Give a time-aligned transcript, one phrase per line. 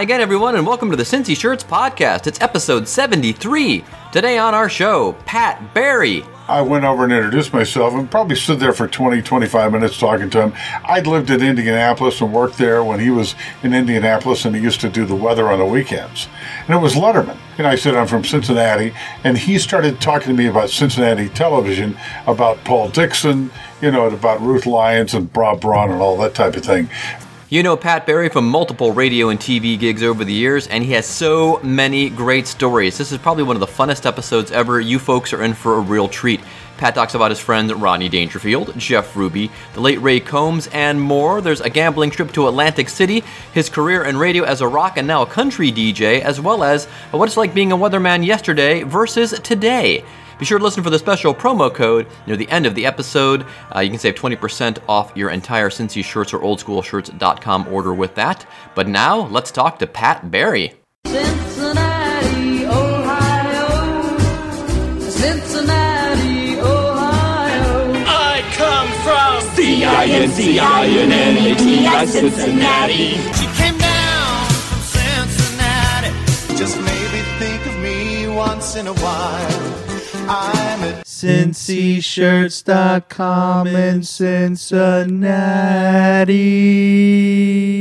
[0.00, 2.26] Hi again, everyone, and welcome to the Cincy Shirts podcast.
[2.26, 3.84] It's episode 73.
[4.12, 6.24] Today on our show, Pat Barry.
[6.48, 10.30] I went over and introduced myself and probably stood there for 20, 25 minutes talking
[10.30, 10.54] to him.
[10.86, 14.80] I'd lived in Indianapolis and worked there when he was in Indianapolis and he used
[14.80, 16.28] to do the weather on the weekends.
[16.66, 17.36] And it was Letterman.
[17.58, 18.94] And I said, I'm from Cincinnati.
[19.22, 21.94] And he started talking to me about Cincinnati television,
[22.26, 23.50] about Paul Dixon,
[23.82, 26.88] you know, about Ruth Lyons and Bob Braun and all that type of thing.
[27.52, 30.92] You know Pat Barry from multiple radio and TV gigs over the years, and he
[30.92, 32.96] has so many great stories.
[32.96, 34.80] This is probably one of the funnest episodes ever.
[34.80, 36.40] You folks are in for a real treat.
[36.76, 41.40] Pat talks about his friend Rodney Dangerfield, Jeff Ruby, the late Ray Combs, and more.
[41.40, 45.08] There's a gambling trip to Atlantic City, his career in radio as a rock and
[45.08, 49.32] now a country DJ, as well as what it's like being a weatherman yesterday versus
[49.40, 50.04] today.
[50.40, 53.44] Be sure to listen for the special promo code near the end of the episode.
[53.76, 58.46] Uh, you can save 20% off your entire Cincy shirts or oldschoolshirts.com order with that.
[58.74, 60.72] But now, let's talk to Pat Barry.
[61.04, 64.16] Cincinnati, Ohio.
[65.10, 67.92] Cincinnati, Ohio.
[68.06, 73.18] I come from C-I-N-C-I-N-N-A-T-I, Cincinnati.
[73.34, 74.80] She came down from
[75.28, 76.08] Cincinnati.
[76.56, 79.89] Just maybe think of me once in a while.
[80.32, 85.08] I'm at cincyshirts.com in Cincinnati.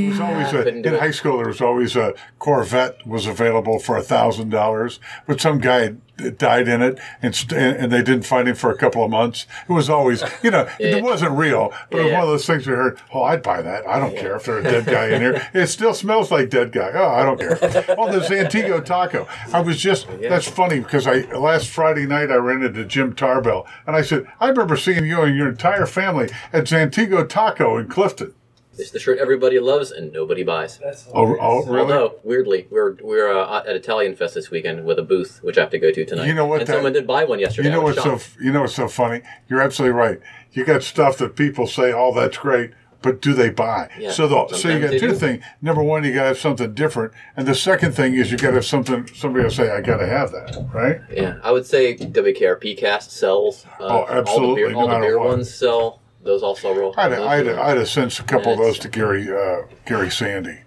[0.08, 1.38] It was always a, couldn't in high school.
[1.38, 5.94] There was always a Corvette was available for a thousand dollars, but some guy
[6.38, 9.46] died in it, and, st- and they didn't find him for a couple of months.
[9.68, 12.68] It was always, you know, it wasn't real, but it was one of those things
[12.68, 13.00] we heard.
[13.14, 13.88] Oh, I'd buy that.
[13.88, 15.48] I don't care if there's a dead guy in here.
[15.54, 16.92] It still smells like dead guy.
[16.94, 17.58] Oh, I don't care.
[17.98, 19.28] Oh, there's Antigo Taco.
[19.54, 23.66] I was just that's funny because I last Friday night I ran into Jim Tarbell,
[23.88, 27.88] and I said I remember seeing you and your entire family at Zantigo Taco in
[27.88, 28.34] Clifton.
[28.80, 30.80] It's the shirt everybody loves and nobody buys.
[31.14, 31.82] Oh, oh really?
[31.82, 35.62] Although, weirdly, we're we're uh, at Italian Fest this weekend with a booth, which I
[35.62, 36.28] have to go to tonight.
[36.28, 37.68] You know what And that- someone did buy one yesterday.
[37.70, 39.22] You know I was what's so you know what's so funny?
[39.50, 40.20] You're absolutely right.
[40.54, 43.90] You got stuff that people say, "Oh, that's great," but do they buy?
[44.00, 45.14] Yeah, so the, so you got two do.
[45.14, 45.44] things.
[45.62, 48.50] Number one, you got to have something different, and the second thing is you got
[48.50, 49.08] to have something.
[49.14, 51.02] Somebody will say, "I got to have that," right?
[51.12, 53.66] Yeah, I would say WKRP cast sells.
[53.80, 55.99] Uh, Oh, All the absolutely, beer, no all the beer ones sell.
[56.24, 56.94] Those also roll.
[56.98, 60.10] I'd those I'd, are- I'd have sent a couple of those to Gary uh, Gary
[60.12, 60.60] Sandy,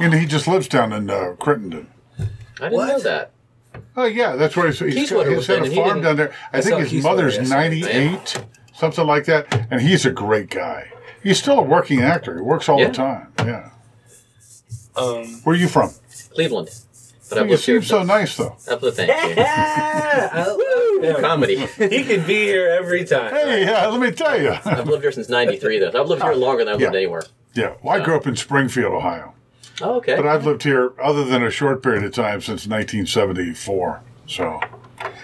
[0.00, 1.88] and he just lives down in uh, Crittenden.
[2.60, 3.30] I didn't know that.
[3.96, 6.34] Oh yeah, that's where he's, he's, Keysweater he's was had a farm down there.
[6.52, 8.42] I, think his Keysweater mother's ninety eight,
[8.74, 10.90] something like that, and he's a great guy.
[11.22, 12.36] He's still a working actor.
[12.36, 12.88] He works all Yeah.
[12.88, 13.32] the time.
[13.40, 13.70] Yeah.
[14.96, 15.90] Um, Where are you from?
[16.30, 16.70] Cleveland.
[17.28, 18.56] But I've You seem so nice, though.
[18.70, 19.42] I've lived, thank you.
[19.42, 21.20] yeah, I love.
[21.20, 21.56] Comedy.
[21.66, 23.32] He could be here every time.
[23.34, 24.56] Hey, yeah, let me tell you.
[24.64, 26.00] I've lived here since '93, though.
[26.00, 27.22] I've lived here longer than I've lived anywhere.
[27.54, 29.34] yeah, well, I grew up in Springfield, Ohio,
[29.82, 30.16] Oh, okay.
[30.16, 34.02] but I've lived here other than a short period of time since 1974.
[34.26, 34.60] So,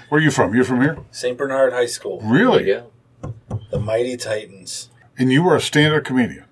[0.09, 0.55] where are you from?
[0.55, 0.99] You're from here?
[1.11, 1.37] St.
[1.39, 2.67] Bernard High School, Really?
[2.69, 2.85] you
[3.23, 3.35] go.
[3.71, 4.91] the Mighty Titans.
[5.19, 6.45] And you were a stand-up comedian?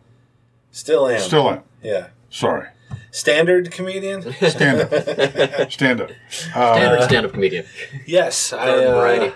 [0.70, 1.20] Still am.
[1.20, 1.62] Still am.
[1.82, 2.08] Yeah.
[2.30, 2.68] Sorry.
[3.10, 4.22] Standard comedian?
[4.32, 5.72] Stand up.
[5.72, 6.10] Stand up.
[6.54, 7.66] Uh, Standard stand-up comedian.
[8.06, 8.52] yes.
[8.52, 9.32] I, Garden uh.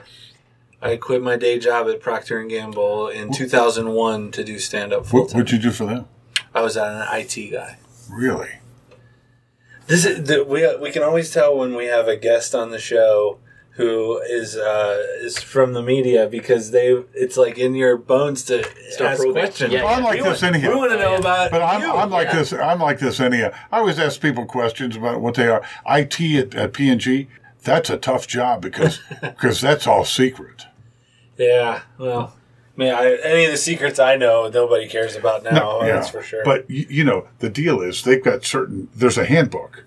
[0.81, 5.21] I quit my day job at Procter & Gamble in 2001 to do stand-up full
[5.23, 5.39] what, time.
[5.41, 6.07] what'd you do for them?
[6.55, 7.79] I was an IT guy.
[8.11, 8.51] Really?
[9.87, 12.79] This is the, we we can always tell when we have a guest on the
[12.79, 13.39] show
[13.77, 18.63] who is uh, is from the media because they it's like in your bones to
[18.91, 19.33] Start ask probing.
[19.33, 19.73] questions.
[19.73, 20.05] Yeah, I'm yeah.
[20.05, 20.69] like we this want, anyhow.
[20.71, 21.19] We want to know yeah.
[21.19, 21.93] about But I'm, you.
[21.93, 22.39] I'm like yeah.
[22.39, 22.53] this.
[22.53, 23.51] I'm like this anyhow.
[23.73, 25.63] I always ask people questions about what they are.
[25.89, 27.29] IT at, at P&G,
[27.63, 30.67] that's a tough job because because that's all secret.
[31.37, 32.33] Yeah, well,
[32.77, 35.83] man, I, any of the secrets I know, nobody cares about now.
[35.83, 35.95] Yeah.
[35.97, 36.45] That's for sure.
[36.45, 38.89] But you, you know, the deal is they've got certain.
[38.95, 39.85] There's a handbook,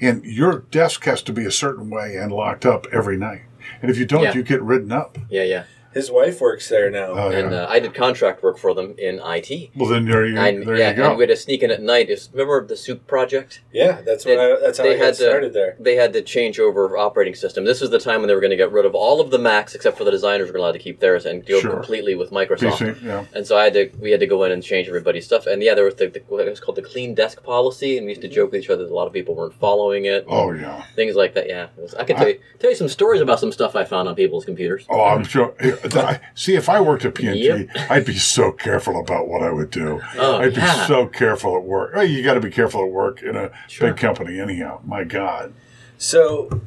[0.00, 3.42] and your desk has to be a certain way and locked up every night.
[3.82, 4.34] And if you don't, Yeah.
[4.34, 5.18] you get written up.
[5.28, 5.64] Yeah, yeah.
[5.92, 7.08] His wife works there now.
[7.12, 9.70] Oh, And uh, I did contract work for them in IT.
[9.76, 11.08] well, then there you, And, there yeah, you go.
[11.10, 12.08] and we had to sneak in at night.
[12.10, 13.62] It's, remember the soup project?
[13.72, 15.76] yeah, that's what I, that's how I got started there.
[15.80, 17.64] They had to change over operating system.
[17.64, 19.38] This was the time when they were going to get rid of all of the
[19.38, 21.72] Macs except for the designers were allowed to keep theirs and go Sure.
[21.72, 22.78] completely with Microsoft.
[22.78, 23.24] PC, yeah.
[23.34, 25.46] And so I had to we had to go in and change everybody's stuff.
[25.46, 28.12] And yeah, there was the, the it was called the clean desk policy, and we
[28.12, 30.24] used to joke with each other that a lot of people weren't following it.
[30.28, 30.84] Oh yeah.
[30.94, 31.48] Things like that.
[31.48, 34.08] Yeah, was- I can tell you tell you some stories about some stuff I found
[34.08, 34.86] on people's computers.
[34.88, 35.54] Oh, I'm sure.
[35.82, 37.68] Th- I, see, if I worked at P&G, Yep.
[37.90, 40.00] I'd be so careful about what I would do.
[40.18, 40.86] Oh, I'd be yeah.
[40.86, 41.94] so careful at work.
[41.94, 43.88] Well, you got to be careful at work in a Sure.
[43.88, 44.80] big company, anyhow.
[44.84, 45.52] My God.
[45.98, 46.60] So,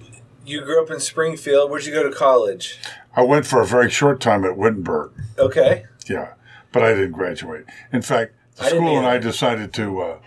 [0.45, 1.69] you grew up in Springfield.
[1.69, 2.79] Where'd you go to college?
[3.15, 5.11] I went for a very short time at Wittenberg.
[5.37, 5.85] Okay.
[6.07, 6.33] Yeah,
[6.71, 7.65] but I didn't graduate.
[7.91, 10.17] In fact, the I school and I decided to uh,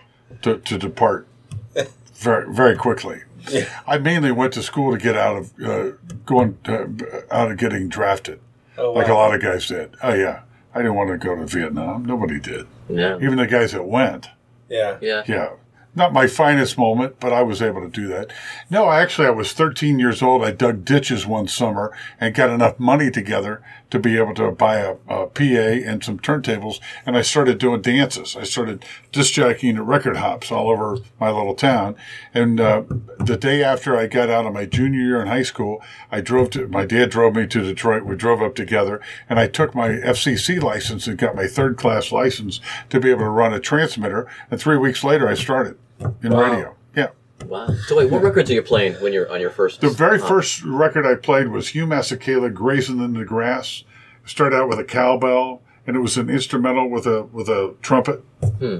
[0.41, 1.27] to, to depart
[2.15, 3.21] very very quickly.
[3.49, 3.69] Yeah.
[3.85, 5.91] I mainly went to school to get out of uh,
[6.25, 6.87] going uh,
[7.31, 8.39] out of getting drafted,
[8.77, 9.95] Oh, like a lot of guys did.
[10.03, 10.41] Oh yeah,
[10.73, 12.05] I didn't want to go to Vietnam.
[12.05, 12.67] Nobody did.
[12.89, 13.17] No.
[13.21, 14.27] Even the guys that went.
[14.69, 14.97] Yeah.
[15.01, 15.23] Yeah.
[15.27, 15.49] Yeah.
[15.97, 18.31] Not my finest moment, but I was able to do that.
[18.69, 20.43] No, actually, I was 13 years old.
[20.43, 24.75] I dug ditches one summer and got enough money together to be able to buy
[24.75, 26.79] a, a PA and some turntables.
[27.03, 28.35] And I started doing dances.
[28.35, 31.95] I started disc jockeying record hops all over my little town.
[32.31, 32.83] And uh,
[33.17, 36.51] the day after I got out of my junior year in high school, I drove
[36.51, 38.05] to, my dad drove me to Detroit.
[38.05, 42.11] We drove up together and I took my FCC license and got my third class
[42.11, 42.61] license
[42.91, 44.27] to be able to run a transmitter.
[44.51, 46.51] And three weeks later, I started in Wow.
[46.51, 46.75] radio.
[46.95, 47.07] Yeah.
[47.45, 47.67] Wow.
[47.87, 49.81] So wait, what records are you playing when you're on your first?
[49.81, 53.83] The very uh, first record I played was Hugh Masekela, "Grazing in the Grass."
[54.23, 57.75] It started out with a cowbell, and it was an instrumental with a with a
[57.81, 58.23] trumpet,
[58.59, 58.79] hmm.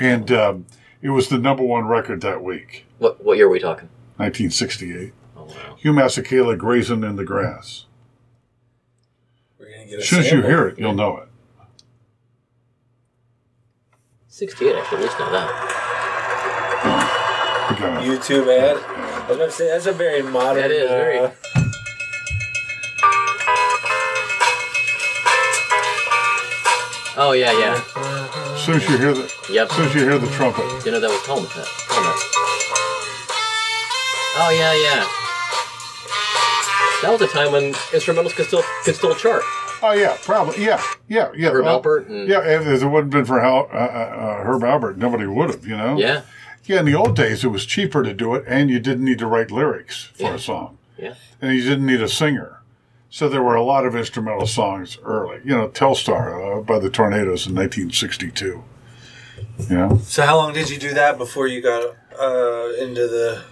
[0.00, 0.66] and um,
[1.02, 3.88] it was the number one record that week, What what year are we talking?
[4.16, 5.12] 1968.
[5.36, 5.76] Oh wow.
[5.78, 7.86] Hugh Masekela, "Grazing in the Grass."
[9.58, 11.28] We're gonna get As soon as you hear it, you'll know it.
[14.28, 14.98] 68 actually.
[14.98, 15.76] At least know that.
[17.80, 18.20] We got it.
[18.20, 18.76] YouTube ad.
[18.76, 20.60] I was about to say that's a very modern.
[20.62, 21.30] That is very- uh,
[27.16, 27.80] Oh yeah, yeah.
[28.54, 29.68] As soon as you hear the, Yep.
[29.70, 31.50] as soon as you hear the trumpet, You know that was Helmet.
[31.50, 32.16] That Helmet.
[34.40, 35.04] Oh yeah, yeah.
[37.02, 39.42] That was a time when instrumentals could still could still chart.
[39.82, 41.50] oh yeah, probably, yeah, yeah, yeah.
[41.50, 42.40] Herb well, Alpert and- yeah.
[42.42, 45.66] If it wouldn't have been for Hal, uh, uh, uh, Herb Alpert, nobody would have,
[45.66, 45.98] you know.
[45.98, 46.22] Yeah.
[46.70, 49.18] Yeah, in the old days, it was cheaper to do it, and you didn't need
[49.18, 50.34] to write lyrics for Yeah.
[50.34, 51.14] a song, Yeah.
[51.42, 52.60] and you didn't need a singer.
[53.10, 55.40] So there were a lot of instrumental songs early.
[55.44, 58.62] You know, Telstar uh, by the Tornados in 1962.
[59.68, 61.82] You know, So how long did you do that before you got
[62.20, 63.42] uh, into the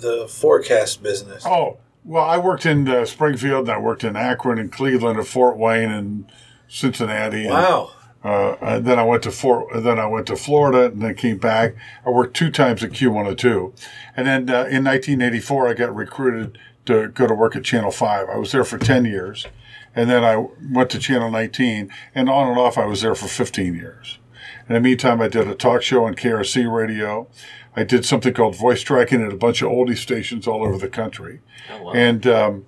[0.00, 1.44] the forecast business?
[1.44, 5.26] oh well, I worked in uh, Springfield, and I worked in Akron and Cleveland and
[5.26, 6.26] Fort Wayne and
[6.68, 7.42] Cincinnati.
[7.42, 7.90] and, wow.
[8.24, 11.38] Uh, and then I went to Fort, then I went to Florida, and then came
[11.38, 11.74] back.
[12.06, 13.72] I worked two times at Q102,
[14.16, 18.28] and then uh, in 1984 I got recruited to go to work at Channel Five.
[18.28, 19.46] I was there for 10 years,
[19.94, 23.26] and then I went to Channel 19, and on and off I was there for
[23.26, 24.18] 15 years.
[24.68, 27.28] In the meantime, I did a talk show on KRC radio.
[27.74, 30.88] I did something called voice tracking at a bunch of oldie stations all over the
[30.88, 31.40] country,
[31.70, 31.92] Oh, wow.
[31.92, 32.66] and um,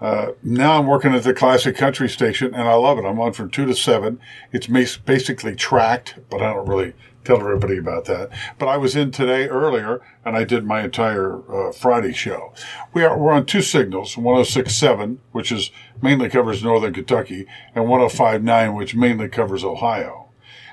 [0.00, 3.04] uh, now I'm working at the classic country station, and I love it.
[3.04, 4.20] I'm on from two to seven.
[4.52, 4.66] It's
[4.98, 8.30] basically tracked, but I don't really tell everybody about that.
[8.58, 12.54] But I was in today earlier, and I did my entire uh, Friday show.
[12.92, 18.76] We are we're on two signals: 106.7, which is mainly covers northern Kentucky, and 105.9,
[18.76, 20.28] which mainly covers Ohio.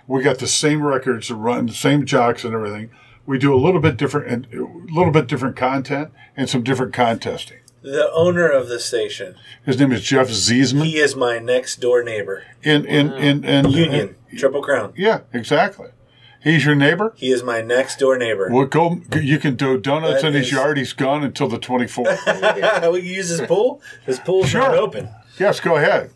[0.08, 2.92] We got the same records to run, the same jocks and everything.
[3.26, 6.94] We do a little bit different, and a little bit different content and some different
[6.94, 7.58] contesting.
[7.86, 9.36] The owner of the station.
[9.64, 10.86] His name is Jeff Ziesman.
[10.86, 12.44] He is my next door neighbor.
[12.64, 14.16] in in in, in Union.
[14.36, 14.92] Triple Crown.
[14.98, 15.90] yeah, exactly.
[16.44, 17.14] He's your neighbor.
[17.16, 18.50] He is my next door neighbor.
[18.52, 19.02] Well, go.
[19.20, 20.78] You can do donuts That in his is- yard.
[20.78, 22.20] He's gone until the twenty fourth.
[22.28, 23.82] we can use his pool.
[24.06, 24.62] His pool's Sure.
[24.62, 25.10] not open.
[25.40, 26.10] yes, go ahead.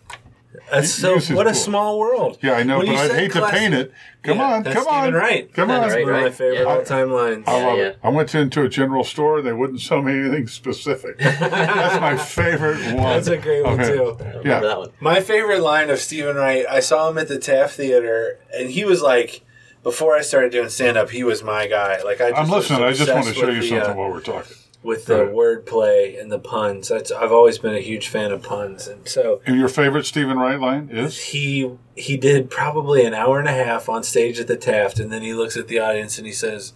[0.71, 1.15] That's so.
[1.15, 1.59] use his What a pool.
[1.59, 2.37] small world.
[2.41, 3.91] Yeah, I know, When but I'd said hate to paint it.
[4.23, 5.53] Come Yeah, on, that's come on, Steven Wright.
[5.53, 5.81] come on.
[5.81, 6.63] That's One of my Right, favorite yeah.
[6.65, 7.43] all-time lines.
[7.47, 7.99] I love Yeah, it.
[8.03, 9.41] I went into a general store.
[9.41, 11.17] They wouldn't sell me anything specific.
[11.19, 12.97] That's my favorite one.
[12.97, 13.93] That's a great one Okay.
[13.93, 14.15] too.
[14.19, 14.59] Remember Yeah.
[14.59, 14.89] that one.
[14.99, 16.65] My favorite line of Steven Wright.
[16.69, 19.41] I saw him at the Taft Theater, and he was like,
[19.83, 22.01] before I started doing stand-up, he was my guy.
[22.03, 22.83] Like I, just I'm listening.
[22.83, 24.55] I just want to show you the, something uh, while we're talking.
[24.81, 25.33] With the Right.
[25.33, 26.87] wordplay and the puns.
[26.87, 30.37] That's, I've always been a huge fan of puns, and so And your favorite Steven
[30.39, 31.19] Wright line is?
[31.19, 35.11] he he did probably an hour and a half on stage at the Taft, and
[35.11, 36.71] then he looks at the audience and he says,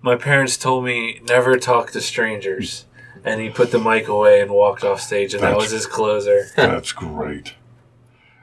[0.00, 2.84] "My parents told me never talk to strangers."
[3.24, 6.46] And he put the mic away and walked off stage, and that was his closer.
[6.56, 7.54] That's great.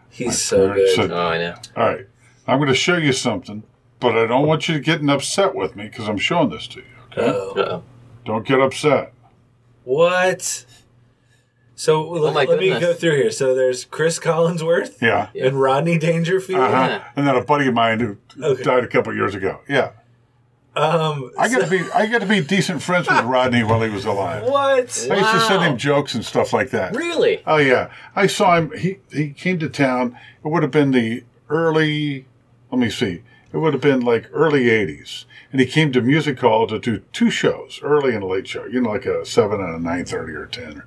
[0.10, 0.89] He's so good.
[0.96, 1.55] said- Oh, I know.
[1.77, 2.08] All right.
[2.46, 3.63] I'm going to show you something,
[4.01, 6.86] but I don't want you getting upset with me because I'm showing this to you.
[7.13, 7.25] Okay?
[7.29, 7.53] Uh-oh.
[7.62, 7.84] Uh-oh.
[8.25, 9.13] Don't get upset.
[9.84, 10.65] What?
[11.75, 12.79] So let, Oh my let me goodness.
[12.82, 13.32] go through here.
[13.32, 15.29] So there's Chris Collinsworth Yeah.
[15.39, 16.62] and Rodney Dangerfield.
[16.62, 16.74] Uh-huh.
[16.74, 17.03] Yeah.
[17.15, 18.63] And then a buddy of mine who Okay.
[18.63, 19.60] died a couple years ago.
[19.70, 19.91] Yeah.
[20.77, 23.89] Um, I got to be I got to be decent friends with Rodney while he
[23.89, 24.44] was alive.
[24.50, 25.08] what?
[25.10, 26.94] I used to send him jokes and stuff like that.
[26.94, 27.41] Really?
[27.48, 28.72] Oh yeah, I saw him.
[28.77, 30.17] He he came to town.
[30.44, 32.25] It would have been the early.
[32.72, 33.22] Let me see.
[33.53, 35.24] It would have been like early '80s,
[35.55, 38.65] and he came to Music Hall to do two shows, early and late show.
[38.65, 40.83] You know, like a seven and a nine thirty or ten,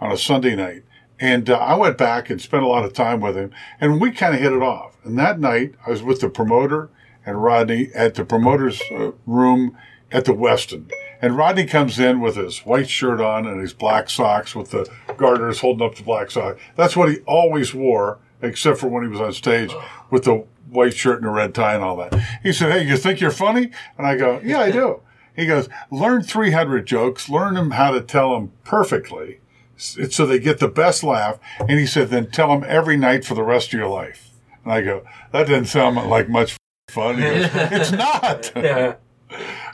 [0.00, 0.82] on a Sunday night.
[1.20, 4.10] And uh, I went back and spent a lot of time with him, and we
[4.10, 4.96] kind of hit it off.
[5.04, 6.90] And that night, I was with the promoter
[7.24, 9.78] and Rodney at the promoter's uh, room
[10.10, 10.90] at the Weston.
[11.22, 14.90] And Rodney comes in with his white shirt on and his black socks with the
[15.16, 16.58] garters holding up the black sock.
[16.74, 19.72] That's what he always wore, except for when he was on stage
[20.10, 22.14] with the white shirt and the red tie and all that.
[22.42, 23.70] He said, Hey, you think you're funny?
[23.98, 25.02] And I go, Yeah, I do.
[25.36, 29.40] He goes, Learn 300 jokes, learn them how to tell them perfectly
[29.76, 31.38] so they get the best laugh.
[31.60, 34.30] And he said, Then tell them every night for the rest of your life.
[34.64, 36.56] And I go, That doesn't sound like much
[36.88, 37.16] fun.
[37.16, 38.52] He goes, It's not.
[38.62, 38.96] Yeah.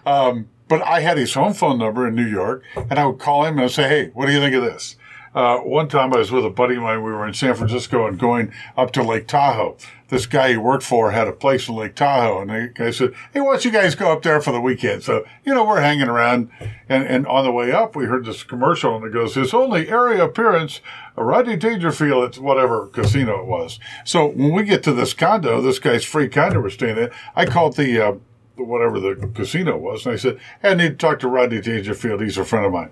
[0.05, 3.45] Um, but I had his home phone number in New York, and I would call
[3.45, 4.97] him and I'd say, "Hey, what do you think of this?"
[5.37, 7.03] Uh, one time I was with a buddy of mine.
[7.03, 9.77] We were in San Francisco and going up to Lake Tahoe.
[10.09, 13.13] This guy he worked for had a place in Lake Tahoe, and the guy said,
[13.35, 15.83] "Hey, why don't you guys go up there for the weekend?" So you know we're
[15.83, 16.49] hanging around,
[16.89, 19.91] and, and on the way up we heard this commercial, and it goes, "His only
[19.91, 20.81] area appearance,
[21.17, 25.79] Rodney Dangerfield at whatever casino it was." So when we get to this condo, this
[25.79, 28.15] guy's free condo we're staying in, I called the uh,
[28.55, 32.23] whatever the casino was, and I said, hey, I need to talk to Rodney Dangerfield.
[32.23, 32.91] He's a friend of mine.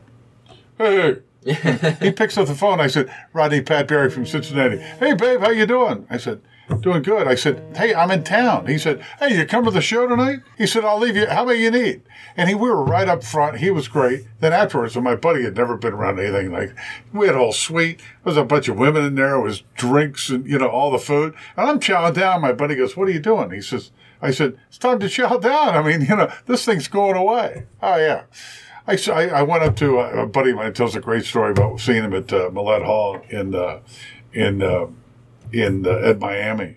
[0.76, 1.20] Hey.
[2.00, 2.80] he picks up the phone.
[2.80, 4.78] I said, Rodney Pat Barry from Cincinnati.
[4.78, 6.06] Hey, babe, how you doing?
[6.08, 6.40] I said,
[6.80, 7.26] doing good.
[7.26, 8.66] I said, hey, I'm in town.
[8.66, 10.40] He said, hey, you come to the show tonight?
[10.56, 11.26] He said, I'll leave you.
[11.26, 12.02] How many you need?
[12.36, 13.58] And he, we were right up front.
[13.58, 14.26] He was great.
[14.40, 16.74] Then afterwards, my buddy had never been around anything like,
[17.12, 17.98] we had a whole suite.
[17.98, 19.34] There was a bunch of women in there.
[19.34, 21.34] It was drinks and, you know, all the food.
[21.56, 22.40] And I'm chowing down.
[22.40, 23.50] My buddy goes, what are you doing?
[23.50, 23.90] He says,
[24.22, 25.76] I said, it's time to chow down.
[25.76, 27.66] I mean, you know, this thing's going away.
[27.82, 28.22] Oh, yeah.
[28.86, 31.00] I, s- I- I went up to uh, a, a buddy of mine tells a
[31.00, 33.80] great story about seeing him at uh, Millett Hall in uh,
[34.32, 34.86] in uh,
[35.52, 36.76] in uh, at Miami,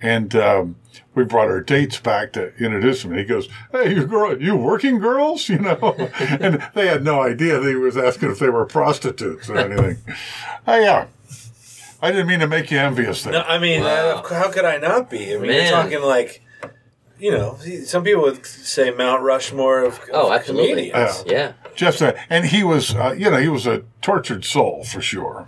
[0.00, 0.76] and um,
[1.14, 3.10] we brought our dates back to introduce him.
[3.12, 7.20] And he goes, "Hey, you girl, you working girls?" You know, and they had no
[7.22, 9.96] idea that he was asking if they were prostitutes or anything.
[10.68, 11.06] oh yeah,
[12.00, 13.32] I didn't mean to make you envious there.
[13.32, 15.34] No, I mean, uh, how could I not be?
[15.34, 16.42] I mean, you're talking like,
[17.20, 20.90] you know, some people would say Mount Rushmore of, of Oh, absolutely.
[20.90, 21.24] comedians.
[21.26, 21.52] Yeah.
[21.74, 25.46] Just that, and he was, uh, you know, he was a tortured soul for sure.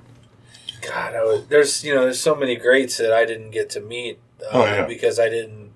[0.83, 3.81] God, I was, there's you know, there's so many greats that I didn't get to
[3.81, 4.87] meet uh, Oh, yeah.
[4.87, 5.71] because I didn't,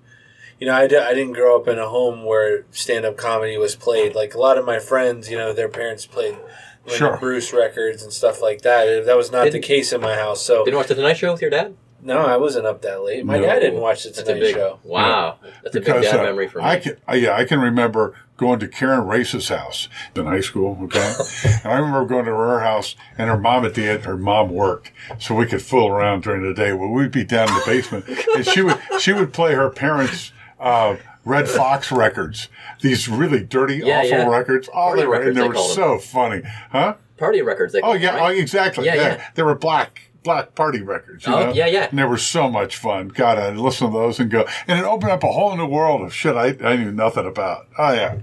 [0.59, 3.57] you know, I, di- I didn't grow up in a home where stand up comedy
[3.57, 4.15] was played.
[4.15, 6.37] Like a lot of my friends, you know, their parents played.
[6.85, 7.17] Lenny Sure.
[7.17, 9.05] Bruce records and stuff like that.
[9.05, 10.41] That was not the Didn't- case in my house.
[10.41, 11.75] So Didn't watch the Tonight Show with your dad?
[12.07, 13.25] No, I wasn't up that late.
[13.25, 13.45] My No.
[13.45, 14.79] dad didn't watch the That's Tonight a big Show.
[14.83, 15.39] Wow.
[15.61, 16.63] That's a big dad uh, memory for me.
[16.65, 20.77] I can, uh, yeah, I can remember going to Karen Race's house in high school.
[20.83, 21.13] Okay,
[21.63, 24.91] and I remember going to her house, and her mom and dad, her mom worked,
[25.19, 26.71] so we could fool around during the day.
[26.71, 30.31] Well, we'd be down in the basement, and she would she would play her parents.
[30.59, 30.95] Uh,
[31.25, 32.47] Redd Foxx records,
[32.81, 34.29] these really dirty, Yeah, awful yeah.
[34.29, 34.69] records.
[34.69, 36.93] Oh, Party they were, records, and they they were called so funny, huh?
[37.17, 37.73] Party records.
[37.73, 38.21] They Oh yeah, right?
[38.37, 38.85] oh, exactly.
[38.85, 39.27] Yeah, Yeah, yeah.
[39.35, 41.25] they were black black party records.
[41.25, 41.53] You Oh, know?
[41.53, 41.87] yeah, yeah.
[41.89, 43.09] And they were so much fun.
[43.09, 46.01] God, I'd listen to those and go, and it opened up a whole new world
[46.01, 47.67] of shit I, I knew nothing about.
[47.77, 48.17] Oh yeah.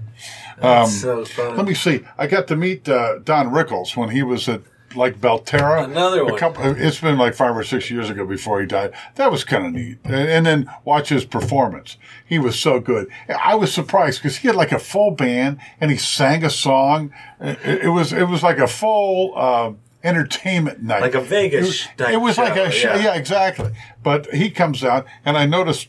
[0.61, 1.57] Um, so fun.
[1.57, 2.01] let me see.
[2.17, 4.61] I got to meet uh, Don Rickles when he was at
[4.95, 5.83] like Belterra.
[5.83, 6.37] Another A one.
[6.37, 8.93] couple, it's been like five or six years ago before he died.
[9.15, 9.97] That was kind of neat.
[10.05, 11.97] And, and then watch his performance.
[12.25, 13.09] He was so good.
[13.27, 17.11] I was surprised because he had like a full band and he sang a song.
[17.41, 19.33] It, it was it was like a full.
[19.35, 19.73] Uh,
[20.05, 23.03] Entertainment night, Like a Vegas It was, night it was like show, a show, yeah.
[23.05, 23.71] yeah, exactly.
[24.03, 25.87] But he comes out, and I noticed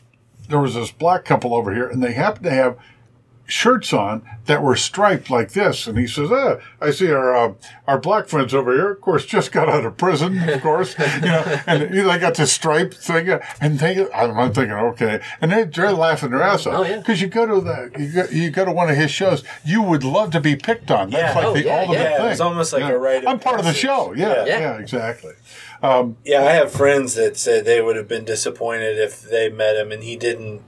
[0.48, 2.78] there was this black couple over here, and they happened to have
[3.46, 5.86] shirts on that were striped like this.
[5.86, 7.52] And he says, ah, I see our uh,
[7.86, 11.20] our black friends over here, of course, just got out of prison, of course, you
[11.22, 15.20] know, and you know, they got this striped thing, and they, I'm I'm thinking, okay,
[15.40, 16.98] and they're, they're laughing their ass Oh, off yeah.
[16.98, 19.82] because you go to the you go, you go to one of his shows, you
[19.82, 21.10] would love to be picked on.
[21.10, 21.40] That's Yeah.
[21.40, 22.26] like Oh, the yeah, ultimate yeah, thing.
[22.32, 24.12] it's almost like a rite of I'm part of the show.
[24.14, 24.58] Yeah, Yeah.
[24.58, 25.32] yeah, exactly.
[25.82, 29.92] Yeah, I have friends that said they would have been disappointed if they met him
[29.92, 30.62] and he didn't,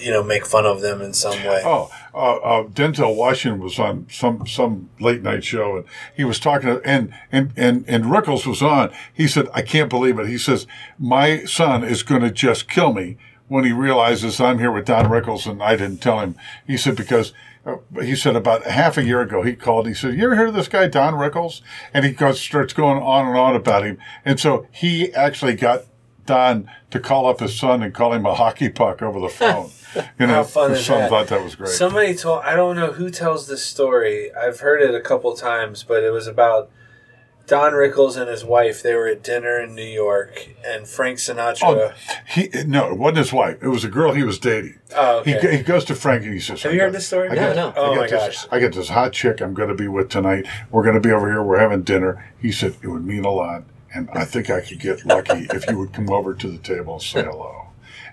[0.00, 1.62] you know, make fun of them in some way.
[1.64, 5.84] Oh, uh, uh, Denzel Washington was on some some late night show, and
[6.16, 8.92] he was talking and and and and Rickles was on.
[9.12, 10.66] He said, "I can't believe it." He says,
[10.98, 13.16] "My son is going to just kill me
[13.48, 16.96] when he realizes I'm here with Don Rickles, and I didn't tell him." He said
[16.96, 17.32] because.
[17.66, 19.86] Uh, he said about half a year ago he called.
[19.86, 21.62] He said, "You ever hear of this guy Don Rickles?"
[21.94, 23.96] And he goes, starts going on and on about him.
[24.22, 25.84] And so he actually got
[26.26, 29.70] Don to call up his son and call him a hockey puck over the phone.
[30.18, 31.08] You know, How fun his is son that?
[31.08, 31.68] thought that was great.
[31.70, 34.34] Somebody told I don't know who tells this story.
[34.34, 36.68] I've heard it a couple times, but it was about
[37.46, 38.82] Don Rickles and his wife.
[38.82, 41.60] They were at dinner in New York, and Frank Sinatra.
[41.62, 41.92] Oh,
[42.26, 43.62] he no, it wasn't his wife.
[43.62, 44.80] It was a girl he was dating.
[44.96, 45.58] Oh, He, okay.
[45.58, 47.28] he goes to Frank and he says, Have "I you got- heard this story?
[47.30, 47.68] I No, got, no.
[47.68, 48.46] I Oh my this, gosh.
[48.50, 50.46] I got this hot chick I'm going to be with tonight.
[50.72, 51.40] We're going to be over here.
[51.40, 53.62] We're having dinner." He said, "It would mean a lot,
[53.94, 56.94] and I think I could get lucky if you would come over to the table
[56.94, 57.63] and say hello."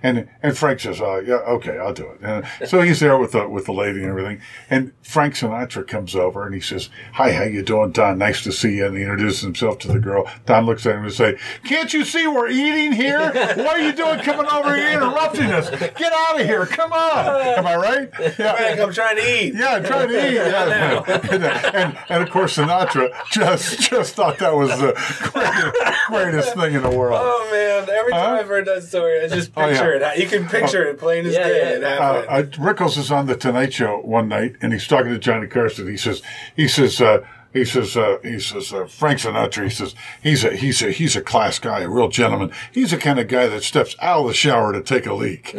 [0.03, 3.34] And and Frank says, "Oh yeah, okay, I'll do it." And so he's there with
[3.34, 4.41] the with the lady and everything.
[4.70, 8.17] And Frank Sinatra comes over and he says, "Hi, how you doing, Don?
[8.17, 10.27] Nice to see you." And he introduces himself to the girl.
[10.48, 13.20] Don looks at him and say, "Can't you see we're eating here?
[13.31, 15.70] What are you doing coming over here interrupting us?
[15.70, 16.65] Get out of here!
[16.65, 17.41] Come on!
[17.60, 18.10] Am I right?
[18.39, 19.53] Yeah." Frank, I'm trying to eat.
[19.53, 20.34] Yeah, I'm trying to eat.
[20.34, 21.03] Yeah.
[21.08, 21.43] and,
[21.75, 24.93] and, and of course, Sinatra just just thought that was the
[25.31, 27.20] greatest, greatest thing in the world.
[27.24, 27.88] Oh man!
[27.96, 28.39] Every time?
[28.39, 30.19] I've heard that story, I just Oh, picture it.
[30.19, 31.57] You can picture it plain as Yeah, day.
[31.57, 31.69] yeah.
[31.77, 35.19] It uh, uh, Rickles is on the Tonight Show one night, and he's talking to
[35.19, 35.88] Johnny Carson.
[35.88, 36.21] He says,
[36.55, 39.63] he says, uh, he says, uh, he says, uh, Frank Sinatra.
[39.65, 39.93] He says,
[40.24, 42.51] he's a, he's a, he's a class guy, a real gentleman.
[42.71, 45.51] He's the kind of guy that steps out of the shower to take a leak.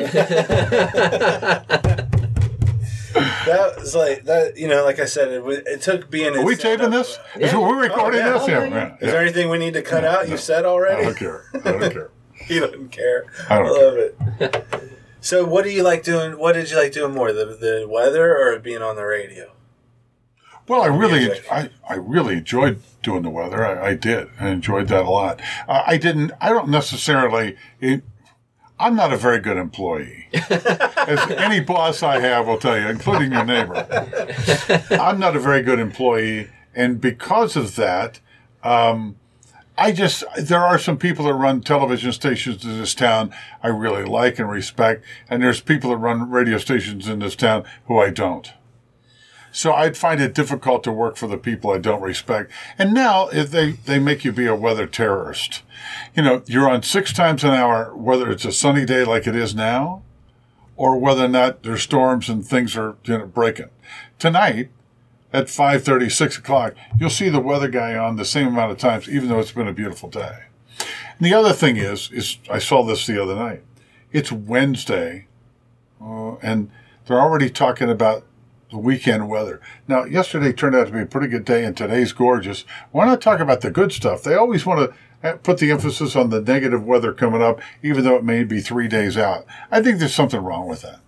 [3.12, 4.56] that was like that.
[4.56, 6.34] You know, like I said, it, wa- it took being.
[6.36, 7.18] Are we taping this?
[7.36, 8.32] Is we recording Oh, yeah.
[8.32, 8.42] this?
[8.42, 10.28] Oh, Yeah, yeah, yeah, Is there anything we need to cut out?
[10.30, 11.02] You said already.
[11.02, 11.44] I don't care.
[11.54, 12.10] I don't care.
[12.56, 13.25] He doesn't care.
[13.49, 14.66] I don't love it.
[15.21, 16.38] so, what do you like doing?
[16.38, 19.52] What did you like doing more, the the weather or being on the radio?
[20.68, 23.64] Well, I really, I, I really enjoyed doing the weather.
[23.66, 24.28] I, I did.
[24.38, 25.40] I enjoyed that a lot.
[25.66, 26.32] Uh, I didn't.
[26.40, 27.56] I don't necessarily.
[27.80, 28.04] It,
[28.78, 30.28] I'm not a very good employee.
[30.32, 33.87] As any boss I have will tell you, including your neighbor.
[34.90, 38.21] I'm not a very good employee, and because of that,
[38.62, 39.16] um,
[39.82, 43.34] I just there are some people that run television stations in this town
[43.64, 47.64] I really like and respect, and there's people that run radio stations in this town
[47.88, 48.48] who I don't.
[49.50, 52.52] So I'd find it difficult to work for the people I don't respect.
[52.78, 55.64] And now if they, they make you be a weather terrorist.
[56.14, 59.34] You know, you're on six times an hour, whether it's a sunny day like it
[59.34, 60.04] is now,
[60.76, 63.70] or whether or not there's storms and things are you know, breaking.
[64.20, 64.70] Tonight,
[65.33, 69.09] at 5.30, 6 o'clock, you'll see the weather guy on the same amount of times,
[69.09, 70.45] even though it's been a beautiful day.
[70.79, 73.62] And the other thing is, is I saw this the other night.
[74.12, 75.27] It's Wednesday,
[76.01, 76.71] uh, and
[77.07, 78.25] they're already talking about
[78.71, 79.61] the weekend weather.
[79.87, 82.64] Now, yesterday turned out to be a pretty good day, and today's gorgeous.
[82.90, 84.23] Why not talk about the good stuff?
[84.23, 84.92] They always want
[85.23, 88.61] to put the emphasis on the negative weather coming up, even though it may be
[88.61, 89.47] three days out.
[89.71, 91.01] I think there's something wrong with that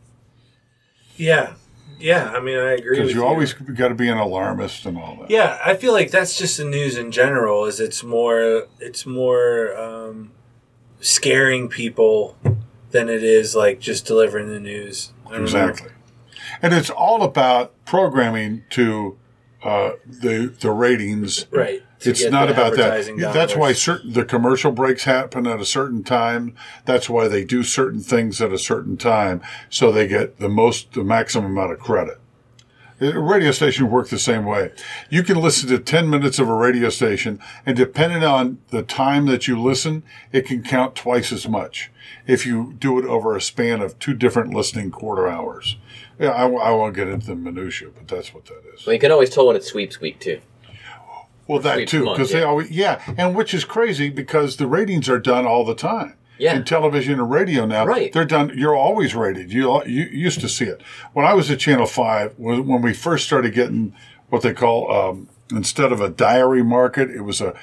[1.16, 1.54] Yeah,
[1.98, 2.30] yeah.
[2.30, 2.98] I mean, I agree.
[2.98, 5.30] because you always got to be an alarmist and all that.
[5.30, 7.64] Yeah, I feel like that's just the news in general.
[7.64, 10.32] Is it's more it's more um,
[11.00, 12.36] scaring people
[12.90, 15.12] than it is like just delivering the news.
[15.30, 15.42] Know.
[15.42, 15.90] Exactly.
[16.62, 19.18] And it's all about programming to
[19.62, 21.46] uh, the the ratings.
[21.50, 21.82] Right.
[22.06, 23.16] It's not about that.
[23.32, 26.54] That's why certain the commercial breaks happen at a certain time.
[26.84, 30.92] That's why they do certain things at a certain time, so they get the most,
[30.92, 32.18] the maximum amount of credit.
[33.00, 34.70] A radio station work the same way.
[35.10, 39.26] You can listen to 10 minutes of a radio station, and depending on the time
[39.26, 41.90] that you listen, it can count twice as much
[42.26, 45.76] if you do it over a span of two different listening quarter hours.
[46.18, 48.86] Yeah, I, I won't get into the minutia, but that's what that is.
[48.86, 50.40] Well, you can always tell when it's sweeps week too.
[51.46, 55.18] Well, that too, because they always, yeah, and which is crazy because the ratings are
[55.18, 56.14] done all the time.
[56.36, 56.56] Yeah.
[56.56, 58.12] In television and radio now, Right.
[58.12, 58.52] they're done.
[58.56, 59.52] You're always rated.
[59.52, 62.34] You you used to see it when I was at Channel Five.
[62.36, 63.94] When when we first started getting
[64.30, 67.54] what they call um, instead of a diary market, it was a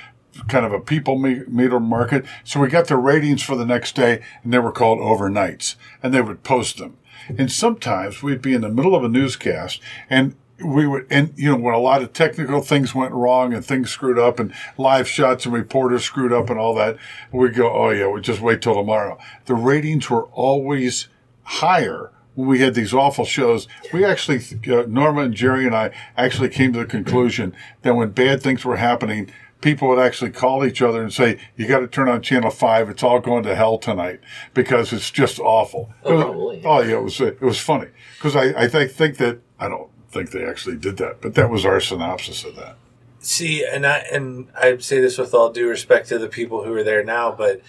[0.47, 2.23] kind of a people meter market.
[2.45, 6.13] So we got the ratings for the next day, and they were called overnights, and
[6.13, 6.95] they would post them.
[7.37, 11.49] And sometimes we'd be in the middle of a newscast, and we would, and you
[11.49, 15.07] know, when a lot of technical things went wrong and things screwed up, and live
[15.07, 16.97] shots and reporters screwed up and all that,
[17.31, 21.07] we'd go, "Oh yeah, we'll just wait till tomorrow." The ratings were always
[21.43, 23.67] higher when we had these awful shows.
[23.93, 28.09] We actually, uh, Norma and Jerry and I actually came to the conclusion that when
[28.11, 31.87] bad things were happening, people would actually call each other and say, "You got to
[31.87, 32.89] turn on Channel Five.
[32.89, 34.19] It's all going to hell tonight
[34.53, 38.63] because it's just awful." Oh, was- oh yeah, it was it was funny because I
[38.63, 41.79] I think think that I don't think they actually did that, but that was our
[41.79, 42.77] synopsis of that.
[43.19, 46.73] See, and I and I say this with all due respect to the people who
[46.73, 47.61] are there now, but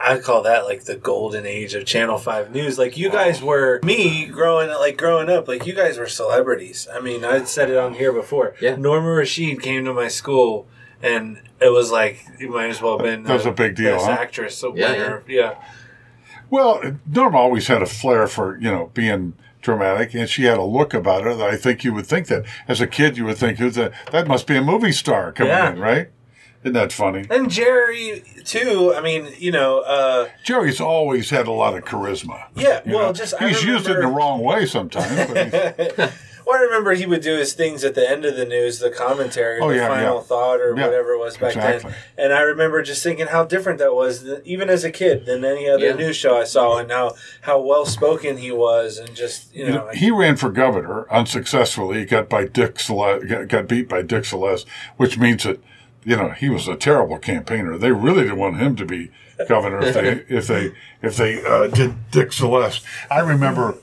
[0.00, 2.76] I call that like the golden age of Channel Five News.
[2.78, 5.46] Like you guys were me growing like growing up.
[5.48, 6.88] Like you guys were celebrities.
[6.92, 8.56] I mean, I said it on here before.
[8.60, 8.74] Yeah.
[8.76, 10.66] Norma Rashid came to my school
[11.02, 13.76] and it was like you might as well have been That was the a big
[13.76, 14.12] deal, Best huh?
[14.12, 15.22] actress, so Yeah, winner.
[15.28, 15.54] yeah.
[16.50, 19.34] Well, Norma always had a flair for, you know, being
[19.66, 22.44] dramatic, and she had a look about her that I think you would think that.
[22.68, 23.92] As a kid, you would think, who's that?
[24.12, 25.72] That must be a movie star coming Yeah.
[25.72, 26.08] in, right?
[26.62, 27.26] Isn't that funny?
[27.30, 28.94] And Jerry too.
[28.96, 32.44] I mean, you know, uh, Jerry's always had a lot of charisma.
[32.54, 32.80] yeah.
[32.86, 33.12] Well, know?
[33.12, 35.12] just he's used it in the wrong way sometimes.
[36.46, 38.78] But Well, I remember he would do his things at the end of the news,
[38.78, 40.22] the commentary, Oh, the yeah, final yeah.
[40.22, 41.90] thought, or Yeah, whatever it was back exactly.
[41.90, 42.24] then.
[42.26, 45.68] And I remember just thinking how different that was, even as a kid, than any
[45.68, 45.94] other Yeah.
[45.94, 49.70] news show I saw, and how how well spoken he was, and just you You
[49.72, 51.98] know, know, like- he ran for governor unsuccessfully.
[51.98, 55.58] He got by Dick Celeste, got, got beat by Dick Celeste, which means that
[56.04, 57.76] you know he was a terrible campaigner.
[57.76, 59.10] They really didn't want him to be
[59.48, 62.84] governor if they if they if they uh, did Dick Celeste.
[63.10, 63.74] I remember.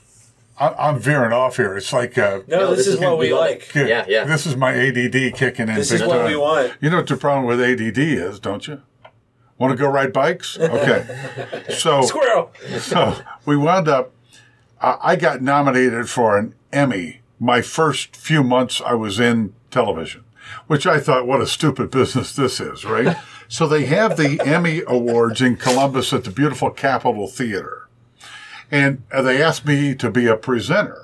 [0.59, 1.75] I, I'm veering off here.
[1.75, 3.73] It's like uh, no, No, this, is, what we like.
[3.73, 4.23] Yeah, yeah.
[4.25, 5.75] This is my ADD kicking in.
[5.75, 6.27] This is what time.
[6.27, 6.73] we want.
[6.79, 8.81] You know what the problem with ADD is, don't you?
[9.57, 10.57] Want to go ride bikes?
[10.57, 11.29] Okay.
[11.73, 12.51] So Squirrel.
[12.79, 14.13] so we wound up.
[14.81, 20.23] I I got nominated for an Emmy my first few months I was in television,
[20.67, 23.17] which I thought, what a stupid business this is, right?
[23.49, 27.82] so they have the Emmy Awards in Columbus at the beautiful Capitol Theater,
[28.73, 30.99] and they asked me to be a presenter.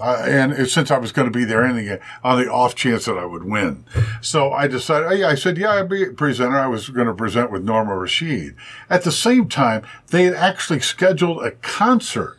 [0.00, 3.04] Uh, and it- since I was going to be there anyway, on the off chance
[3.04, 3.84] that I would win,
[4.22, 5.18] so I decided.
[5.18, 7.94] yeah, I said, "Yeah, I'd be a presenter." I was going to present with Norma
[7.94, 8.54] Rashid.
[8.88, 12.38] At the same time, they had actually scheduled a concert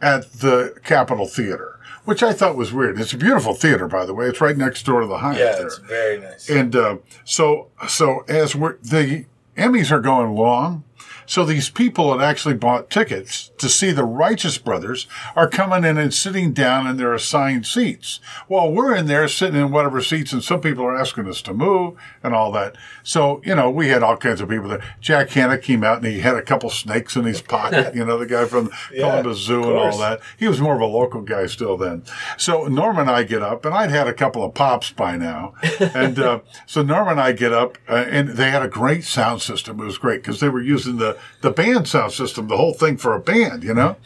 [0.00, 2.98] at the Capitol Theater, which I thought was weird.
[2.98, 4.26] It's a beautiful theater, by the way.
[4.28, 5.38] It's right next door to the Hyatt.
[5.38, 5.66] Yeah, there.
[5.66, 6.48] it's very nice.
[6.48, 9.26] And uh, so, so as we're, the
[9.58, 10.84] Emmys are going long,
[11.26, 15.98] so these people that actually bought tickets to see the Righteous Brothers are coming in
[15.98, 18.20] and sitting down in their assigned seats.
[18.48, 21.54] While we're in there sitting in whatever seats, and some people are asking us to
[21.54, 22.76] move and all that.
[23.02, 24.82] So, you know, we had all kinds of people there.
[25.00, 28.18] Jack Hanna came out and he had a couple snakes in his pocket, you know,
[28.18, 30.20] the guy from Yeah, Columbus Zoo and all that.
[30.38, 32.04] He was more of a local guy still then.
[32.36, 35.54] So Norma and I get up, and I'd had a couple of pops by now.
[35.96, 39.40] And uh, so Norma and I get up, uh, and they had a great sound
[39.40, 39.80] system.
[39.80, 42.96] It was great because they were using the, the band sound system, the whole thing
[42.96, 43.96] for a band, you know?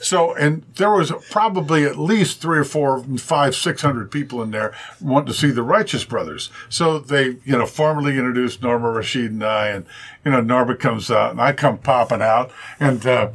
[0.00, 4.50] So, and there was probably at least three or four, five, six hundred people in
[4.50, 6.50] there wanting to see the Righteous Brothers.
[6.68, 9.86] So they, you know, formally introduced Norma Rashid and I, and,
[10.24, 13.30] you know, Norma comes out, and I come popping out, and, uh,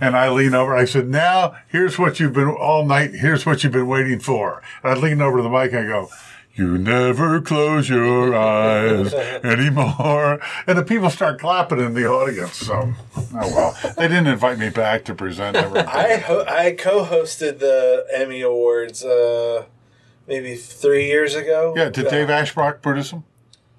[0.00, 0.76] and I lean over.
[0.76, 3.14] I said, "Now, here's what you've been all night.
[3.14, 5.86] Here's what you've been waiting for." And I lean over to the mic and I
[5.86, 6.10] go,
[6.56, 9.12] "You never close your eyes
[9.44, 12.56] anymore." And the people start clapping in the audience.
[12.56, 13.76] So, oh well.
[13.96, 15.56] They didn't invite me back to present.
[15.76, 19.64] I ho- I co-hosted the Emmy Awards uh,
[20.28, 21.74] maybe three years ago.
[21.76, 23.24] yeah, did Uh, Dave Ashbrook produce them?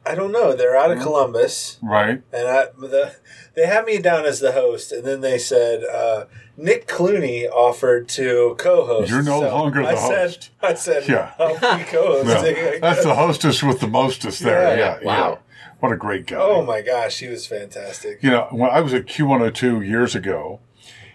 [0.06, 0.56] I don't know.
[0.56, 2.22] They're out of Columbus, Right.
[2.32, 3.16] and I the,
[3.56, 6.26] they had me down as the host, and then they said uh,
[6.58, 9.10] Nick Clooney offered to co-host.
[9.10, 10.50] You're no longer the I Said, host.
[10.62, 11.32] I said, Yeah.
[11.40, 12.56] I'll be co-hosting.
[12.56, 12.80] Yeah.
[12.82, 14.78] That's the hostess with the mostest there.
[14.78, 15.00] Yeah.
[15.02, 15.06] Yeah.
[15.06, 15.30] Wow.
[15.32, 15.38] yeah.
[15.80, 16.38] What a great guy.
[16.40, 18.22] Oh my gosh, he was fantastic.
[18.24, 20.60] you know, when I was at Q102 years ago,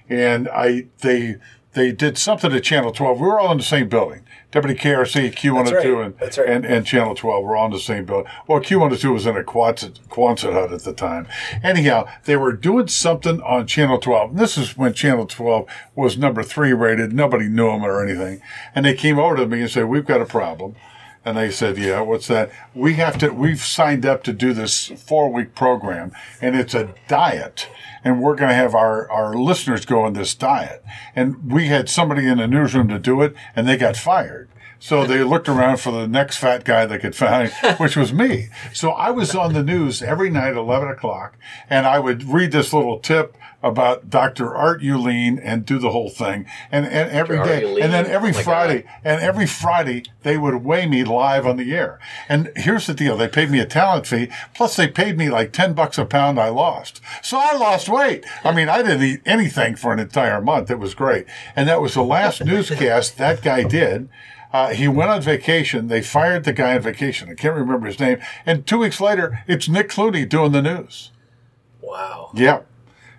[0.08, 1.36] and I they
[1.72, 3.20] they did something at Channel 12.
[3.20, 4.22] We were all in the same building.
[4.52, 6.48] WKRC, Q102, That's right.
[6.48, 6.70] and, right.
[6.70, 8.30] and and Channel 12 were all in the same building.
[8.48, 11.28] Well, Q102 was in a Quonset, Quonset hut at the time.
[11.62, 14.30] Anyhow, they were doing something on Channel 12.
[14.30, 17.12] And this is when Channel 12 was number three rated.
[17.12, 18.40] Nobody knew them or anything.
[18.74, 20.74] And they came over to me and said, "We've got a problem."
[21.24, 22.50] And they said, yeah, what's that?
[22.74, 26.94] We have to, we've signed up to do this four week program and it's a
[27.08, 27.68] diet.
[28.02, 30.82] And we're going to have our, our listeners go on this diet.
[31.14, 34.48] And we had somebody in the newsroom to do it and they got fired.
[34.80, 38.48] So they looked around for the next fat guy they could find, which was me.
[38.72, 41.36] So I was on the news every night, 11 o'clock,
[41.68, 44.54] and I would read this little tip about Dr.
[44.54, 46.46] Art Ulene and do the whole thing.
[46.72, 50.64] And, and every day, and then every Oh my Friday, and every Friday they would
[50.64, 51.98] weigh me live on the air.
[52.28, 53.16] And here's the deal.
[53.16, 54.30] They paid me a talent fee.
[54.54, 57.00] Plus they paid me like 10 bucks a pound I lost.
[57.22, 58.24] So I lost weight.
[58.44, 60.70] I mean, I didn't eat anything for an entire month.
[60.70, 61.26] It was great.
[61.54, 64.08] And that was the last newscast that guy did.
[64.52, 65.88] Uh, he went on vacation.
[65.88, 67.28] They fired the guy on vacation.
[67.30, 68.18] I can't remember his name.
[68.44, 71.10] And two weeks later, it's Nick Clooney doing the news.
[71.80, 72.30] Wow.
[72.34, 72.62] Yeah.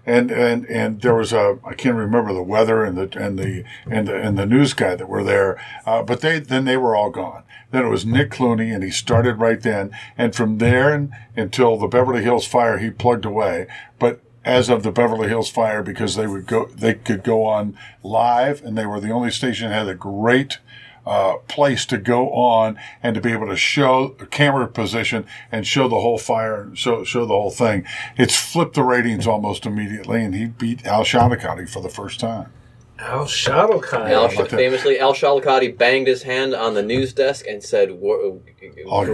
[0.06, 3.64] And, and, and there was a, I can't remember the weather and the, and the,
[3.86, 5.64] and the, and the news guy that were there.
[5.86, 7.44] Uh, but they, then they were all gone.
[7.70, 9.92] Then it was Nick Clooney and he started right then.
[10.18, 13.68] And from there and, until the Beverly Hills fire, he plugged away.
[14.00, 17.78] But as of the Beverly Hills fire, because they would go, they could go on
[18.04, 20.58] live and they were the only station that had a great,
[21.06, 25.88] uh, place to go on and to be able to show camera position and show
[25.88, 27.86] the whole fire and show show the whole thing.
[28.18, 32.52] It's flipped the ratings almost immediately, and he beat Al Schottelkotte for the first time.
[33.00, 34.12] Al Schottelkotte.
[34.12, 34.52] Al, about that?
[34.52, 38.40] famously, Al Schottelkotte banged his hand on the news desk and said, Oh,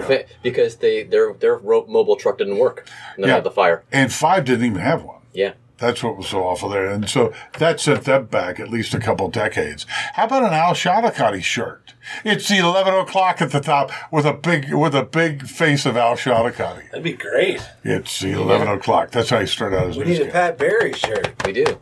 [0.09, 0.23] yeah.
[0.43, 3.35] because they their their mobile truck didn't work and they Yeah.
[3.35, 3.83] had the fire.
[3.91, 5.21] And five didn't even have one.
[5.33, 5.53] Yeah.
[5.77, 6.89] That's what was so awful there.
[6.89, 9.85] And so that sent them back at least a couple decades.
[10.13, 11.93] How about an Al Schottelkotte shirt?
[12.23, 15.95] It's the 11 o'clock at the top with a big, with a big face of
[15.95, 16.89] Al Schottelkotte.
[16.89, 17.61] That'd be great.
[17.83, 19.11] It's the 11 o'clock.
[19.11, 19.99] That's how you start out as a.
[19.99, 20.31] We a need a.
[20.31, 21.33] Pat Barry shirt.
[21.45, 21.79] We do.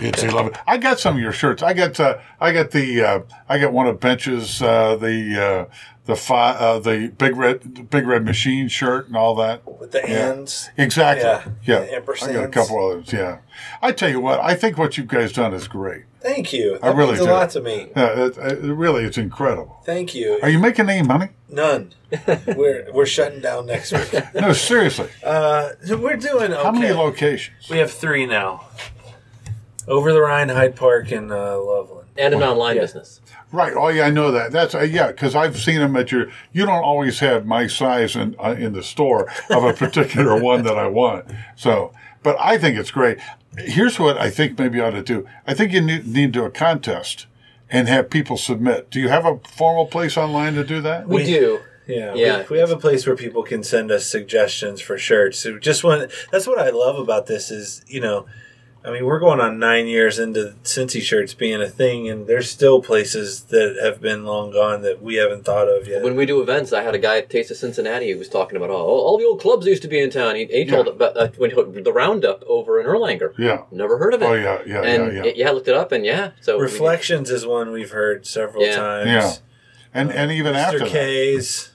[0.00, 0.52] It's 11.
[0.66, 1.62] I got some of your shirts.
[1.62, 5.74] I got, uh, I got the, uh, I got one of Bench's, uh, the, uh,
[6.06, 9.62] the fi- uh, the big red, big red machine shirt and all that.
[9.80, 10.70] With the hands.
[10.76, 11.24] Exactly.
[11.64, 11.84] Yeah.
[11.90, 11.98] Yeah.
[12.22, 13.12] I got a couple others.
[13.12, 13.38] Yeah.
[13.80, 16.04] I tell you what, I think what you guys done is great.
[16.20, 16.76] Thank you.
[16.82, 17.30] I That really means a do.
[17.30, 17.90] lot to me.
[17.94, 19.82] Yeah, it, it really, it's incredible.
[19.84, 20.38] Thank you.
[20.42, 21.28] Are you making any money?
[21.50, 21.92] None.
[22.56, 24.22] we're we're shutting down next week.
[24.34, 25.08] No, seriously.
[25.22, 26.62] Uh, we're doing okay.
[26.62, 27.68] How many locations?
[27.68, 28.66] We have three now.
[29.86, 32.03] Over the Rhine, Hyde Park, and uh, Loveland.
[32.16, 32.82] And an online Yeah.
[32.82, 33.20] business.
[33.50, 33.72] Right.
[33.76, 34.52] Oh, yeah, I know that.
[34.52, 36.28] That's uh, yeah, because I've seen them at your.
[36.52, 40.64] You don't always have my size in uh, in the store of a particular one
[40.64, 41.26] that I want.
[41.56, 43.18] So, but I think it's great.
[43.58, 45.26] Here's what I think maybe you ought to do.
[45.46, 47.26] I think you need, need to do a contest
[47.70, 48.90] and have people submit.
[48.90, 51.08] Do you have a formal place online to do that?
[51.08, 51.60] We, do.
[51.86, 52.38] Yeah, Yeah.
[52.48, 55.38] We, we have a place where people can send us suggestions for shirts.
[55.38, 56.08] So just one.
[56.32, 58.26] That's what I love about this is you know,
[58.86, 62.50] I mean we're going on nine years into Cincy shirts being a thing, and there's
[62.50, 66.02] still places that have been long gone that we haven't thought of yet.
[66.02, 68.56] When we do events, I had a guy at Taste of Cincinnati who was talking
[68.58, 70.36] about oh, all the old clubs used to be in town.
[70.36, 70.92] He, he told Yeah.
[70.92, 73.32] about uh, when he- the Roundup over in Erlanger.
[73.38, 73.62] Yeah.
[73.70, 74.26] Never heard of it.
[74.26, 75.48] Oh, yeah, yeah, and yeah, it- yeah.
[75.48, 76.32] I looked it up, and yeah.
[76.42, 78.76] So we- Reflections is one we've heard several Yeah.
[78.76, 79.08] times.
[79.08, 79.32] Yeah.
[79.94, 80.82] And and even after Mr.
[80.82, 80.88] that.
[80.92, 81.70] K's.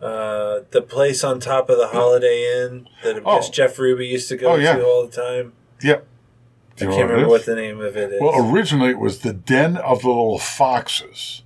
[0.00, 3.42] Uh, the place on top of the Holiday Inn that Oh.
[3.50, 4.76] Jeff Ruby used to go Oh, yeah.
[4.76, 5.52] to all the time.
[5.82, 6.06] Yep.
[6.06, 7.30] I Do you know can't remember is?
[7.38, 8.20] what the name of it is.
[8.20, 11.42] Well, originally it was the Den of the Little Foxes,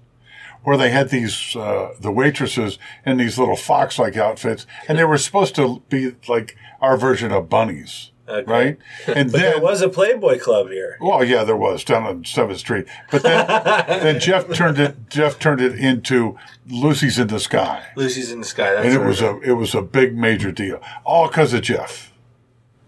[0.64, 5.18] where they had these uh, the waitresses in these little fox-like outfits, and they were
[5.18, 8.50] supposed to be like our version of bunnies, Okay.
[8.50, 8.78] right?
[9.06, 10.96] And but then, there was a Playboy Club here.
[11.00, 13.46] well, yeah, there was down on Seventh Street, but then
[13.86, 16.36] then Jeff turned it Jeff turned it into
[16.68, 18.72] Lucy's in the Sky, Lucy's in the Sky.
[18.74, 22.09] That's and it was a it was a big major deal, all because of Jeff.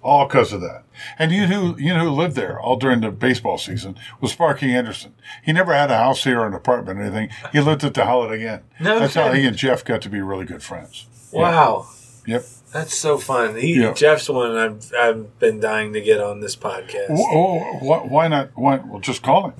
[0.02, 0.82] All because of that.
[1.16, 4.74] And you know, you know who lived there all during the baseball season was Sparky
[4.74, 5.14] Anderson.
[5.44, 7.30] He never had a house here or an apartment or anything.
[7.52, 8.60] He lived at the Holiday Inn.
[8.80, 11.06] No That's how he and Jeff got to be really good friends.
[11.32, 11.86] Wow.
[12.26, 12.44] Yep.
[12.72, 13.56] That's so fun.
[13.56, 13.92] He, Yeah.
[13.92, 17.10] Jeff's one I've, I've been dying to get on this podcast.
[17.10, 18.50] Oh, oh, why, why not?
[18.54, 19.54] Why, well, just call him.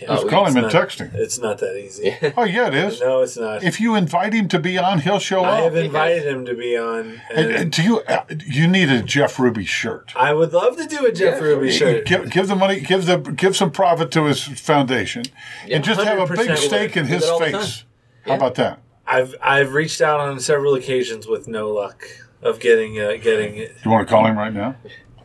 [0.00, 1.10] Yeah, Just we- call him and not- text him.
[1.14, 2.16] It's not that easy.
[2.36, 3.00] Oh, yeah, it is.
[3.00, 3.62] No, it's not.
[3.62, 5.58] If you invite him to be on, he'll show I up.
[5.58, 7.20] I have invited him to be on.
[7.30, 10.12] And, And and do you, uh, you need a Jeff Ruby shirt.
[10.16, 12.04] I would love to do a Jeff Ruby shirt.
[12.06, 15.24] Give, give the money, give the give some profit to his foundation,
[15.70, 17.78] and just have a big stake in his that all the face.
[17.78, 17.86] time.
[18.26, 18.80] How about that?
[19.06, 22.04] I've I've reached out on several occasions with no luck
[22.42, 23.56] of getting uh, getting.
[23.56, 24.76] You want to call him right now?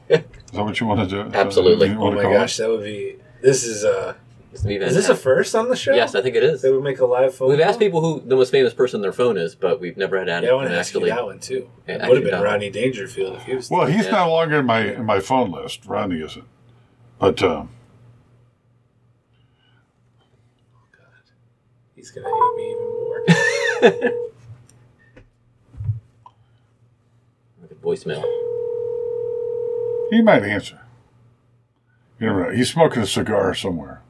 [0.09, 0.21] Is
[0.53, 1.35] that what you want to do?
[1.37, 1.89] Absolutely.
[1.89, 3.17] You Oh want my to call gosh, that would be.
[3.41, 4.22] This is uh It's the
[4.53, 5.93] Is this a first on the show?
[5.95, 6.61] Yes, I think it is.
[6.61, 7.49] They would make a live phone.
[7.49, 10.17] We've asked people who the most famous person on their phone is, but we've never
[10.23, 11.69] had Yeah, I want to ask you that one too.
[11.87, 12.43] Yeah, it would have been that one.
[12.49, 13.69] Rodney Dangerfield if he was.
[13.69, 14.11] Well, he's Yeah.
[14.11, 15.85] no longer in my in my phone list.
[15.85, 16.45] Ronnie isn't.
[17.19, 17.69] But um,
[20.75, 21.07] oh God,
[21.95, 24.19] He's gonna hate me even more.
[27.61, 28.23] Look at voicemail.
[30.11, 30.79] he might answer.
[32.19, 32.55] You never know.
[32.55, 34.01] He's smoking a cigar somewhere.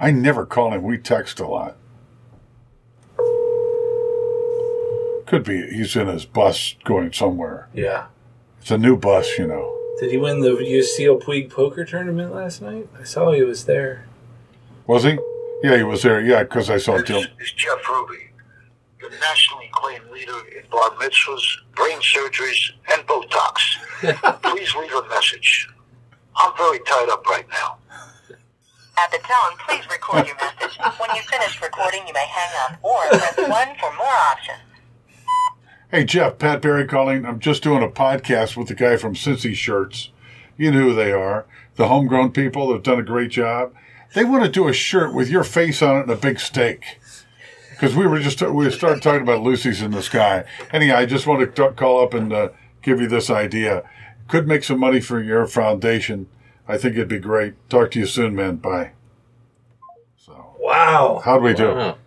[0.00, 0.82] I never call him.
[0.82, 1.76] We text a lot.
[5.26, 7.68] Could be he's in his bus going somewhere.
[7.74, 8.06] yeah.
[8.60, 9.76] It's a new bus, you know.
[10.00, 12.88] Did he win the UCL Puig poker tournament last night?
[12.98, 14.06] I saw he was there.
[14.88, 15.16] Was he?
[15.62, 16.20] Yeah, he was there.
[16.20, 17.20] Yeah, because I saw This Jill.
[17.40, 18.30] is Jeff Ruby,
[19.00, 21.44] the nationally acclaimed leader in bar mitzvahs,
[21.76, 23.76] brain surgeries, and Botox.
[24.42, 25.68] Please leave a message.
[26.34, 27.78] I'm very tied up right now.
[28.98, 30.78] At the tone, please record your message.
[30.98, 34.58] When you finish recording, you may hang up or press 1 for more options.
[35.90, 37.26] Hey, Jeff, Pat Barry calling.
[37.26, 40.10] I'm just doing a podcast with the guy from Cincy Shirts.
[40.56, 41.46] You know who they are.
[41.76, 43.74] The homegrown people have done a great job.
[44.14, 46.98] They want to do a shirt with your face on it and a big steak.
[47.70, 50.44] Because we were just, we started talking about Lucy's in the Sky.
[50.72, 52.48] Anyhow, I just want to call up and uh,
[52.80, 53.82] give you this idea.
[54.28, 56.28] Could make some money for your foundation.
[56.68, 57.54] I think it'd be great.
[57.68, 58.56] Talk to you soon, man.
[58.56, 58.92] Bye.
[60.16, 61.22] So Wow.
[61.24, 61.68] How'd we do?
[61.74, 61.98] Wow.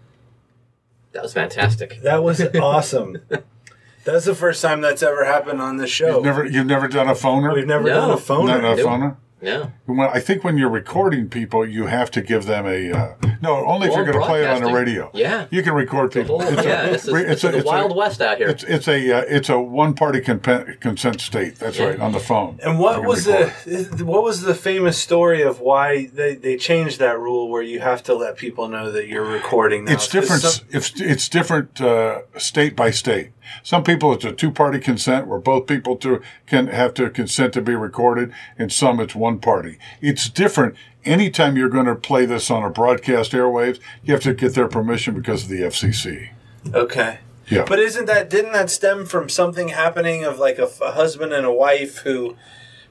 [1.14, 2.02] That was fantastic.
[2.04, 3.18] That was awesome.
[4.06, 6.16] That's the first time that's ever happened on the show.
[6.16, 7.54] You've never, you've never done a phoner?
[7.54, 7.96] We've never No.
[7.96, 8.48] done a phone.
[8.48, 8.80] Not a Nope.
[8.80, 9.16] phoner?
[9.42, 9.72] No.
[9.88, 13.66] Well, I think when you're recording people, you have to give them a uh, no.
[13.66, 15.10] Only if you're going to play it on the radio.
[15.14, 15.48] Yeah.
[15.50, 16.42] you can record people.
[16.42, 18.50] whole, yeah, this is, re- this is the Wild West out here.
[18.50, 21.56] It's it's a uh, it's a one party consent state.
[21.56, 22.60] That's right on the phone.
[22.64, 23.54] And what was record.
[23.98, 27.80] the what was the famous story of why they, they changed that rule where you
[27.80, 29.94] have to let people know that you're recording now?
[29.94, 30.42] It's different.
[30.42, 33.32] Some- It's it's different uh, state by state.
[33.64, 37.54] Some people it's a two party consent where both people to can have to consent
[37.54, 39.78] to be recorded, and some it's one party.
[40.02, 40.76] It's different.
[41.06, 44.68] Anytime you're going to play this on a broadcast airwaves, you have to get their
[44.68, 46.30] permission because of the FCC.
[46.74, 47.20] okay.
[47.50, 47.66] Yeah.
[47.68, 51.52] But isn't that didn't that stem from something happening of like a husband and a
[51.52, 52.36] wife who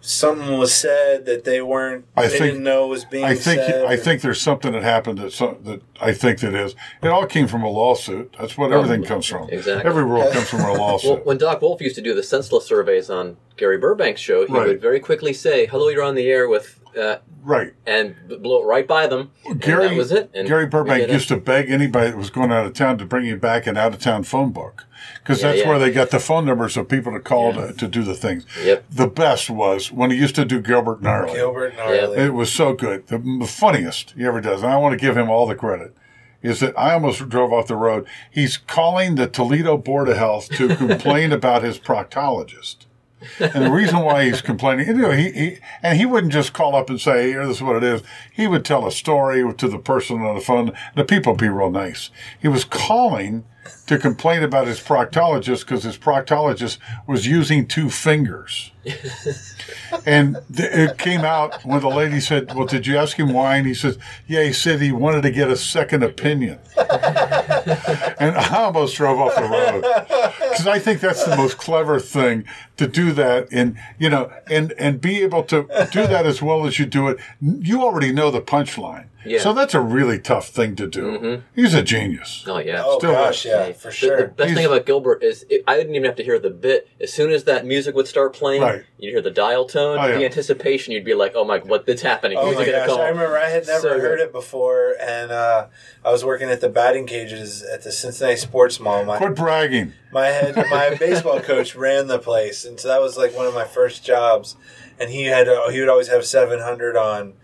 [0.08, 3.60] something was said that they weren't I they think- didn't know was being I think
[3.60, 3.84] said?
[3.84, 6.74] I think there's something that happened that some, that I think that is.
[7.02, 8.34] It all came from a lawsuit.
[8.40, 9.48] That's what everything comes from.
[9.50, 9.88] exactly.
[9.88, 11.10] Every rule comes from a lawsuit.
[11.10, 14.52] Well, when Doc Wolf used to do the senseless surveys on Gary Burbank's show, he
[14.52, 14.66] Right.
[14.68, 17.72] would very quickly say, "Hello, you're on the air with," uh, right.
[17.86, 19.30] and blow it right by them.
[19.46, 20.30] and Gary that was it.
[20.34, 21.12] And Gary Burbank did it.
[21.12, 23.76] used to beg anybody that was going out of town to bring you back an
[23.76, 24.84] out of town phone book
[25.22, 25.68] because Yeah, that's yeah.
[25.68, 28.44] where they got the phone numbers of people to call to, to do the things.
[28.62, 28.84] Yep.
[28.90, 31.34] The best was when he used to do Gilbert Gnarley.
[31.34, 32.18] Gilbert Gnarley.
[32.18, 33.06] It was so good.
[33.06, 34.62] The, the funniest he ever does.
[34.62, 35.94] And I want to give him all the credit.
[36.40, 38.06] Is that I almost drove off the road.
[38.30, 42.86] He's calling the Toledo Board of Health to complain about his proctologist.
[43.40, 46.76] And the reason why he's complaining, you know, he, he and he wouldn't just call
[46.76, 48.02] up and say, "Here, this is what it is."
[48.32, 50.72] He would tell a story to the person on the phone.
[50.94, 52.10] The people would be real nice.
[52.40, 53.44] He was calling
[53.86, 58.70] to complain about his proctologist because his proctologist was using two fingers.
[60.06, 63.56] And th- it came out when the lady said, "Well, did you ask him why?"
[63.56, 68.62] And he says, "Yeah, he said he wanted to get a second opinion." and I
[68.64, 69.82] almost drove off the road
[70.50, 72.44] because I think that's the most clever thing
[72.76, 76.66] to do that, and you know, and and be able to do that as well
[76.66, 77.18] as you do it.
[77.40, 79.40] You already know the punchline, Yeah.
[79.40, 81.02] so that's a really tough thing to do.
[81.02, 81.42] Mm-hmm.
[81.60, 82.44] He's a genius.
[82.46, 82.82] Oh yeah.
[82.84, 83.50] oh Still gosh, is.
[83.50, 84.16] yeah, for The- sure.
[84.18, 86.88] The, best thing about Gilbert is it, I didn't even have to hear the bit.
[87.00, 88.84] As soon as that music would start playing, Right.
[88.98, 90.18] you'd hear the dial tone, Oh, yeah.
[90.18, 90.92] the anticipation.
[90.92, 91.86] You'd be like, "Oh my, what?
[91.86, 92.38] What's happening?
[92.38, 92.96] Oh Who's my he gonna gosh!
[92.96, 94.00] call?" I remember I had never So good.
[94.02, 95.66] heard it before, and uh,
[96.04, 99.04] I was working at the batting cages at the Cincinnati Sports Mall.
[99.04, 99.92] My Quit bragging.
[100.12, 103.54] my head, my baseball coach ran the place, and so that was like one of
[103.54, 104.56] my first jobs.
[105.00, 107.34] And he had uh, he would always have seven hundred on,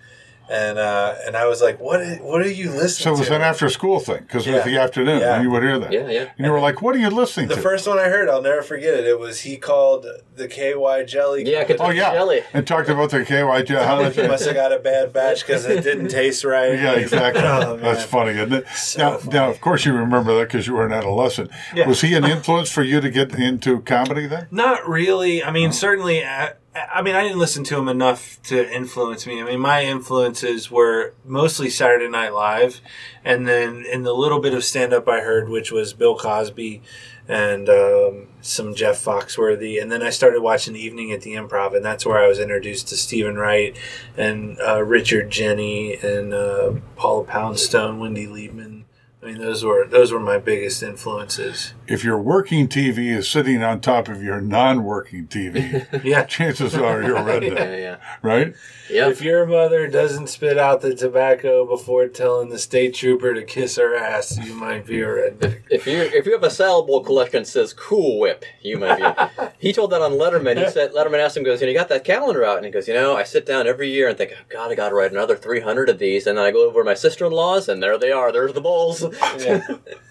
[0.50, 3.02] and uh, and I was like, what what are you listening?" To?
[3.02, 3.36] So it was to?
[3.36, 5.34] an after school thing because it was the afternoon Yeah.
[5.36, 5.92] and you would hear that.
[5.92, 6.30] Yeah, yeah.
[6.36, 7.54] And you were like, "What are you listening to?
[7.54, 9.06] the first one I heard, I'll never forget it.
[9.06, 11.44] It was he called the KY jelly.
[11.50, 11.88] Yeah, company.
[11.88, 12.42] Oh yeah, Jelly.
[12.52, 13.62] and talked about the KY.
[13.64, 13.84] Jelly.
[13.86, 14.16] How much?
[14.16, 16.72] He must have got a bad batch because it didn't taste right.
[16.74, 17.42] Yeah, exactly.
[17.44, 18.68] Oh, That's funny, isn't it?
[18.68, 19.34] So now, funny.
[19.38, 21.50] now, of course, you remember that because you were an adolescent.
[21.74, 21.86] Yeah.
[21.88, 24.48] Was he an influence for you to get into comedy then?
[24.50, 25.42] Not really.
[25.42, 26.24] I mean, certainly.
[26.24, 29.40] I, I mean, I didn't listen to him enough to influence me.
[29.40, 32.80] I mean, my influences were mostly Saturday Night Live,
[33.24, 36.82] and then in the little bit of stand up I heard, which was Bill Cosby
[37.28, 41.76] and um, some Jeff Foxworthy, and then I started watching The Evening at the Improv,
[41.76, 43.76] and that's where I was introduced to Steven Wright
[44.16, 48.83] and uh, Richard Jeni and uh, Paula Poundstone, Wendy Liebman.
[49.24, 51.72] I mean, those were those were my biggest influences.
[51.86, 56.24] If your working TV is sitting on top of your non-working TV, Yeah.
[56.24, 57.96] chances are you're a redneck, Yeah, yeah.
[58.22, 58.54] right?
[58.90, 59.12] Yep.
[59.12, 63.76] If your mother doesn't spit out the tobacco before telling the state trooper to kiss
[63.76, 65.62] her ass, you might be a redneck.
[65.70, 68.98] If you if you have a salad bowl collection that says Cool Whip, you might
[68.98, 69.44] be.
[69.58, 70.62] he told that on Letterman.
[70.62, 72.72] He said Letterman asked him, goes, you know, you got that calendar out, and he
[72.72, 74.94] goes, you know, I sit down every year and think, oh, God, I got to
[74.94, 77.32] write another three hundred of these, and then I go over to my sister in
[77.32, 78.30] laws, and there they are.
[78.32, 79.02] There's the bowls.
[79.38, 79.66] Yeah,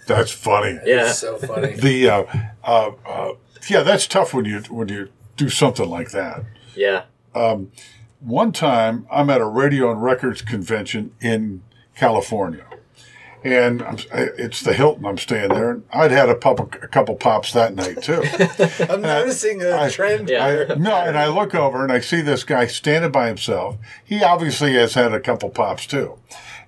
[0.07, 0.79] That's funny.
[0.85, 1.07] Yeah.
[1.09, 1.73] it's so funny.
[1.73, 2.23] The uh,
[2.63, 3.33] uh, uh,
[3.69, 6.43] yeah, that's tough when you when you do something like that.
[6.75, 7.03] Yeah.
[8.19, 11.63] one time I'm at a radio and records convention in
[11.95, 12.65] California.
[13.45, 15.05] And I'm, it's the Hilton.
[15.05, 15.71] I'm staying there.
[15.71, 18.23] And I'd had a, couple, a couple pops that night too.
[18.89, 20.47] I'm noticing a I- trend Yeah.
[20.49, 20.75] here.
[20.77, 23.77] no, and I look over and I see this guy standing by himself.
[24.03, 26.17] He obviously has had a couple pops too.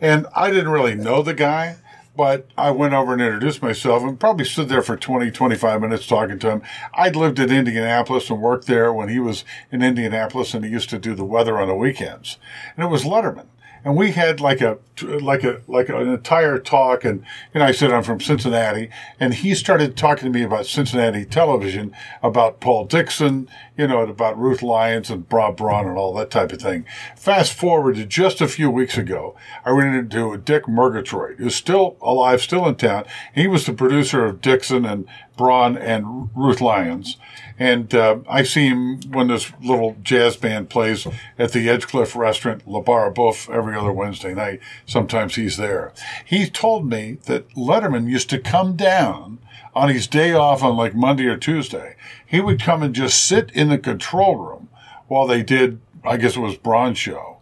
[0.01, 1.77] And I didn't really know the guy,
[2.15, 6.07] but I went over and introduced myself and probably stood there for 20, 25 minutes
[6.07, 6.61] talking to him.
[6.93, 10.89] I'd lived in Indianapolis and worked there when he was in Indianapolis and he used
[10.91, 12.37] to do the weather on the weekends.
[12.75, 13.47] And it was Letterman.
[13.85, 14.79] And we had like a
[15.21, 17.23] like a like an entire talk, and
[17.53, 21.95] and I said I'm from Cincinnati, and he started talking to me about Cincinnati television,
[22.23, 26.51] about Paul Dixon, you know, about Ruth Lyons and Bob Braun and all that type
[26.51, 26.85] of thing.
[27.15, 31.95] Fast forward to just a few weeks ago, I ran into Dick Murgatroyd, who's still
[32.01, 33.05] alive, still in town.
[33.35, 35.07] He was the producer of Dixon and
[35.37, 37.17] Braun and Ruth Lyons.
[37.57, 41.07] And uh, I see him when this little jazz band plays
[41.37, 44.59] at the Edgecliff restaurant, Le Bar a Boeuf, every other Wednesday night.
[44.85, 45.93] Sometimes he's there.
[46.25, 49.39] He told me that Letterman used to come down
[49.73, 51.95] on his day off on like Monday or Tuesday.
[52.25, 54.69] He would come and just sit in the control room
[55.07, 57.34] while they did, I guess it was Braun's show.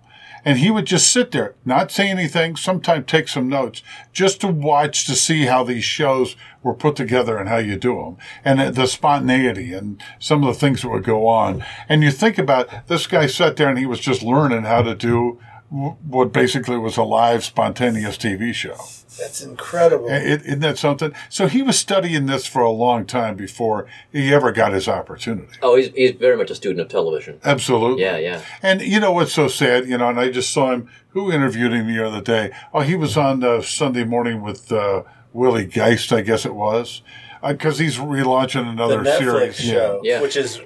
[0.45, 3.81] And he would just sit there, not say anything, sometimes take some notes,
[4.11, 7.95] just to watch to see how these shows were put together and how you do
[7.95, 8.17] them.
[8.43, 11.63] And the spontaneity and some of the things that would go on.
[11.87, 14.95] And you think about this guy sat there and he was just learning how to
[14.95, 15.39] do
[15.73, 18.75] what basically was a live, spontaneous TV show.
[19.19, 20.07] That's incredible.
[20.07, 21.13] It, isn't that something?
[21.29, 25.53] So he was studying this for a long time before he ever got his opportunity.
[25.63, 27.39] Oh, he's, he's very much a student of television.
[27.43, 28.03] Absolutely.
[28.03, 28.41] Yeah, yeah.
[28.61, 29.87] And you know what's so sad?
[29.87, 30.89] You know, and I just saw him.
[31.09, 32.51] Who interviewed him the other day?
[32.73, 37.03] Oh, he was on uh, Sunday morning with uh, Willie Geist, I guess it was,
[37.47, 39.55] because he's relaunching The another Netflix series.
[39.59, 40.21] show, Yeah.
[40.21, 40.59] which is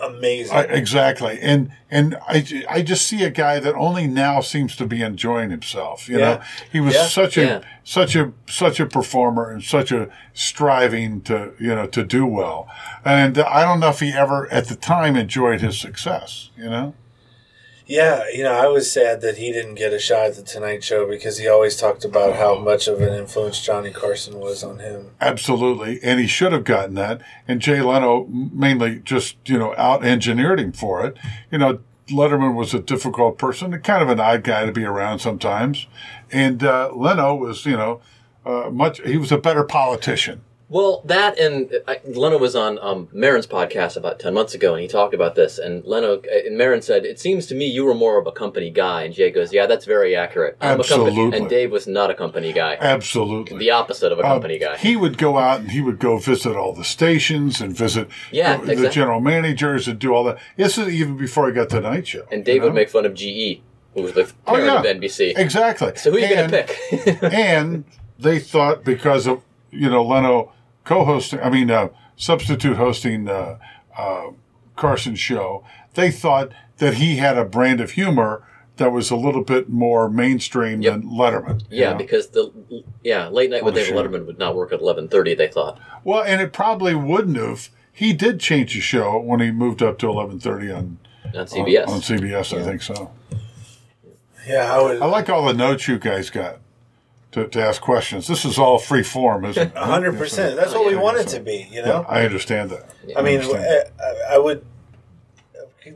[0.00, 0.56] amazing.
[0.56, 4.86] I, exactly, and and I, I just see a guy that only now seems to
[4.86, 6.08] be enjoying himself.
[6.08, 6.40] You know,
[6.70, 7.06] he was Yeah.
[7.06, 7.60] such a Yeah.
[7.84, 12.68] such a such a performer and such a striving to you know to do well.
[13.04, 16.50] And I don't know if he ever at the time enjoyed his success.
[16.56, 16.94] You know,
[17.86, 20.82] Yeah, you know, I was sad that he didn't get a shot at the Tonight
[20.82, 24.80] Show because he always talked about how much of an influence Johnny Carson was on
[24.80, 25.12] him.
[25.20, 27.20] absolutely, and he should have gotten that.
[27.46, 31.16] And Jay Leno mainly just you know out engineered him for it.
[31.50, 31.80] You know.
[32.08, 35.88] Letterman was a difficult person, kind of an odd guy to be around sometimes.
[36.30, 38.00] And uh, Leno was, you know,
[38.44, 39.00] uh, much.
[39.00, 40.42] He was a better politician.
[40.68, 44.82] Well, that and I, Leno was on um, Maron's podcast about 10 months ago, and
[44.82, 45.58] he talked about this.
[45.58, 48.32] And Leno, uh, and Maron said, It seems to me you were more of a
[48.32, 49.02] company guy.
[49.04, 50.56] And Jay goes, Yeah, that's very accurate.
[50.60, 51.14] I'm A Absolutely.
[51.14, 51.36] company.
[51.40, 52.76] And Dave was not a company guy.
[52.80, 53.58] Absolutely.
[53.58, 54.76] The opposite of a company Um, guy.
[54.78, 58.56] He would go out and he would go visit all the stations and visit Yeah,
[58.56, 60.38] the, the general managers and do all that.
[60.56, 62.26] This is even before I got the night show.
[62.32, 62.66] and Dave you know?
[62.66, 63.60] would make fun of GE,
[63.94, 64.90] who was the Oh, parent yeah.
[64.90, 65.34] of NBC.
[65.38, 65.92] Exactly.
[65.94, 67.22] So who are you going to pick?
[67.32, 67.84] and
[68.18, 70.52] they thought because of you know Leno
[70.86, 73.58] co-hosting, I mean uh, substitute hosting uh,
[73.98, 74.28] uh,
[74.76, 75.62] Carson's show,
[75.94, 78.42] they thought that he had a brand of humor
[78.78, 80.92] that was a little bit more mainstream Yep.
[80.92, 81.62] than Letterman.
[81.70, 81.96] yeah, know?
[81.98, 82.52] because the
[83.02, 84.02] yeah late night with Oh, David sure.
[84.02, 85.36] Letterman would not work at 11:30.
[85.36, 85.78] They thought.
[86.04, 87.68] well, and it probably wouldn't have.
[87.92, 90.98] He did change the show when he moved up to eleven thirty on
[91.34, 91.86] On CBS.
[91.88, 93.10] On, on CBS, I think so.
[94.46, 95.00] Yeah, I would.
[95.02, 96.58] I like all the notes you guys got
[97.36, 98.26] to, to ask questions.
[98.26, 99.76] This is all free form, isn't it?
[99.76, 100.56] hundred percent.
[100.56, 101.68] That's what we want it to be.
[101.70, 102.06] You Yeah, know.
[102.08, 102.88] I understand that.
[103.14, 103.90] I mean, understand.
[104.00, 104.64] I, I would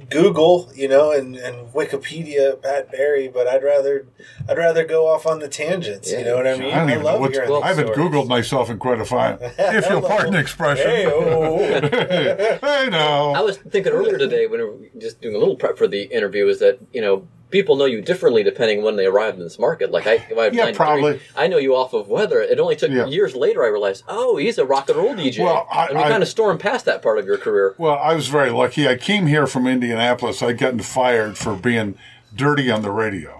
[0.09, 4.07] Google, you know, and, and Wikipedia Pat Barry, but I'd rather
[4.49, 6.13] I'd rather go off on the tangents.
[6.13, 6.73] You know what I mean?
[6.73, 7.35] I don't even know love what's.
[7.37, 8.13] hearing I haven't stories.
[8.13, 9.39] Googled myself in quite a while.
[9.59, 10.87] If you'll pardon the expression.
[10.87, 11.11] Hey, oh.
[11.13, 12.59] oh, oh.
[12.61, 13.33] hey, no.
[13.33, 16.03] I was thinking earlier today when we were just doing a little prep for the
[16.03, 19.59] interview is that you know people know you differently depending when they arrive in this
[19.59, 19.91] market.
[19.91, 21.21] Like I, if I Yeah, 93, probably.
[21.37, 22.41] I know you off of weather.
[22.41, 23.07] It only took Yeah.
[23.07, 26.05] years later I realized, oh, he's a rock and roll DJ, Well, I- and we
[26.05, 27.75] I- kind of stormed past that part of your career.
[27.79, 28.89] Well, I was very lucky.
[28.89, 30.43] I came here from Indianapolis.
[30.43, 31.97] I'd gotten fired for being
[32.35, 33.40] dirty on the radio.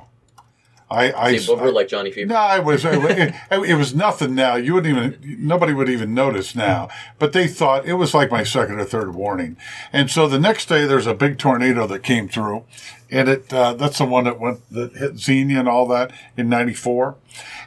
[0.91, 2.27] I, I, we're like Johnny Fever.
[2.27, 2.85] No, I was.
[2.85, 4.35] It, it was nothing.
[4.35, 5.47] Now you wouldn't even.
[5.47, 6.89] Nobody would even notice now.
[7.19, 9.57] But they thought it was like my second or third warning.
[9.93, 12.65] And so the next day, there's a big tornado that came through,
[13.09, 13.53] and it.
[13.53, 17.17] Uh, that's the one that went that hit Xenia and all that in '94.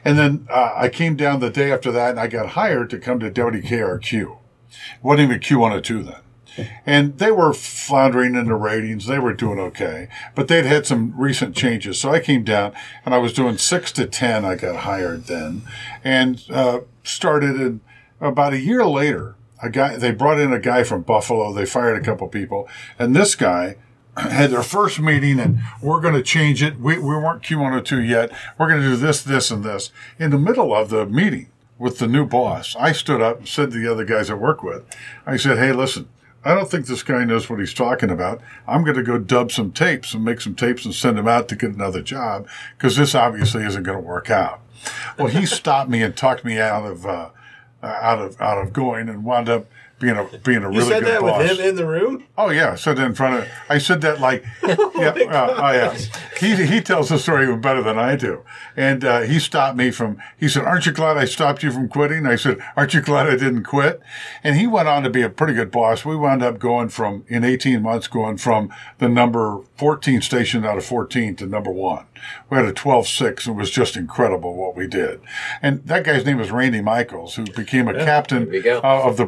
[0.04, 2.98] And then uh, I came down the day after that, and I got hired to
[2.98, 4.36] come to WKRQ.
[5.02, 6.23] wasn't even Q102 then.
[6.86, 9.06] And they were floundering in the ratings.
[9.06, 11.98] They were doing okay, but they'd had some recent changes.
[12.00, 12.72] So I came down
[13.04, 14.44] and I was doing six to 10.
[14.44, 15.62] I got hired then
[16.02, 17.80] and, uh, started in
[18.20, 19.36] about a year later.
[19.62, 21.52] A guy, they brought in a guy from Buffalo.
[21.52, 23.76] They fired a couple people and this guy
[24.16, 26.78] had their first meeting and we're going to change it.
[26.78, 28.30] We, we weren't Q102 yet.
[28.58, 29.90] We're going to do this, this, and this.
[30.18, 31.48] In the middle of the meeting
[31.78, 34.62] with the new boss, I stood up and said to the other guys I work
[34.62, 34.84] with,
[35.26, 36.08] I said, Hey, listen,
[36.44, 38.40] I don't think this guy knows what he's talking about.
[38.68, 41.48] I'm going to go dub some tapes and make some tapes and send them out
[41.48, 44.60] to get another job because this obviously isn't going to work out.
[45.18, 47.30] Well, he stopped me and talked me out of, uh,
[47.82, 49.66] out of, out of going and wound up
[49.98, 50.80] being a being a really.
[50.80, 51.38] You said good that boss.
[51.42, 52.24] with him in the room?
[52.36, 53.48] Oh yeah, I said that in front of.
[53.68, 55.96] I said that like, yeah, uh, oh yeah.
[56.38, 58.42] He he tells the story even better than I do.
[58.76, 60.18] And uh, he stopped me from.
[60.38, 63.28] He said, "Aren't you glad I stopped you from quitting?" I said, "Aren't you glad
[63.28, 64.00] I didn't quit?"
[64.42, 66.04] And he went on to be a pretty good boss.
[66.04, 70.76] We wound up going from in 18 months, going from the number 14 station out
[70.76, 72.06] of 14 to number one.
[72.48, 73.48] We had a 12-6.
[73.48, 75.20] It was just incredible what we did.
[75.60, 78.78] And that guy's name was Randy Michaels, who became a captain you go.
[78.78, 79.26] uh, of the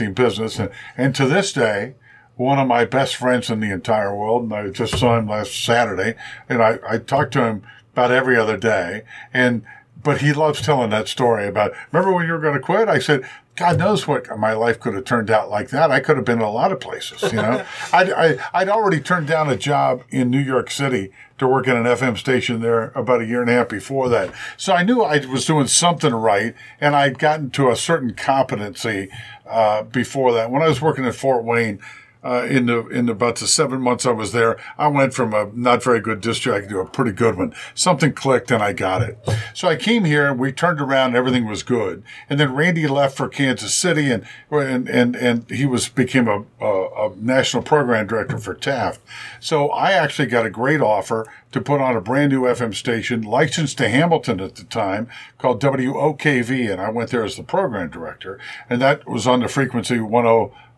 [0.00, 0.58] broadcasting business.
[0.58, 1.94] And, and to this day,
[2.36, 5.52] one of my best friends in the entire world, and I just saw him last
[5.64, 6.14] Saturday,
[6.48, 9.02] and I, I talked to him about every other day.
[9.32, 9.64] And
[10.02, 12.88] but he loves telling that story about remember when you were going to quit?
[12.88, 13.28] I said,
[13.60, 15.90] God knows what my life could have turned out like that.
[15.90, 17.62] I could have been in a lot of places, you know.
[17.92, 21.76] I'd, I, I'd already turned down a job in New York City to work at
[21.76, 24.32] an FM station there about a year and a half before that.
[24.56, 29.10] So I knew I was doing something right, and I'd gotten to a certain competency
[29.44, 30.50] uh, before that.
[30.50, 31.80] When I was working at Fort Wayne,
[32.22, 35.50] uh, in the in about the seven months I was there, I went from a
[35.54, 37.54] not very good disc jockey to a pretty good one.
[37.74, 39.18] Something clicked and I got it.
[39.54, 41.16] So I came here and we turned around.
[41.16, 42.02] Everything was good.
[42.28, 46.44] And then Randy left for Kansas City and and and, and he was became a,
[46.60, 49.00] a, a national program director for Taft.
[49.40, 53.22] So I actually got a great offer to put on a brand new FM station
[53.22, 55.08] licensed to Hamilton at the time
[55.38, 59.48] called WOKV, and I went there as the program director, and that was on the
[59.48, 59.98] frequency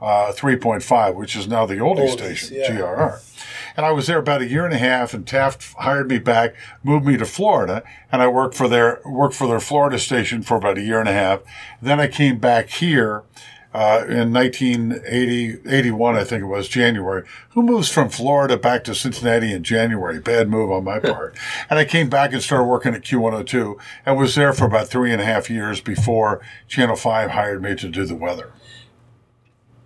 [0.02, 2.70] 103.5, which is now the oldie Oldies, station, yeah.
[2.70, 3.20] GRR.
[3.76, 6.54] And I was there about a year and a half, and Taft hired me back,
[6.82, 10.56] moved me to Florida, and I worked for their worked for their Florida station for
[10.56, 11.40] about a year and a half.
[11.80, 13.22] Then I came back here
[13.74, 17.24] uh, in 1980, 81, I think it was, January.
[17.50, 20.20] Who moves from Florida back to Cincinnati in January?
[20.20, 21.36] Bad move on my part.
[21.70, 25.10] and I came back and started working at Q102 and was there for about three
[25.10, 28.52] and a half years before Channel 5 hired me to do the weather.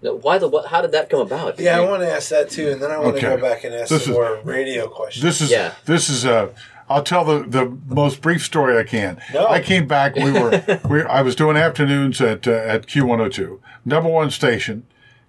[0.01, 0.67] Why the what?
[0.67, 1.59] How did that come about?
[1.59, 3.75] Yeah, I want to ask that too, and then I want to go back and
[3.75, 5.23] ask This some is- more radio questions.
[5.23, 5.73] This is Yeah.
[5.87, 6.51] this is a.
[6.89, 9.21] I'll tell the, the most brief story I can.
[9.35, 9.49] No.
[9.49, 10.15] I came back.
[10.15, 14.87] We were we, I was doing afternoons at uh, at Q102, number one station,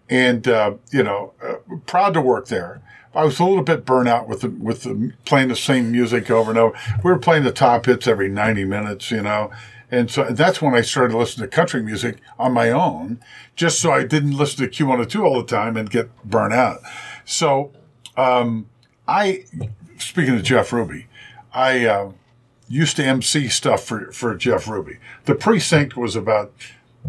[0.10, 1.56] and uh, you know, uh,
[1.88, 2.82] proud to work there.
[3.16, 6.30] I was a little bit burnt out with the, with the, playing the same music
[6.30, 6.78] over and over.
[7.04, 9.50] We were playing the top hits every ninety minutes, you know,
[9.90, 13.20] and so that's when I started listening to country music on my own,
[13.56, 16.82] just so I didn't listen to Q102 all the time and get burnt out.
[17.24, 17.72] So
[18.18, 18.68] um,
[19.08, 19.46] I,
[19.98, 21.08] speaking of Jeff Ruby,
[21.54, 22.12] I uh,
[22.68, 24.98] used to MC stuff for, for Jeff Ruby.
[25.24, 26.54] The precinct was about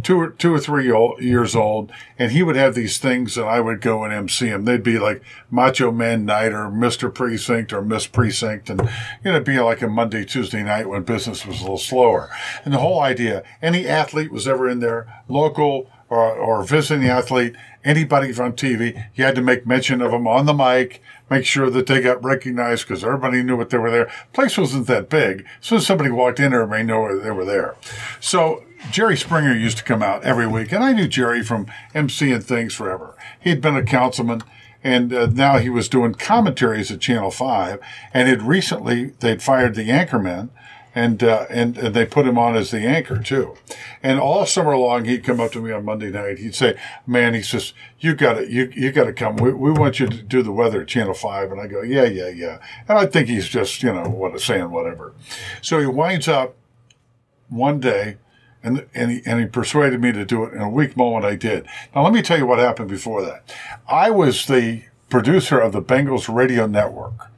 [0.03, 3.49] two or two or three old, years old, and he would have these things, and
[3.49, 4.65] I would go and MC them.
[4.65, 9.33] They'd be like Macho Man Night or Mister Precinct or Miss Precinct, and you know,
[9.33, 12.31] it'd be like a Monday Tuesday night when business was a little slower.
[12.65, 17.11] And the whole idea, any athlete was ever in there, local or, or visiting the
[17.11, 17.55] athlete,
[17.85, 21.71] anybody from TV, you had to make mention of them on the mic, make sure
[21.71, 24.11] that they got recognized because everybody knew what they were there.
[24.33, 25.47] Place wasn't that big.
[25.61, 27.77] So somebody walked in, everybody knew they were there.
[28.21, 32.33] So Jerry Springer used to come out every week, and I knew Jerry from MC
[32.33, 33.15] and things forever.
[33.41, 34.43] He'd been a councilman,
[34.83, 37.81] and uh, now he was doing commentaries at Channel 5,
[38.15, 40.51] and had recently, they'd fired the anchorman,
[40.95, 43.57] and, uh, and they put him on as the anchor too.
[44.03, 46.39] And all summer long, he'd come up to me on Monday night.
[46.39, 49.37] He'd say, "Man," he says, "You got to you you got to come.
[49.37, 51.53] We, we want you to do the weather at Channel 5.
[51.53, 52.59] And I go, "Yeah, yeah, yeah."
[52.89, 55.15] And I think he's just you know what saying whatever.
[55.63, 56.55] So he winds up
[57.49, 58.17] one day.
[58.61, 61.25] And, and, he, and he persuaded me to do it in a weak moment.
[61.25, 61.65] I did.
[61.95, 63.55] Now, let me tell you what happened before that.
[63.89, 67.31] I was the producer of the Bengals radio network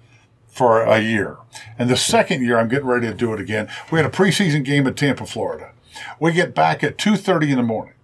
[0.50, 1.38] for a year.
[1.78, 3.68] And the second year, I'm getting ready to do it again.
[3.90, 5.72] We had a preseason game in Tampa, Florida.
[6.18, 7.94] We get back at 2.30 in the morning.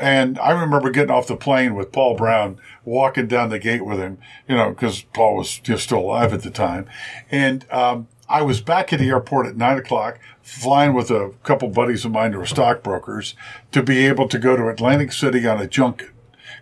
[0.00, 3.98] And I remember getting off the plane with Paul Brown, walking down the gate with
[3.98, 6.86] him, you know, because Paul was just still alive at the time.
[7.30, 11.68] And um, I was back at the airport at 9 o'clock, flying with a couple
[11.68, 13.34] buddies of mine who were stockbrokers
[13.72, 16.10] to be able to go to Atlantic City on a junket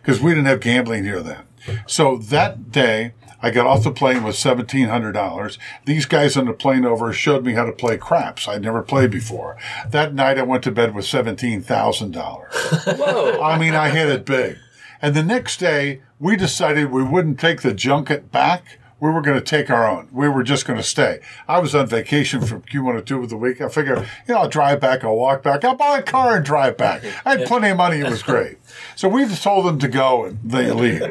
[0.03, 1.45] because we didn't have gambling here then.
[1.87, 3.13] So that day,
[3.43, 5.59] I got off the plane with seventeen hundred dollars.
[5.85, 8.47] These guys on the plane over showed me how to play craps.
[8.47, 9.57] I'd never played before.
[9.89, 12.55] That night, I went to bed with seventeen thousand dollars.
[12.85, 13.41] Whoa.
[13.41, 14.59] I mean, I hit it big.
[15.03, 18.79] And the next day, we decided we wouldn't take the junket back.
[19.01, 20.09] We were going to take our own.
[20.13, 21.21] We were just going to stay.
[21.49, 23.61] I was on vacation from Q102 of the week.
[23.61, 23.99] I figured,
[24.29, 27.03] you know, I'll drive back, I'll walk back, I'll buy a car and drive back.
[27.25, 28.01] I had plenty of money.
[28.01, 28.59] It was great.
[28.97, 31.03] So we told them to go and they leave.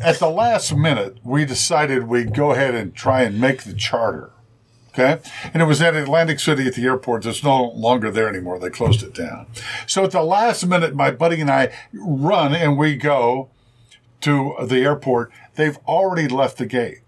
[0.00, 4.32] At the last minute, we decided we'd go ahead and try and make the charter.
[4.88, 5.20] Okay.
[5.54, 7.24] And it was at Atlantic City at the airport.
[7.24, 8.58] It's no longer there anymore.
[8.58, 9.46] They closed it down.
[9.86, 13.50] So at the last minute, my buddy and I run and we go
[14.22, 15.30] to the airport.
[15.54, 16.98] They've already left the gate.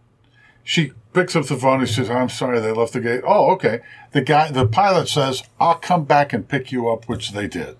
[0.70, 3.22] She picks up the phone and says, I'm sorry, they left the gate.
[3.26, 3.80] Oh, okay.
[4.12, 7.76] The guy, the pilot says, I'll come back and pick you up, which they did.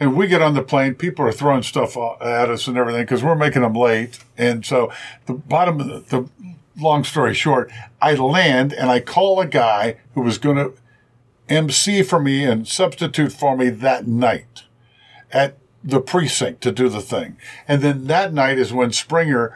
[0.00, 0.94] And we get on the plane.
[0.94, 4.20] People are throwing stuff at us and everything because we're making them late.
[4.38, 4.90] And so
[5.26, 6.28] the bottom of the, the
[6.82, 7.70] long story short,
[8.00, 10.72] I land and I call a guy who was going to
[11.50, 14.62] MC for me and substitute for me that night
[15.30, 17.36] at the precinct to do the thing.
[17.68, 19.54] And then that night is when Springer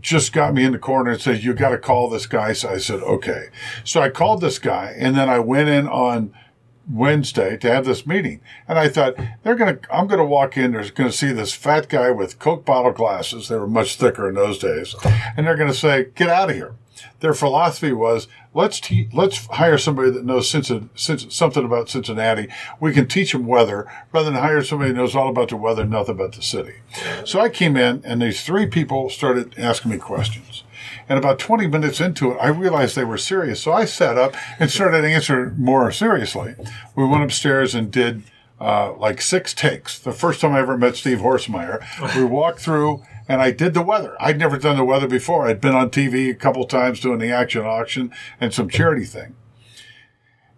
[0.00, 2.52] just got me in the corner and said, you got to call this guy.
[2.52, 3.48] So I said, okay.
[3.84, 6.34] So I called this guy and then I went in on
[6.88, 8.40] Wednesday to have this meeting.
[8.66, 11.32] And I thought, they're going to, I'm going to walk in, they're going to see
[11.32, 13.48] this fat guy with Coke bottle glasses.
[13.48, 14.94] They were much thicker in those days.
[15.36, 16.74] And they're going to say, get out of here.
[17.20, 22.48] Their philosophy was, let's te- let's hire somebody that knows something about Cincinnati.
[22.80, 25.84] We can teach them weather rather than hire somebody who knows all about the weather,
[25.84, 26.74] nothing about the city.
[27.24, 30.64] So I came in and these three people started asking me questions.
[31.08, 33.60] And about 20 minutes into it, I realized they were serious.
[33.60, 36.54] So I sat up and started answering more seriously.
[36.94, 38.22] We went upstairs and did
[38.60, 39.98] uh, like six takes.
[39.98, 41.82] The first time I ever met Steve Horstmeyer,
[42.16, 44.16] we walked through and I did the weather.
[44.18, 45.46] I'd never done the weather before.
[45.46, 48.10] I'd been on TV a couple times doing the action auction
[48.40, 49.36] and some charity thing.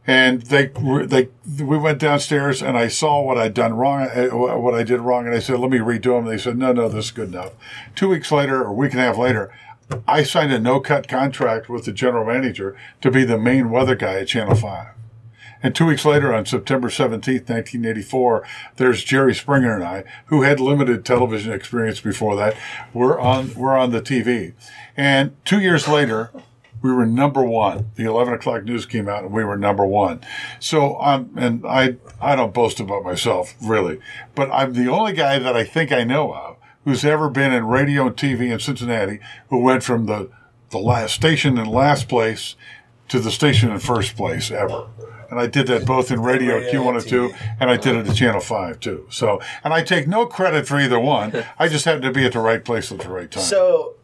[0.07, 0.69] And they,
[1.05, 1.29] they,
[1.63, 5.27] we went downstairs and I saw what I'd done wrong, uh, what I did wrong.
[5.27, 6.25] And I said, let me redo them.
[6.25, 7.53] They said, no, no, this is good enough.
[7.95, 9.53] Two weeks later, or a week and a half later,
[10.09, 13.95] I signed a no cut contract with the general manager to be the main weather
[13.95, 14.87] guy at Channel 5.
[15.63, 18.47] And two weeks later, on September 17th, 1984,
[18.77, 22.57] there's Jerry Springer and I, who had limited television experience before that.
[22.93, 24.55] We're on, we're on the TV.
[24.97, 26.31] And two years later,
[26.83, 27.93] we were number one.
[27.95, 30.21] The 11 o'clock news came out and we were number one.
[30.59, 34.01] So I'm, and I, I don't boast about myself, really,
[34.35, 37.67] but I'm the only guy that I think I know of who's ever been in
[37.67, 40.29] radio and TV in Cincinnati who went from the,
[40.71, 42.57] the last station in last place
[43.09, 44.89] to the station in first place ever.
[45.33, 48.81] And I did that both in radio, Q102, and I did it at Channel 5
[48.81, 49.07] too.
[49.09, 51.33] So, and I take no credit for either one.
[51.59, 53.43] I just happened to be at the right place at the right time.
[53.43, 53.95] So,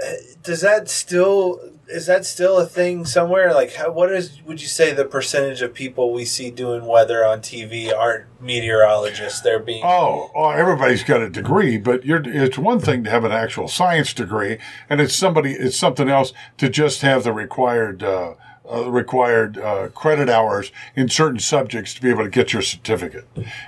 [0.00, 0.12] uh,
[0.44, 3.52] does that still is that still a thing somewhere?
[3.52, 7.24] Like, how, what is would you say the percentage of people we see doing weather
[7.24, 9.40] on TV aren't meteorologists?
[9.40, 13.24] They're being Oh, oh, everybody's got a degree, but you're, it's one thing to have
[13.24, 14.58] an actual science degree,
[14.88, 18.34] and it's somebody, it's something else to just have the required, uh,
[18.72, 23.26] uh, required uh, credit hours in certain subjects to be able to get your certificate.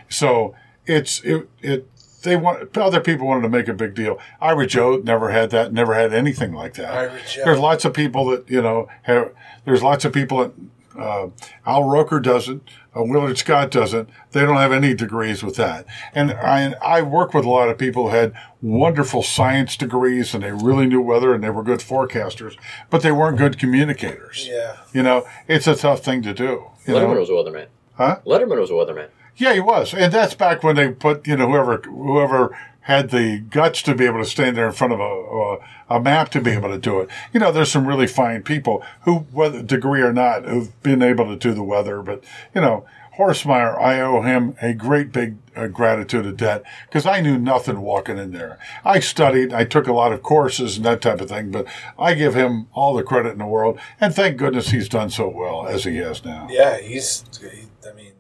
[0.09, 0.55] So
[0.87, 1.89] it's it it
[2.23, 4.19] they want other people wanted to make a big deal.
[4.41, 6.93] Ira Joe never had that, never had anything like that.
[6.93, 7.43] Ira Joe.
[7.45, 9.33] There's lots of people that you know have.
[9.65, 10.53] There's lots of people that
[10.99, 11.29] uh,
[11.67, 12.63] Al Roker doesn't.
[12.97, 14.09] Uh, Willard Scott doesn't.
[14.33, 15.87] They don't have any degrees with that.
[16.15, 20.43] And I, I work with a lot of people who had wonderful science degrees and
[20.43, 22.57] they really knew weather and they were good forecasters,
[22.91, 24.47] but they weren't good communicators.
[24.51, 24.77] Yeah.
[24.93, 26.67] You know, it's a tough thing to do.
[26.87, 27.21] You Letterman know?
[27.21, 27.67] was a weatherman.
[27.95, 28.21] Huh?
[28.27, 29.09] Letterman was a weatherman.
[29.37, 33.39] Yeah, he was, and that's back when they put you know whoever whoever had the
[33.39, 35.59] guts to be able to stand there in front of a, a
[35.93, 37.09] a map to be able to do it.
[37.33, 41.27] You know, there's some really fine people who, whether degree or not, who've been able
[41.27, 42.03] to do the weather.
[42.03, 42.25] But
[42.55, 42.87] you know,
[43.19, 47.83] Horstmeyer, I owe him a great big uh, gratitude of debt because I knew nothing
[47.83, 48.59] walking in there.
[48.85, 51.67] I studied, I took a lot of courses and that type of thing, but
[51.99, 55.29] I give him all the credit in the world, and thank goodness he's done so
[55.29, 56.49] well as he has now.
[56.51, 57.25] Yeah, he's.
[57.39, 58.12] He, I mean,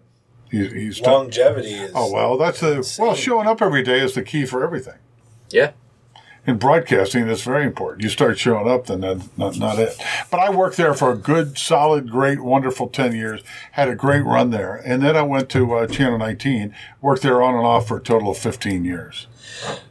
[0.53, 1.91] He's, he's done- longevity is.
[1.95, 3.07] Oh well, that's the insane.
[3.07, 3.15] well.
[3.17, 4.99] Showing up every day is the key for everything.
[5.51, 5.73] Yeah.
[6.45, 8.03] In broadcasting, that's very important.
[8.03, 9.97] You start showing up, then that's not not it.
[10.31, 13.43] But I worked there for a good, solid, great, wonderful ten years.
[13.73, 16.75] Had a great run there, and then I went to uh, Channel 19.
[17.01, 19.29] Worked there on and off for a total of 15 years.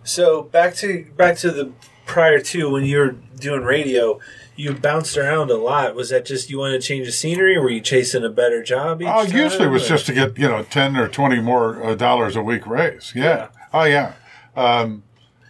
[0.04, 1.72] So back to back to the
[2.06, 4.20] prior to when you were doing radio,
[4.56, 5.96] you bounced around a lot.
[5.96, 7.56] Was that just you wanted to change the scenery?
[7.56, 9.02] Or were you chasing a better job?
[9.06, 11.96] Oh, usually it was or- just to get you know 10 or 20 more uh,
[11.96, 13.14] dollars a week raise.
[13.16, 13.50] Yeah.
[13.74, 14.14] Oh yeah.
[14.56, 15.04] Um,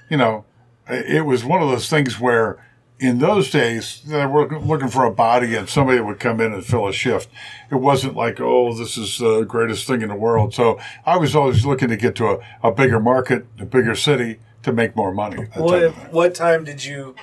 [0.09, 0.45] you know,
[0.87, 2.63] it was one of those things where
[2.99, 6.63] in those days they were looking for a body and somebody would come in and
[6.63, 7.29] fill a shift.
[7.71, 10.53] It wasn't like, oh, this is the greatest thing in the world.
[10.53, 14.39] So I was always looking to get to a, a bigger market, a bigger city
[14.61, 15.47] to make more money.
[15.55, 17.15] What what time did you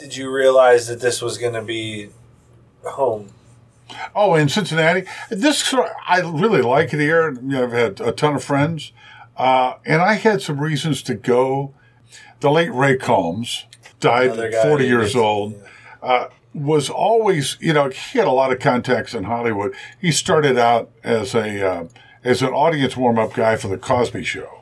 [0.00, 2.08] did you realize that this was going to be
[2.82, 3.30] home?
[4.14, 5.74] Oh, in Cincinnati, this
[6.06, 7.32] I really like it here.
[7.32, 8.92] You know, I've had a ton of friends,
[9.36, 11.74] uh, and I had some reasons to go.
[12.40, 13.66] The late Ray Combs
[13.98, 15.60] died at 40 years old.
[16.02, 19.74] Uh, was always, you know, he had a lot of contacts in Hollywood.
[20.00, 21.84] He started out as a uh,
[22.24, 24.59] as an audience warm up guy for the Cosby Show,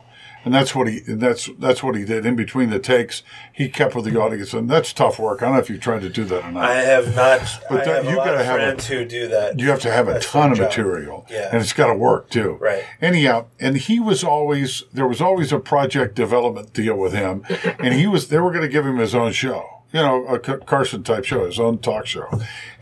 [0.48, 3.22] and that's what he that's that's what he did in between the takes.
[3.52, 4.16] He kept with the hmm.
[4.16, 5.42] audience, and that's tough work.
[5.42, 6.64] I don't know if you tried to do that or not.
[6.64, 7.40] I have not.
[7.68, 9.60] But that- you gotta of have a- who do that.
[9.60, 10.68] you have to have a ton of job.
[10.68, 11.50] material, Yeah.
[11.52, 12.56] and it's got to work too.
[12.58, 12.82] Right.
[13.02, 17.44] Anyhow, and he was always there was always a project development deal with him,
[17.78, 20.38] and he was they were going to give him his own show, you know, a
[20.38, 22.28] Carson type show, his own talk show,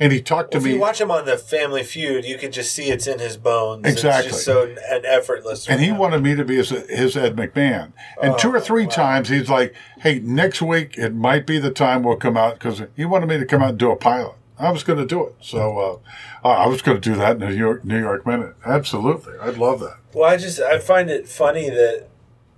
[0.01, 0.73] and he talked to If me.
[0.73, 3.87] you watch him on the Family Feud, you can just see it's in his bones.
[3.87, 4.27] Exactly.
[4.29, 5.69] It's just so and effortless.
[5.69, 7.93] and he wanted me to be his, his Ed McMahon.
[8.21, 12.03] And two or three times he's like, "Hey, next week it might be the time
[12.03, 14.35] we'll come out," because he wanted me to come out and do a pilot.
[14.59, 16.01] I was going to do it, so
[16.43, 18.55] uh, I was going to do that in the New York, New York Minute.
[18.65, 19.99] Absolutely, I'd love that.
[20.15, 22.09] Well, I just I find it funny that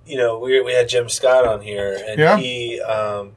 [0.06, 2.36] you know we we had Jim Scott on here, and Yeah.
[2.38, 3.32] he um,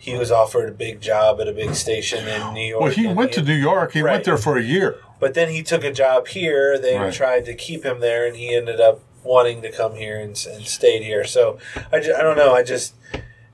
[0.00, 2.80] he was offered a big job at a big station in New York.
[2.80, 3.92] Well, he went to New York.
[3.92, 4.12] He Right.
[4.12, 4.96] went there for a year.
[5.20, 6.78] But then he took a job here.
[6.78, 7.12] They Right.
[7.12, 10.66] tried to keep him there, and he ended up wanting to come here and, and
[10.66, 11.24] stayed here.
[11.26, 11.58] So
[11.92, 12.54] I, just, I don't know.
[12.54, 12.94] I just,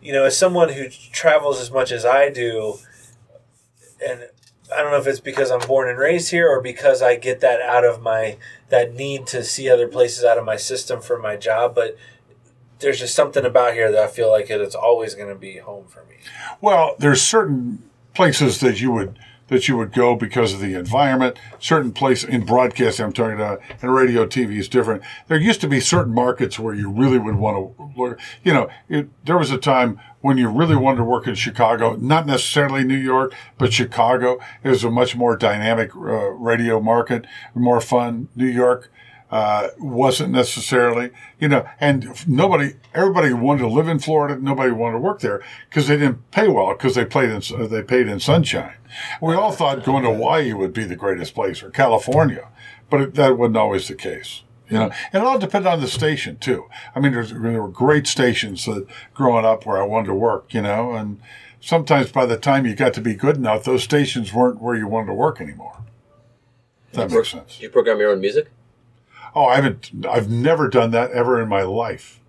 [0.01, 2.79] you know, as someone who travels as much as I do,
[4.07, 4.29] and
[4.73, 7.41] I don't know if it's because I'm born and raised here or because I get
[7.41, 8.37] that out of my
[8.69, 11.97] that need to see other places out of my system for my job, but
[12.79, 15.59] there's just something about here that I feel like it, it's always going to be
[15.59, 16.17] home for me.
[16.61, 17.83] Well, there's certain
[18.15, 19.19] places that you would
[19.49, 21.39] that you would go because of the environment.
[21.59, 25.03] Certain place in broadcasting, I'm talking about, and radio, TV is different.
[25.29, 28.21] There used to be certain markets where you really would want to work.
[28.43, 31.95] You know, it, there was a time when you really wanted to work in Chicago,
[31.95, 34.41] not necessarily New York, but Chicago.
[34.65, 37.25] is a much more dynamic uh, radio market,
[37.55, 38.29] more fun.
[38.35, 38.91] New York
[39.31, 41.11] uh, wasn't necessarily,
[41.41, 44.41] you know, and nobody, everybody wanted to live in Florida.
[44.41, 47.83] Nobody wanted to work there because they didn't pay well because they played in, they
[47.83, 48.75] paid in sunshine.
[49.21, 52.49] We all thought going to Hawaii would be the greatest place or California,
[52.89, 54.43] but it, that wasn't always the case.
[54.69, 56.67] You know, and it all depended on the station too.
[56.95, 60.53] I mean, there's, there were great stations that growing up where I wanted to work,
[60.53, 61.21] you know, and
[61.61, 64.89] sometimes by the time you got to be good enough, those stations weren't where you
[64.89, 65.85] wanted to work anymore.
[66.93, 67.59] That makes sense.
[67.59, 68.51] Do you program your own music?
[69.37, 69.91] Oh, I haven't.
[70.09, 72.21] I've never done that ever in my life.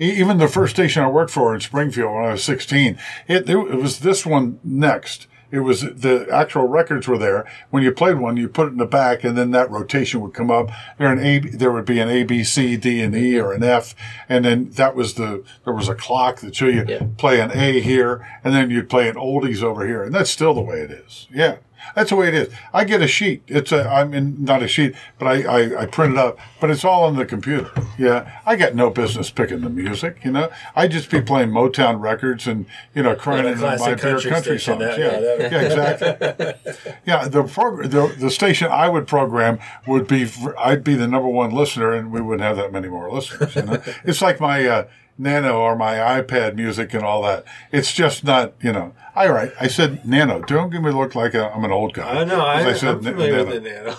[0.00, 2.98] E- Even the first station I worked for in Springfield when I was 16,
[3.28, 5.28] it, it was this one next.
[5.52, 7.48] It was the actual records were there.
[7.70, 10.34] When you played one, you put it in the back, and then that rotation would
[10.34, 10.68] come up.
[10.98, 13.62] There an A, there would be an A, B, C, D, and E, or an
[13.62, 13.94] F,
[14.28, 16.84] and then that was the there was a clock that show you
[17.16, 20.52] play an A here, and then you'd play an oldies over here, and that's still
[20.52, 21.28] the way it is.
[21.32, 21.58] Yeah.
[21.94, 22.52] That's the way it is.
[22.74, 23.42] I get a sheet.
[23.46, 26.70] It's a, I mean, not a sheet, but I, I, I print it up, but
[26.70, 27.70] it's all on the computer.
[27.98, 28.40] Yeah.
[28.44, 30.50] I got no business picking the music, you know.
[30.74, 34.80] I'd just be playing Motown records and, you know, crying into my country country songs.
[34.80, 35.20] that- yeah.
[35.20, 35.60] yeah, Yeah,
[35.96, 36.92] exactly.
[37.06, 37.28] yeah.
[37.28, 40.28] The, prog- the, the station I would program would be,
[40.58, 43.62] I'd be the number one listener and we wouldn't have that many more listeners, you
[43.62, 43.82] know.
[44.04, 44.86] it's like my, uh,
[45.18, 47.44] Nano or my iPad music and all that.
[47.72, 48.92] It's just not, you know.
[49.14, 50.42] All right, I said Nano.
[50.42, 52.20] Don't give me look like i I'm an old guy.
[52.20, 52.44] I know.
[52.44, 53.96] I, 'Cause I'm Na- familiar with the Nano.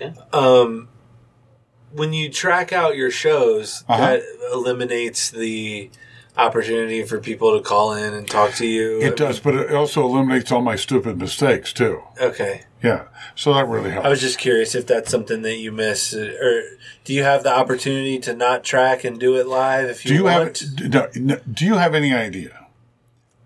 [0.00, 0.12] Yeah.
[0.32, 0.88] Um,
[1.92, 4.00] when you track out your shows, Uh-huh.
[4.04, 4.22] that
[4.52, 5.90] eliminates the
[6.36, 9.00] opportunity for people to call in and talk to you.
[9.00, 12.02] It does, but it also eliminates all my stupid mistakes too.
[12.20, 12.62] Okay.
[12.82, 13.04] Yeah,
[13.34, 14.06] so that really helps.
[14.06, 16.62] I was just curious if that's something that you miss, uh, or
[17.04, 20.14] do you have the opportunity to not track and do it live if you, do
[20.14, 20.58] you want?
[20.58, 22.66] have no, no, do you have any idea?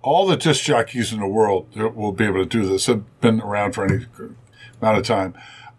[0.01, 3.21] All the disc jockeys in the world that will be able to do this have
[3.21, 4.07] been around for any
[4.81, 5.35] amount of time.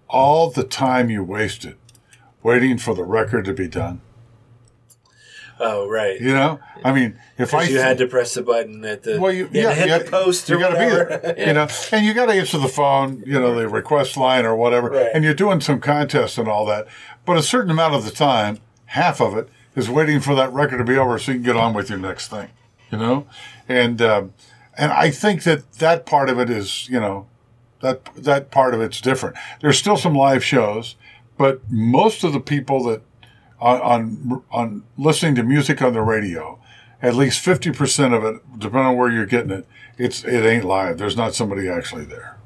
[0.09, 1.77] All the time you wasted
[2.43, 4.01] waiting for the record to be done.
[5.59, 6.19] Oh, right.
[6.19, 9.31] You know, I mean, if I you had to press the button at the well,
[9.31, 10.49] you, yeah, yeah, hit yeah, the post.
[10.49, 11.33] You or got to be whatever.
[11.35, 14.45] there, you know, and you got to answer the phone, you know, the request line
[14.45, 15.09] or whatever, Right.
[15.13, 16.87] and you're doing some contests and all that.
[17.25, 20.77] But a certain amount of the time, half of it is waiting for that record
[20.77, 22.49] to be over so you can get on with your next thing,
[22.91, 23.27] you know,
[23.67, 24.33] and um,
[24.77, 27.27] and I think that that part of it is, you know,
[27.81, 29.35] that that part of it's different.
[29.61, 30.95] There's still some live shows,
[31.37, 33.01] but most of the people that
[33.59, 36.59] on on, on listening to music on the radio,
[37.01, 40.65] at least fifty percent of it, depending on where you're getting it, it's it ain't
[40.65, 40.97] live.
[40.97, 42.37] There's not somebody actually there.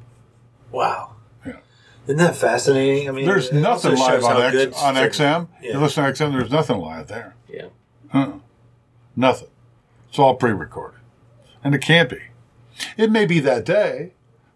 [0.71, 1.15] Wow.
[1.45, 1.57] Yeah.
[2.05, 3.09] Isn't that fascinating?
[3.09, 5.47] I mean, There's it nothing live on X, on certain- XM.
[5.61, 5.71] Yeah.
[5.73, 6.31] You listen to XM.
[6.31, 7.35] There's nothing live there.
[7.49, 7.67] Yeah.
[8.09, 8.33] Huh.
[9.15, 9.49] Nothing.
[10.09, 10.99] It's all pre-recorded,
[11.63, 12.19] and it can't be.
[12.97, 14.13] It may be that day,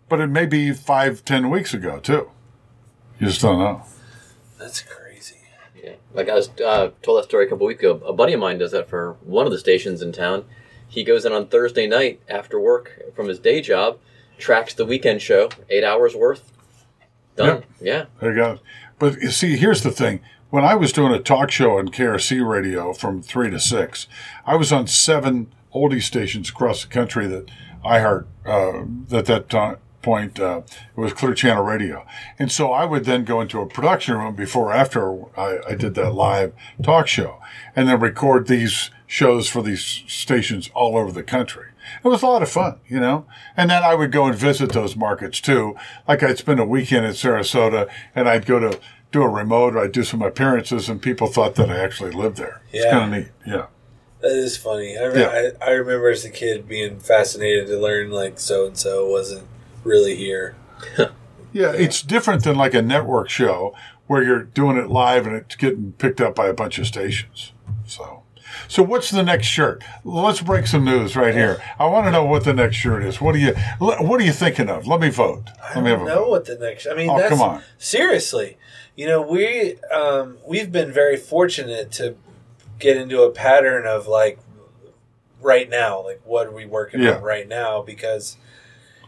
[0.10, 2.32] but it may be five, ten weeks ago too.
[3.20, 3.84] You just don't know.
[4.60, 5.05] That's crazy.
[6.16, 8.02] Like I was uh, told that story a couple weeks ago.
[8.06, 10.46] A buddy of mine does that for one of the stations in town.
[10.88, 14.00] He goes in on Thursday night after work from his day job,
[14.38, 16.52] tracks the weekend show, eight hours worth.
[17.36, 17.64] Done.
[17.82, 18.06] Yeah.
[18.22, 18.60] There you go.
[18.98, 20.22] But you see, here's the thing.
[20.52, 24.08] When I was doing a talk show on KRC radio from three to six,
[24.46, 27.52] I was on seven oldie stations across the country that
[27.84, 30.62] iHeart, uh, that that time, point, uh,
[30.96, 32.06] it was Clear Channel Radio.
[32.40, 35.76] And so I would then go into a production room before or after I, I
[35.76, 36.54] did that live
[36.84, 37.40] talk show
[37.76, 41.70] and then record these shows for these stations all over the country.
[42.04, 43.26] It was a lot of fun, you know?
[43.58, 45.76] And then I would go and visit those markets too.
[46.08, 48.80] Like I'd spend a weekend in Sarasota and I'd go to
[49.12, 52.38] do a remote or I'd do some appearances and people thought that I actually lived
[52.38, 52.62] there.
[52.72, 52.82] Yeah.
[52.82, 53.32] It's kind of neat.
[53.46, 53.66] Yeah.
[54.22, 54.98] That is funny.
[54.98, 55.52] I, re- Yeah.
[55.62, 59.48] I, I remember as a kid being fascinated to learn like so and so wasn't
[59.86, 60.56] really here.
[61.54, 63.74] Yeah, it's different than like a network show
[64.08, 67.54] where you're doing it live and it's getting picked up by a bunch of stations.
[67.88, 68.24] So,
[68.68, 69.82] so what's the next shirt?
[70.04, 71.62] Let's break some news right here.
[71.80, 73.22] I want to know what the next shirt is.
[73.22, 74.86] What are you What are you thinking of?
[74.86, 75.46] Let me vote.
[75.74, 76.30] Let me I don't know vote.
[76.30, 76.88] what the next.
[76.88, 77.62] I mean, Oh, that's, come on.
[77.78, 78.58] Seriously,
[78.98, 82.16] you know, we um, we've been very fortunate to
[82.80, 84.40] get into a pattern of like
[85.42, 87.16] right now, like what are we working Yeah.
[87.18, 87.82] on right now?
[87.82, 88.36] Because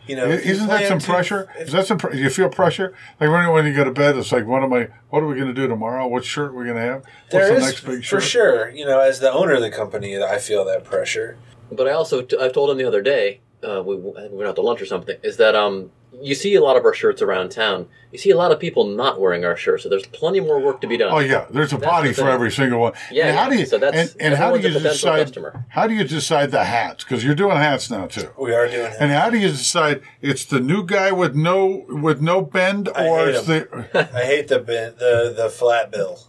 [0.07, 1.49] you know, Isn't that some to- pressure?
[1.59, 1.97] Is that some?
[1.97, 2.93] pr- Do you feel pressure?
[3.19, 4.87] Like when, when you go to bed, it's like, what am I?
[5.09, 6.07] What are we going to do tomorrow?
[6.07, 7.01] What shirt are we going to have?
[7.03, 8.21] What's There the is next big shirt?
[8.21, 8.69] for sure.
[8.69, 11.37] You know, as the owner of the company, I feel that pressure.
[11.71, 14.61] But I also I've told him the other day uh, we we went out to
[14.61, 15.91] lunch or something is that um
[16.21, 17.87] you see a lot of our shirts around town.
[18.11, 20.81] You see a lot of people not wearing our shirts, so there's plenty more work
[20.81, 21.11] to be done.
[21.11, 22.93] Oh yeah, there's a That's body the for every single one.
[23.11, 23.49] Yeah, And how yeah.
[23.49, 23.65] do you?
[23.65, 25.25] So that's- and, and how do you decide?
[25.25, 25.65] customer.
[25.69, 27.03] How do you decide the hats?
[27.03, 28.29] Because you're doing hats now too.
[28.39, 28.93] We are doing.
[28.99, 33.07] And how do you decide it's the new guy with no with no bend I
[33.07, 36.19] or hate it's the I hate the bin, the the flat bill,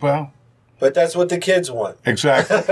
[0.00, 0.32] well
[0.80, 1.96] but that's what the kids want.
[2.06, 2.56] exactly.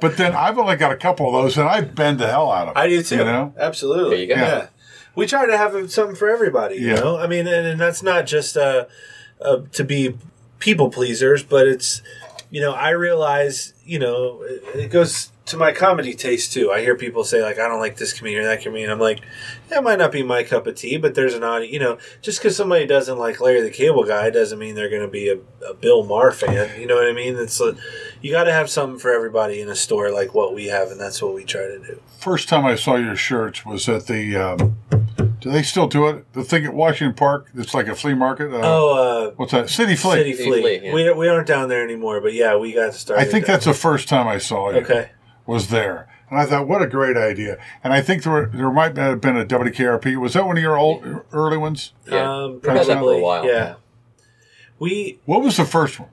[0.00, 2.68] but then I've only got a couple of those and I bend the hell out
[2.68, 2.82] of them.
[2.82, 3.16] I do too.
[3.18, 3.52] You know.
[3.58, 4.08] Absolutely.
[4.16, 4.34] There you go.
[4.40, 4.66] Yeah.
[5.14, 6.94] We try to have something for everybody, you Yeah.
[6.94, 7.16] know?
[7.18, 8.86] I mean, and, and that's not just uh,
[9.40, 10.16] uh, to be
[10.58, 12.02] people pleasers, but it's,
[12.50, 16.70] you know, I realize, you know, it, it goes to my comedy taste too.
[16.70, 18.90] I hear people say, like, I don't like this comedian or that comedian.
[18.90, 19.20] I'm like,
[19.68, 22.38] that might not be my cup of tea, but there's an audience, you know, just
[22.38, 25.38] because somebody doesn't like Larry the Cable Guy doesn't mean they're going to be a,
[25.68, 26.80] a Bill Maher fan.
[26.80, 27.36] You know what I mean?
[27.36, 27.74] It's uh,
[28.22, 31.00] you got to have something for everybody in a store like what we have, and
[31.00, 32.00] that's what we try to do.
[32.18, 34.36] First time I saw your shirts was at the.
[34.36, 34.76] Um,
[35.42, 36.32] do they still do it?
[36.34, 37.50] The thing at Washington Park.
[37.54, 38.52] It's like a flea market.
[38.52, 38.94] Uh, Oh,
[39.28, 39.68] uh, what's that?
[39.68, 40.14] City Flea.
[40.18, 40.60] City City Flea.
[40.62, 40.94] Flea, yeah.
[40.94, 43.20] We, we aren't down there anymore, but yeah, we got started.
[43.20, 44.76] I think down that's the first time I saw you.
[44.78, 45.10] Okay.
[45.46, 46.08] Was there.
[46.30, 47.58] And I thought, what a great idea.
[47.82, 50.16] And I think there were, there might have been a WKRP.
[50.16, 51.92] Was that one of your old early ones?
[52.10, 52.44] Yeah.
[52.44, 53.44] Um, We've had that for a probably, while.
[53.44, 53.74] Yeah.
[54.78, 56.08] We What was the first one?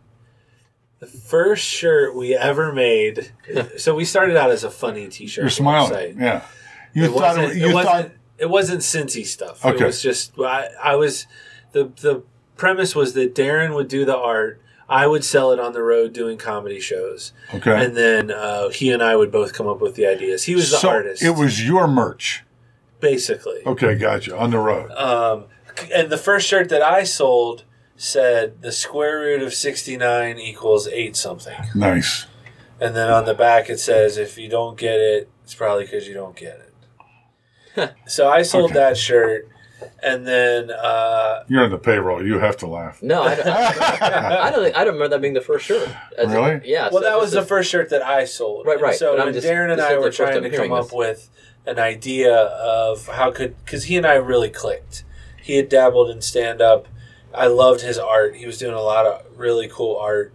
[1.00, 3.32] the first shirt we ever made.
[3.78, 5.44] so we started out as a funny T-shirt.
[5.44, 5.92] You're smiling.
[6.16, 6.20] website.
[6.20, 6.46] Yeah.
[6.94, 9.66] You it thought it, you it thought wasn't it wasn't Cincy stuff.
[9.66, 9.84] Okay.
[9.84, 11.28] It was just I, I was
[11.72, 12.24] the the
[12.58, 14.62] premise was that Darren would do the art.
[14.88, 17.32] I would sell it on the road doing comedy shows.
[17.54, 17.86] Okay.
[17.86, 20.46] And then uh, he and I would both come up with the ideas.
[20.46, 21.22] He was the so artist.
[21.22, 22.44] It was your merch.
[23.00, 23.62] basically.
[23.66, 24.36] Okay, gotcha.
[24.36, 24.90] On the road.
[24.92, 25.46] Um,
[25.94, 27.66] and the first shirt that I sold
[27.96, 31.58] said the square root of 69 equals 8 something.
[31.76, 32.26] Nice.
[32.82, 36.08] And then on the back it says if you don't get it, it's probably because
[36.08, 36.69] you don't get it.
[38.08, 38.74] so I sold Okay.
[38.80, 39.48] that shirt.
[40.04, 42.26] And then uh, You're on the payroll.
[42.26, 43.02] You have to laugh.
[43.02, 44.64] No, I don't, I don't.
[44.64, 45.90] think- I don't remember that being the first shirt.
[46.18, 46.62] As- Really?
[46.66, 46.90] Yeah.
[46.92, 48.66] well, so that was the first shirt that I sold.
[48.66, 48.96] Right, And right.
[48.96, 51.30] So But when just- Darren and I were trying to hearing come up with
[51.66, 55.04] an idea of how could, because he and I really clicked.
[55.42, 56.88] He had dabbled in stand up.
[57.34, 58.36] I loved his art.
[58.36, 60.34] He was doing a lot of really cool art.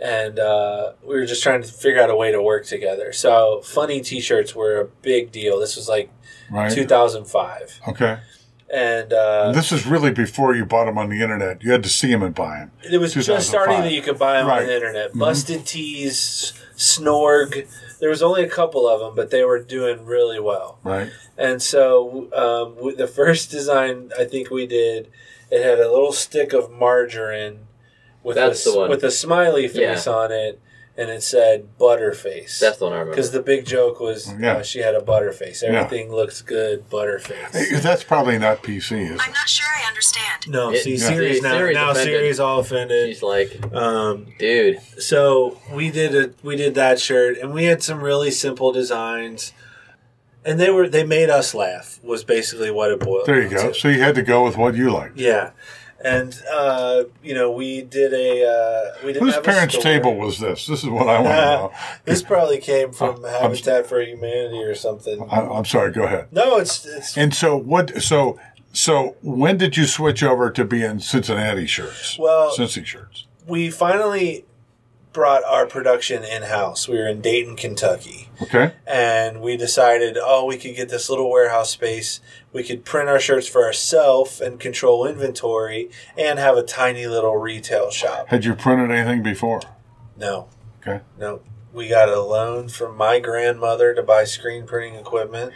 [0.00, 3.12] And uh, we were just trying to figure out a way to work together.
[3.12, 5.58] So funny T-shirts were a big deal.
[5.58, 6.10] This was like
[6.50, 6.72] Right.
[6.72, 8.18] 2005, Okay.
[8.72, 11.62] and uh, And this is really before you bought them on the internet.
[11.62, 12.70] You had to see them and buy them.
[12.90, 14.62] It was just starting that you could buy them Right.
[14.62, 15.12] on the internet.
[15.12, 15.18] Mhm.
[15.18, 17.66] Busted Tees, Snorg.
[18.00, 20.78] There was only a couple of them, but they were doing really well.
[20.82, 21.10] Right.
[21.36, 25.10] And so um, the first design I think we did,
[25.50, 27.66] it had a little stick of margarine
[28.28, 28.90] with That's a, the one.
[28.90, 30.12] with a smiley face Yeah.
[30.12, 30.60] on it,
[30.96, 32.58] and it said Butterface.
[32.58, 33.12] That's the one I remember.
[33.12, 34.54] Because the big joke was Yeah.
[34.58, 35.62] uh, she had a butterface.
[35.62, 35.68] Yeah.
[35.84, 37.52] Everything looks good, butterface.
[37.52, 39.10] Hey, That's probably not PC, is?
[39.20, 40.48] I'm not sure I understand.
[40.48, 41.06] No, It- see, yeah.
[41.08, 42.14] Siri's See, now Siri's now offended.
[42.14, 43.08] Siri's all offended.
[43.10, 44.80] She's like, Um, dude.
[44.98, 49.52] so we did a we did that shirt and we had some really simple designs
[50.44, 53.66] and they were they made us laugh was basically what it boiled There you down
[53.66, 53.72] go.
[53.72, 53.78] to.
[53.78, 55.16] So you had to go with what you liked.
[55.16, 55.50] yeah
[56.04, 60.38] And uh, you know, we did a uh, we didn't Whose have parents' table was
[60.38, 60.66] this?
[60.66, 61.72] This is what I want to know.
[62.04, 65.26] this probably came from I'm- Habitat for Humanity or something.
[65.30, 65.90] I, I'm sorry.
[65.90, 66.28] Go ahead.
[66.30, 68.00] No, it's it's And so what?
[68.00, 68.38] So
[68.72, 72.16] so when did you switch over to being Cincinnati shirts?
[72.18, 73.26] Well- Cincy shirts.
[73.46, 74.44] we finally
[75.12, 76.86] brought our production in house.
[76.88, 78.28] We were in Dayton, Kentucky.
[78.42, 78.72] Okay.
[78.86, 82.20] and we decided, oh, we could get this little warehouse space.
[82.52, 87.36] We could print our shirts for ourselves and control inventory and have a tiny little
[87.36, 88.28] retail shop.
[88.28, 89.60] Had you printed anything before?
[90.16, 90.48] No,
[90.80, 91.00] Okay.
[91.18, 91.40] no.
[91.72, 95.52] We got a loan from my grandmother to buy screen printing equipment,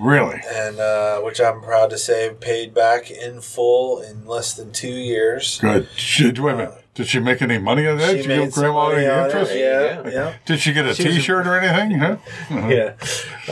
[0.00, 0.40] Really?
[0.50, 4.88] and uh, which I'm proud to say paid back in full in less than two
[4.92, 5.58] years.
[5.60, 5.88] Good.
[6.20, 6.84] Wait a minute.
[6.98, 8.10] Did she make any money on that?
[8.10, 9.54] She Did you give grandma any interest?
[9.54, 10.34] Yeah, yeah.
[10.44, 11.96] Did she get a She was a- T-shirt or anything?
[12.00, 12.16] Huh?
[12.68, 12.94] Yeah.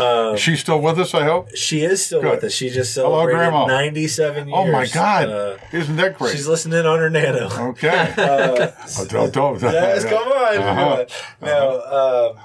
[0.02, 1.54] Um, She's still with us, I hope.
[1.56, 2.32] she is still Good.
[2.32, 2.52] with us.
[2.52, 3.66] She just Hello, celebrated Grandma.
[3.66, 4.58] 97 years.
[4.58, 5.28] Oh my God!
[5.28, 6.32] Uh, Isn't that great?
[6.32, 7.48] she's listening on her nano.
[7.70, 8.12] okay.
[8.18, 9.62] Uh, Oh, don't, don't.
[9.62, 10.56] Yes, come on.
[10.58, 11.04] Uh-huh.
[11.40, 12.42] No, um,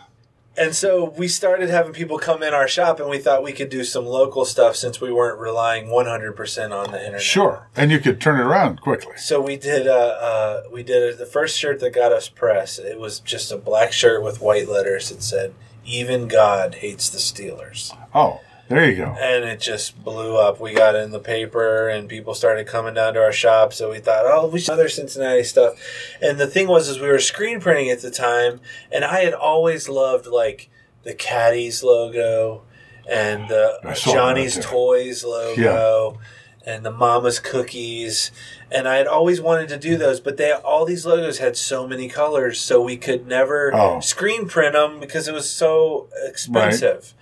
[0.62, 3.70] and so we started having people come in our shop, and we thought we could
[3.70, 7.22] do some local stuff since we weren't relying 100% on the internet.
[7.22, 9.14] Sure, and you could turn it around quickly.
[9.18, 9.88] So we did.
[9.88, 12.78] Uh, uh, we did the first shirt that got us press.
[12.78, 15.10] It was just a black shirt with white letters.
[15.10, 15.54] that said,
[15.84, 18.42] "Even God hates the Steelers." Oh,
[18.72, 19.16] there you go.
[19.20, 20.60] and it just blew up.
[20.60, 23.74] We got in the paper, and people started coming down to our shop.
[23.74, 25.74] So we thought, oh, we should other Cincinnati stuff.
[26.22, 28.60] And the thing was, is we were screen printing at the time,
[28.92, 30.70] and I had always loved like
[31.04, 32.64] the Caddies logo
[33.10, 34.64] and the Johnny's that.
[34.64, 36.20] Toys logo.
[36.64, 38.30] And the Mama's Cookies,
[38.72, 41.88] and I had always wanted to do those, but they all these logos had so
[41.88, 44.00] many colors, so we could never Oh.
[44.00, 47.16] screen print them because it was so expensive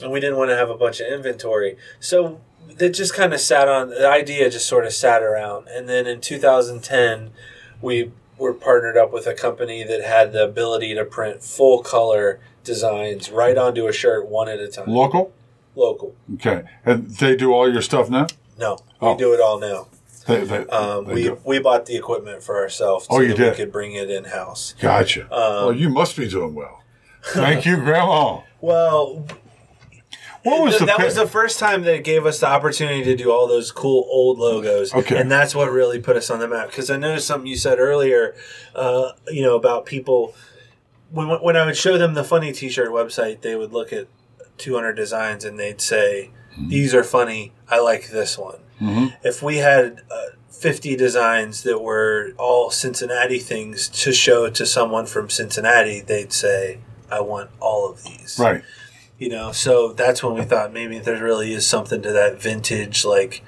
[0.00, 1.76] and we didn't want to have a bunch of inventory.
[2.00, 2.40] So
[2.76, 5.68] that just kind of sat on the idea, just sort of sat around.
[5.68, 7.30] And then in 2010,
[7.80, 12.40] we were partnered up with a company that had the ability to print full color
[12.64, 14.88] designs right onto a shirt one at a time.
[14.88, 15.32] Local.
[15.74, 16.14] Local.
[16.34, 18.26] Okay, and they do all your stuff now.
[18.58, 19.16] No, we Oh.
[19.16, 19.86] do it all now.
[20.26, 21.38] They, they, Um, they we do.
[21.44, 23.06] we bought the equipment for ourselves.
[23.08, 23.50] Oh, you that did?
[23.52, 24.74] We could bring it in house.
[24.80, 25.22] Gotcha.
[25.24, 25.28] Um,
[25.66, 26.82] well, you must be doing well.
[27.24, 28.40] Thank you, Grandma.
[28.60, 29.24] Well,
[30.44, 32.46] What was Th- the that pi- was the first time that it gave us the
[32.48, 34.94] opportunity to do all those cool old logos.
[34.94, 35.18] Okay.
[35.18, 36.68] And that's what really put us on the map.
[36.68, 38.34] Because I noticed something you said earlier,
[38.74, 40.34] uh, you know, about people.
[41.10, 44.06] When, when I would show them the funny t shirt website, they would look at
[44.58, 46.30] 200 designs and they'd say,
[46.68, 47.52] These are funny.
[47.68, 48.58] I like this one.
[48.80, 49.14] Mhm.
[49.24, 55.06] If we had uh, 50 designs that were all Cincinnati things to show to someone
[55.06, 56.78] from Cincinnati, they'd say,
[57.10, 58.62] I want all of these right?
[59.18, 63.04] You know so that's when we thought maybe there really is something to that vintage
[63.04, 63.42] like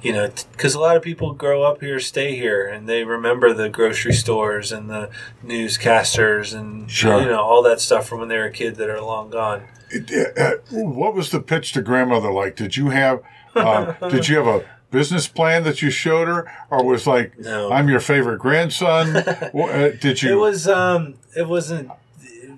[0.00, 3.52] you know because a lot of people grow up here stay here and they remember
[3.52, 5.10] the grocery stores and the
[5.44, 7.20] newscasters and Sure.
[7.20, 9.64] you know all that stuff from when they were a kid that are long gone
[9.90, 12.56] It- uh, what was the pitch to grandmother like?
[12.56, 13.20] Did you have
[13.54, 17.70] uh, did you have a business plan that you showed her, or was like, No.
[17.72, 19.16] I'm your favorite grandson?
[19.54, 20.32] Uh, did you?
[20.32, 21.90] it was um it wasn't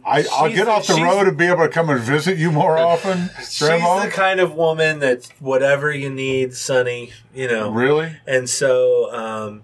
[0.05, 2.51] I, I'll get off the she's- road and be able to come and visit you
[2.51, 4.03] more often, Grandma.
[4.03, 8.17] she's the kind of woman that whatever you need sonny you know really?
[8.27, 9.63] And so um,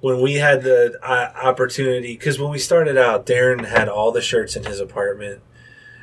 [0.00, 4.20] when we had the uh, opportunity, because when we started out, Darren had all the
[4.22, 5.40] shirts in his apartment.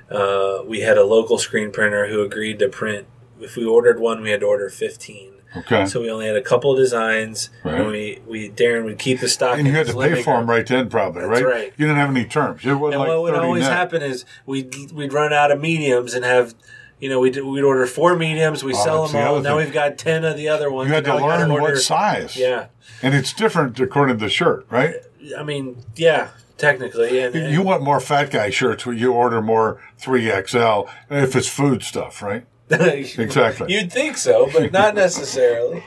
[0.09, 3.07] Uh, we had a local screen printer who agreed to print.
[3.39, 5.33] If we ordered one, we had to order fifteen.
[5.57, 5.85] Okay.
[5.87, 7.81] So we only had a couple of designs, Right.
[7.81, 9.57] and we, we Darren would keep the stock.
[9.57, 11.45] And you had to pay for them right then, probably, That's right?
[11.45, 11.73] right.
[11.77, 12.63] You didn't have any terms.
[12.63, 13.71] It And like what would always net.
[13.73, 16.53] happen is we'd we'd run out of mediums and have.
[17.01, 19.39] You know, we'd, we'd order four mediums, we Oh, sell them the all.
[19.39, 19.65] Now thing.
[19.67, 20.89] we've got 10 of the other ones.
[20.89, 22.35] You had to learn what size.
[22.35, 22.65] Yeah.
[23.01, 24.95] And it's different according to the shirt, right?
[25.37, 26.27] I mean, yeah,
[26.57, 27.21] technically.
[27.21, 31.47] And, and You want more fat guy shirts where you order more 3XL if it's
[31.47, 32.45] food stuff, right?
[33.17, 33.73] Exactly.
[33.73, 35.83] You'd think so, but not necessarily.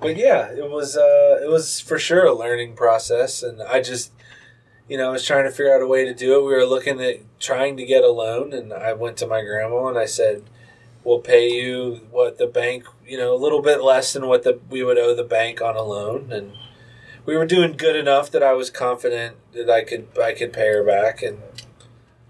[0.00, 4.12] But yeah, it was uh, it was for sure a learning process, and I just,
[4.88, 6.44] you know, I was trying to figure out a way to do it.
[6.44, 9.86] We were looking at trying to get a loan, and I went to my grandma
[9.86, 10.44] and I said,
[11.04, 14.60] "We'll pay you what the bank, you know, a little bit less than what the
[14.70, 16.52] we would owe the bank on a loan," and
[17.24, 20.68] we were doing good enough that I was confident that I could I could pay
[20.68, 21.38] her back, and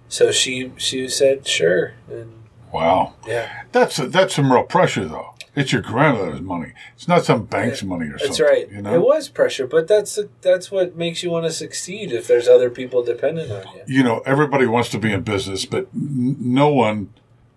[0.09, 2.41] so she she said sure, and
[2.72, 3.14] Wow.
[3.26, 3.64] yeah.
[3.72, 5.34] That's that's some real pressure, though.
[5.54, 6.72] It's your grandmother's money.
[6.94, 8.46] It's not some bank's money or That's something.
[8.46, 8.72] That's right.
[8.72, 8.94] You know?
[8.94, 12.10] It was pressure, but that's that's what makes you want to succeed.
[12.10, 15.66] If there's other people dependent on you, you know, everybody wants to be in business,
[15.66, 17.12] but no one,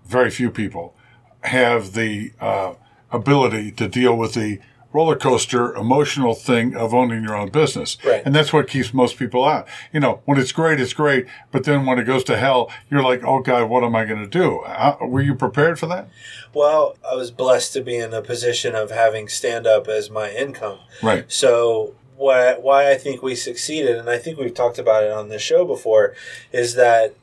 [0.06, 0.94] very few people,
[1.42, 2.74] have the uh,
[3.12, 4.60] ability to deal with the
[4.96, 7.98] roller coaster emotional thing of owning your own business.
[8.06, 8.24] Right.
[8.26, 9.68] And that's what keeps most people out.
[9.92, 11.26] You know, when it's great, it's great.
[11.52, 14.24] But then when it goes to hell, you're like, oh God, what am I going
[14.24, 14.62] to do?
[14.66, 16.08] How, were you prepared for that?
[16.54, 20.32] Well, I was blessed to be in a position of having stand up as my
[20.32, 20.80] income.
[21.04, 21.30] Right.
[21.30, 25.28] So why why I think we succeeded, and I think we've talked about it on
[25.28, 26.16] the show before,
[26.54, 27.16] is that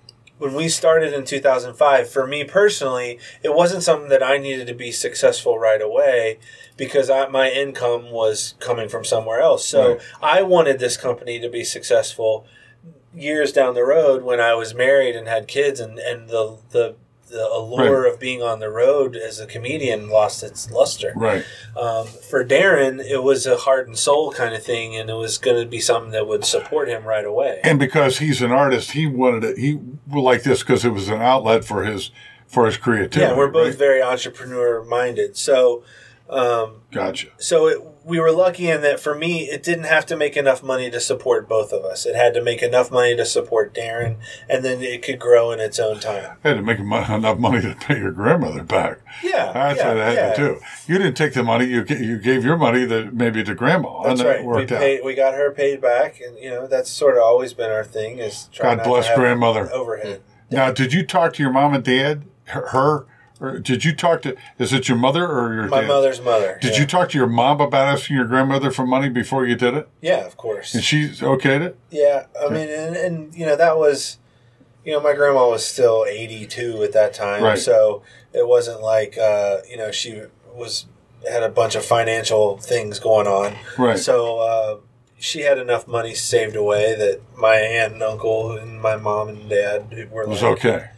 [0.43, 4.75] when we started in 2005, for me personally, it wasn't something that I needed to
[4.75, 6.41] be successful right away
[6.77, 9.65] because I, my income was coming from somewhere else.
[9.65, 10.01] So Right.
[10.21, 12.45] I wanted this company to be successful
[13.15, 16.97] years down the road when I was married and had kids, and, and the the
[17.33, 18.13] the allure Right.
[18.13, 21.13] of being on the road as a comedian lost its luster.
[21.17, 21.45] Right.
[21.77, 25.39] Um, for Darren, it was a heart and soul kind of thing, and it was
[25.39, 27.61] going to be something that would support him right away.
[27.65, 29.59] And because he's an artist, he wanted it.
[29.59, 29.81] He
[30.13, 32.11] liked this because it was an outlet for his
[32.47, 33.21] for his creativity.
[33.21, 33.75] yeah, we're both right?
[33.79, 35.39] very entrepreneur minded.
[35.39, 35.83] So,
[36.29, 37.29] um, Gotcha.
[37.39, 40.63] so it, we were lucky in that for me, it didn't have to make enough
[40.63, 42.05] money to support both of us.
[42.07, 44.17] It had to make enough money to support Darren,
[44.49, 46.37] and then it could grow in its own time.
[46.45, 48.99] I had to make enough money to pay your grandmother back.
[49.23, 50.33] Yeah, That's yeah, what I had yeah.
[50.35, 50.61] to do.
[50.87, 51.67] You didn't take the money.
[51.67, 54.41] You you gave your money that maybe to grandma, That's and that right.
[54.41, 54.81] We worked out.
[54.81, 55.01] paid.
[55.05, 58.19] We got her paid back, and you know that's sort of always been our thing.
[58.19, 59.73] Is God bless grandmother.
[59.73, 60.23] overhead.
[60.51, 62.25] Now, did you talk to your mom and dad?
[62.47, 63.07] Her
[63.43, 64.37] or did you talk to?
[64.59, 65.89] Is it your mother or your My dad?
[65.89, 66.59] mother's mother.
[66.63, 66.81] Did yeah.
[66.81, 69.89] you talk to your mom about asking your grandmother for money before you did it?
[70.01, 70.75] Yeah, of course.
[70.75, 71.79] And she okayed it.
[71.91, 74.19] Yeah, I mean, and, and you know that was,
[74.85, 77.59] you know, my grandma was still eighty two at that time, Right.
[77.59, 80.23] so it wasn't like uh, you know she
[80.55, 80.87] was
[81.29, 83.99] had a bunch of financial things going on, Right.
[83.99, 84.77] So uh,
[85.19, 89.49] she had enough money saved away that my aunt and uncle and my mom and
[89.49, 90.89] dad were It was like, okay.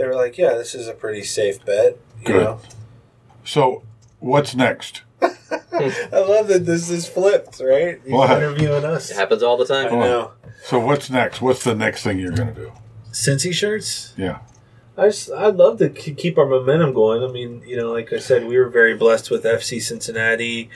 [0.00, 1.98] They were like, yeah, this is a pretty safe bet.
[2.20, 2.42] You Good.
[2.44, 2.60] know?
[3.44, 3.82] So,
[4.18, 5.02] what's next?
[5.22, 8.00] I love that this is flipped, right?
[8.02, 8.30] He's What?
[8.30, 9.10] interviewing us.
[9.10, 9.88] It happens all the time.
[9.88, 10.32] I know.
[10.64, 11.42] So, what's next?
[11.42, 12.72] What's the next thing you're going to do?
[13.12, 14.14] Cincy shirts.
[14.16, 14.38] Yeah.
[14.96, 17.22] I just, I'd love to k- keep our momentum going.
[17.22, 20.70] I mean, you know, like I said, we were very blessed with FC Cincinnati,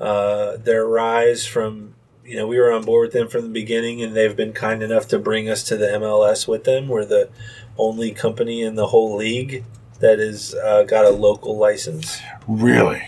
[0.00, 4.02] uh, their rise from, you know, we were on board with them from the beginning,
[4.02, 6.88] and they've been kind enough to bring us to the MLS with them.
[6.88, 7.30] We're the
[7.78, 9.64] only company in the whole league
[10.00, 12.20] that has uh, got a local license.
[12.46, 13.02] Really?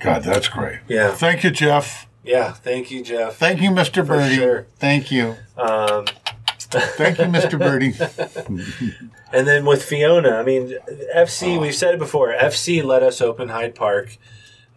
[0.00, 0.78] God, that's great.
[0.88, 1.12] Yeah.
[1.12, 2.06] Thank you, Jeff.
[2.24, 2.52] Yeah.
[2.52, 3.36] Thank you, Jeff.
[3.36, 4.06] Thank you, Mr.
[4.06, 4.34] Berding.
[4.36, 4.66] sure.
[4.78, 5.36] Thank you.
[5.56, 6.06] Um,
[6.70, 7.58] Thank you, Mr.
[7.58, 7.96] Berding.
[9.32, 10.74] And then with Fiona, I mean,
[11.16, 14.18] FC, we've said it before, FC let us open Hyde Park.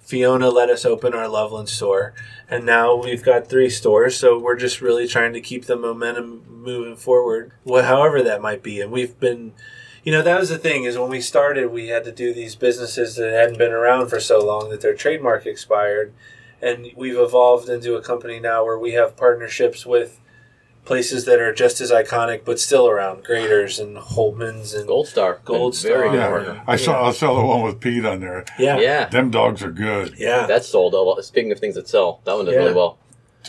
[0.02, 2.14] Fiona let us open our Loveland store.
[2.50, 4.18] And now we've got three stores.
[4.18, 8.82] So we're just really trying to keep the momentum moving forward, however that might be.
[8.82, 9.54] And we've been,
[10.04, 12.56] you know, that was the thing is when we started, we had to do these
[12.56, 16.14] businesses that hadn't been around for so long that their trademark expired.
[16.62, 20.20] And we've evolved into a company now where we have partnerships with
[20.86, 25.40] places that are just as iconic but still around Graeter's and Holtman's and Gold Star.
[25.46, 26.60] gold Been very star Yeah, important.
[26.68, 28.44] I saw I saw the one with Pete on there.
[28.58, 29.08] yeah Yeah.
[29.10, 30.16] Them dogs are good.
[30.18, 31.24] yeah That sold a lot.
[31.24, 32.60] Speaking of things that sell, that one did Yeah.
[32.62, 32.98] really well.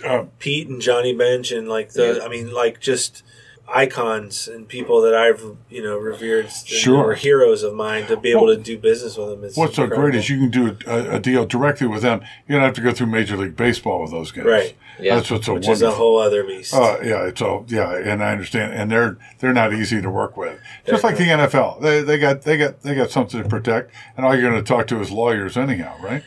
[0.05, 2.24] Uh, pete and johnny bench and like the Yeah.
[2.24, 3.22] i mean like just
[3.68, 7.05] icons and people that i've you know revered Sure.
[7.09, 9.87] were heroes of mine to be able to do business with them is what's so
[9.87, 12.20] great is you can do a, a deal directly with them.
[12.49, 14.45] You don't have to go through Major League Baseball with those guys.
[14.47, 14.74] Right.
[14.99, 15.16] Yeah.
[15.16, 15.88] That's what's so which wonderful.
[15.88, 19.18] is a whole other beast Uh, yeah, it's all yeah, and I understand, and they're
[19.38, 20.59] they're not easy to work with.
[20.86, 24.26] Just like the NFL, they they got they got they got something to protect, and
[24.26, 26.22] all you're going to talk to is lawyers anyhow, right?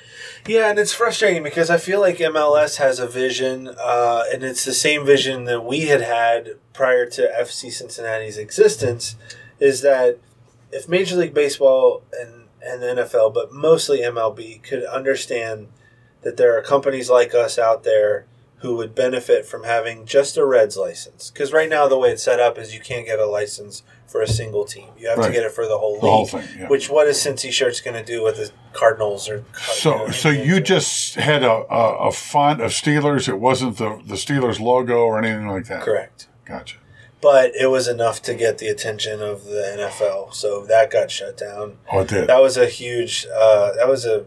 [0.47, 4.63] Yeah, and it's frustrating because I feel like MLS has a vision, uh, and it's
[4.63, 9.16] the same vision that we had had prior to FC Cincinnati's existence.
[9.59, 10.20] Is that
[10.72, 15.68] if Major League Baseball and and the NFL, but mostly MLB, could understand
[16.24, 18.26] that there are companies like us out there
[18.60, 21.30] who would benefit from having just a Reds license.
[21.30, 24.22] Because right now, the way it's set up is you can't get a license for
[24.22, 24.89] a single team.
[24.97, 25.28] You have Right.
[25.28, 26.01] to get it for the whole league.
[26.01, 26.68] Whole thing, yeah.
[26.68, 29.43] Which what is Cincy shirts going to do with the Cardinals or
[29.74, 33.28] So so you just had a, a, a font of Steelers.
[33.28, 35.82] It wasn't the the Steelers logo or anything like that.
[35.84, 36.28] correct.
[36.45, 36.78] Gotcha.
[37.22, 40.34] but it was enough to get the attention of the NFL.
[40.34, 41.78] So that got shut down.
[41.91, 42.28] Oh, it did.
[42.28, 43.26] That was a huge.
[43.36, 44.26] Uh, that was a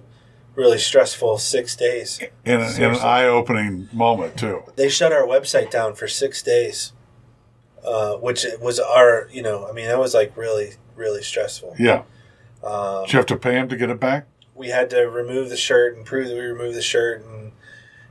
[0.59, 2.21] really stressful six days.
[2.45, 4.65] In, a, in an eye opening moment too.
[4.77, 6.93] They shut our website down for six days,
[7.85, 9.29] uh, which was our.
[9.33, 11.77] You know, I mean, that was like really, really stressful.
[11.79, 12.03] Yeah.
[12.63, 14.27] Um, Did you have to pay him to get it back?
[14.59, 17.53] we had to remove the shirt and prove that we removed the shirt, and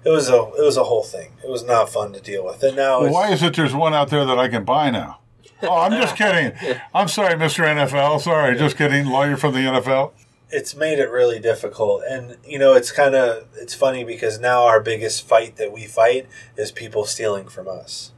[0.04, 1.34] it was a it was a whole thing.
[1.44, 2.64] It was not fun to deal with.
[2.64, 4.90] And now Well, it's, why is it there's one out there that I can buy
[4.90, 5.20] now?
[5.62, 6.54] Oh, I'm just kidding.
[6.94, 7.66] I'm sorry, Mr.
[7.66, 8.22] NFL.
[8.22, 9.08] Sorry, just kidding.
[9.08, 10.14] Lawyer from the NFL.
[10.50, 12.04] It's made it really difficult.
[12.10, 15.86] And you know, it's kind of it's funny because now our biggest fight that we
[15.86, 18.12] fight is people stealing from us.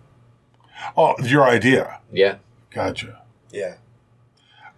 [0.96, 2.00] Oh, your idea.
[2.12, 2.38] Yeah.
[2.72, 3.22] Gotcha.
[3.52, 3.76] Yeah.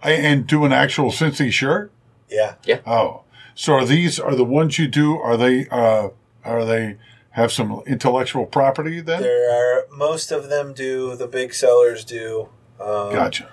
[0.01, 1.91] I- And do an actual Cincy shirt?
[2.29, 2.55] Yeah.
[2.65, 2.79] Yeah.
[2.87, 3.23] Oh,
[3.53, 5.17] so are these are the ones you do?
[5.17, 6.09] Are they uh,
[6.43, 6.97] are they
[7.31, 9.21] have some intellectual property then?
[9.21, 11.15] There are most of them do.
[11.15, 12.49] The big sellers do.
[12.79, 13.49] Um, Gotcha.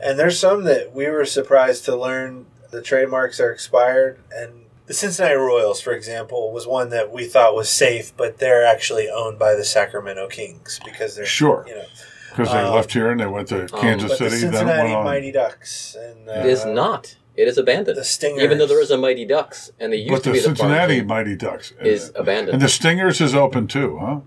[0.00, 4.18] And there's some that we were surprised to learn the trademarks are expired.
[4.34, 8.64] And the Cincinnati Royals, for example, was one that we thought was safe, but they're
[8.64, 11.64] actually owned by the Sacramento Kings because they're Sure.
[11.68, 11.84] You know,
[12.30, 14.82] Because they um, left here and they went to Kansas but the City, then Cincinnati
[14.84, 15.04] went on.
[15.04, 17.16] Mighty Ducks and uh, It is not.
[17.36, 17.96] It is abandoned.
[17.96, 18.42] The Stingers.
[18.42, 20.44] Even though there is a Mighty Ducks, and they used but to the be the
[20.46, 22.54] Cincinnati Mighty Ducks is abandoned.
[22.54, 24.20] and the Stingers is open too, huh?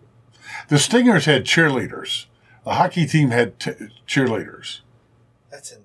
[0.70, 2.28] The Stingers had cheerleaders.
[2.64, 3.72] The hockey team had t-
[4.08, 4.82] cheerleaders,
[5.50, 5.80] That's in,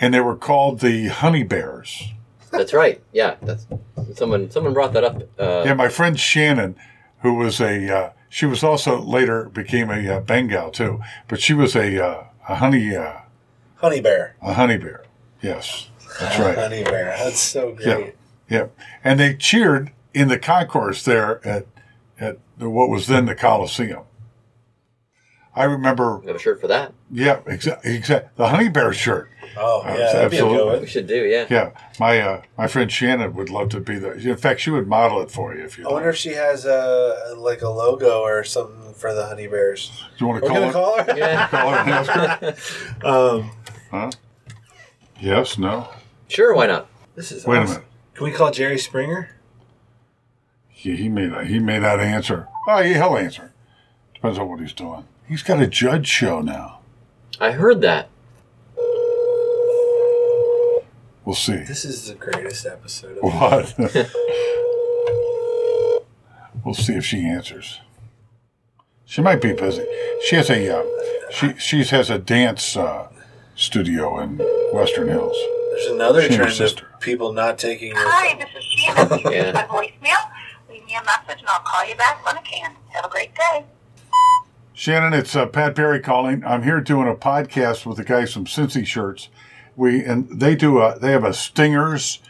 [0.00, 2.08] and they were called the Honey Bears.
[2.50, 3.00] That's right.
[3.12, 3.66] Yeah, that's
[4.14, 4.50] someone.
[4.50, 5.22] Someone brought that up.
[5.38, 6.74] Uh, yeah, my friend Shannon,
[7.22, 11.54] who was a, uh, she was also later became a uh, Bengal too, but she
[11.54, 13.20] was a, uh, a honey, uh,
[13.76, 14.34] Honey Bear.
[14.42, 15.04] a honey bear.
[15.40, 16.58] Yes, that's right.
[16.58, 17.16] Honey Bear.
[17.18, 18.14] That's so Yeah, great.
[18.48, 18.66] yeah, yeah,
[19.04, 21.66] and they cheered in the concourse there at
[22.18, 24.02] at what was then the Coliseum.
[25.60, 26.16] I remember.
[26.18, 26.94] We have a shirt for that.
[27.10, 27.94] Yeah, exactly.
[27.96, 29.30] Exact, the honey bear shirt.
[29.56, 30.80] Oh, Uh, yeah, that'd be a good one.
[30.80, 31.24] We should do.
[31.24, 31.46] Yeah.
[31.50, 34.14] Yeah, my uh, my friend Shannon would love to be there.
[34.14, 35.86] In fact, she would model it for you if you.
[35.88, 39.90] I wonder if she has a like a logo or something for the Honey Bears.
[40.18, 40.72] Do you want to call her?
[40.72, 41.18] call her.
[41.18, 41.48] Yeah.
[41.50, 42.10] Call her and ask
[43.02, 43.06] her?
[43.06, 43.50] Um,
[43.90, 44.10] Huh?
[45.20, 45.58] Yes.
[45.58, 45.88] No.
[46.28, 46.54] Sure.
[46.54, 46.86] Why not?
[47.16, 47.82] this is Wait a minute.
[48.14, 49.30] Can we call Jerry Springer?
[50.68, 51.46] He, he may not.
[51.46, 52.48] He may not answer.
[52.68, 53.52] Oh, yeah, he'll answer.
[54.14, 55.04] Depends on what he's doing.
[55.30, 56.80] He's got a judge show now.
[57.40, 58.08] I heard that.
[61.24, 61.58] We'll see.
[61.58, 63.16] This is the greatest episode.
[63.18, 63.74] Of What?
[66.64, 67.78] we'll see if she answers.
[69.04, 69.86] She might be busy.
[70.24, 70.84] She has a uh,
[71.30, 73.06] she she has a dance uh,
[73.54, 74.38] studio in
[74.72, 75.36] Western Hills.
[75.70, 76.86] There's another She and trend sister.
[76.92, 77.98] of people not taking your.
[78.00, 79.30] Hi, this is Sheena.
[79.32, 79.52] Yeah.
[79.52, 80.28] My voicemail.
[80.68, 82.74] Leave me a message and I'll call you back when I can.
[82.88, 83.64] Have a great day.
[84.80, 86.42] Shannon, it's uh, Pat Barry calling.
[86.42, 89.28] I'm here doing a podcast with the guys from Cincy Shirts.
[89.76, 92.20] We and they do a they have a Stingers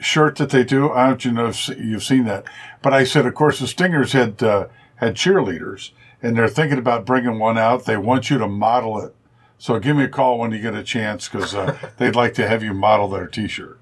[0.00, 0.90] shirt that they do.
[0.90, 2.46] I don't you know if you've seen that,
[2.82, 4.66] but I said, of course, the Stingers had uh,
[4.96, 7.84] had cheerleaders, and they're thinking about bringing one out.
[7.84, 9.14] They want you to model it.
[9.58, 12.48] So give me a call when you get a chance because uh, they'd like to
[12.48, 13.78] have you model their T-shirt.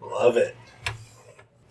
[0.00, 0.56] Love it.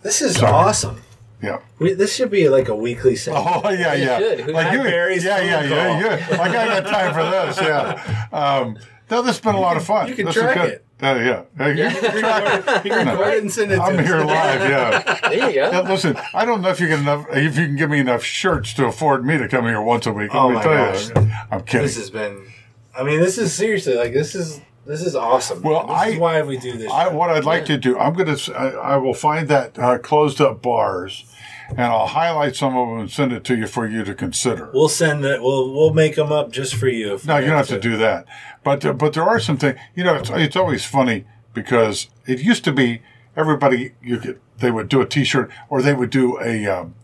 [0.04, 0.54] This is Sorry.
[0.54, 1.02] awesome.
[1.42, 1.60] Yeah.
[1.80, 3.46] We, this should be like a weekly segment.
[3.64, 4.18] Oh yeah, You yeah.
[4.20, 4.40] should.
[4.42, 6.00] Who- Like you, Pat Barry's yeah, yeah, yeah,
[6.30, 6.38] yeah.
[6.38, 7.58] Like I got time for this.
[7.62, 8.28] Yeah.
[8.38, 8.78] Um,
[9.10, 10.10] no, this has been a lot of fun.
[10.10, 10.70] you can This track good.
[10.70, 10.86] it.
[11.02, 11.44] Uh, yeah.
[11.64, 12.84] Uh, you can.
[12.86, 14.06] You can record it and send it to I'm us.
[14.06, 14.70] here live.
[14.70, 15.20] Yeah.
[15.30, 15.90] There you Yeah, go.
[15.94, 17.26] listen, I don't know if you get enough.
[17.32, 20.12] If you can give me enough shirts to afford me to come here once a
[20.12, 20.32] week.
[20.34, 21.10] Oh me my tell gosh.
[21.10, 21.84] you, I'm kidding.
[21.88, 22.52] This has been.
[22.98, 25.62] I mean, this is seriously like this is this is awesome.
[25.62, 26.92] Well, this I- is why we do this.
[26.92, 29.98] I, what I'd like to do, I'm gonna, s- I, I will find that uh,
[30.00, 31.26] closed up bars,
[31.70, 34.70] and I'll highlight some of them and send it to you for you to consider.
[34.74, 35.42] We'll send it.
[35.42, 37.14] We'll we'll make them up just for you.
[37.16, 38.26] If No, you don't have to do that.
[38.64, 39.78] But uh, but there are some things.
[39.96, 43.02] You know, it's, it's always funny because it used to be
[43.36, 46.96] everybody you could they would do a T-shirt or they would do a um,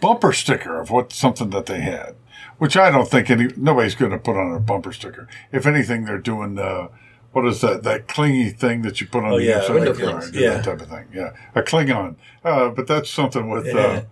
[0.00, 2.14] bumper sticker of what something that they had,
[2.58, 5.28] which I don't think any nobody's going to put on a bumper sticker.
[5.52, 6.58] If anything, they're doing.
[6.58, 6.88] Uh,
[7.32, 7.82] what is that?
[7.84, 10.30] That clingy thing that you put on Oh, the yeah, inside of your car, clings.
[10.32, 10.50] do Yeah.
[10.54, 11.06] that type of thing.
[11.12, 12.16] Yeah, a Klingon.
[12.44, 13.66] Uh, but that's something with.
[13.66, 13.74] Yeah.
[13.74, 14.02] Uh,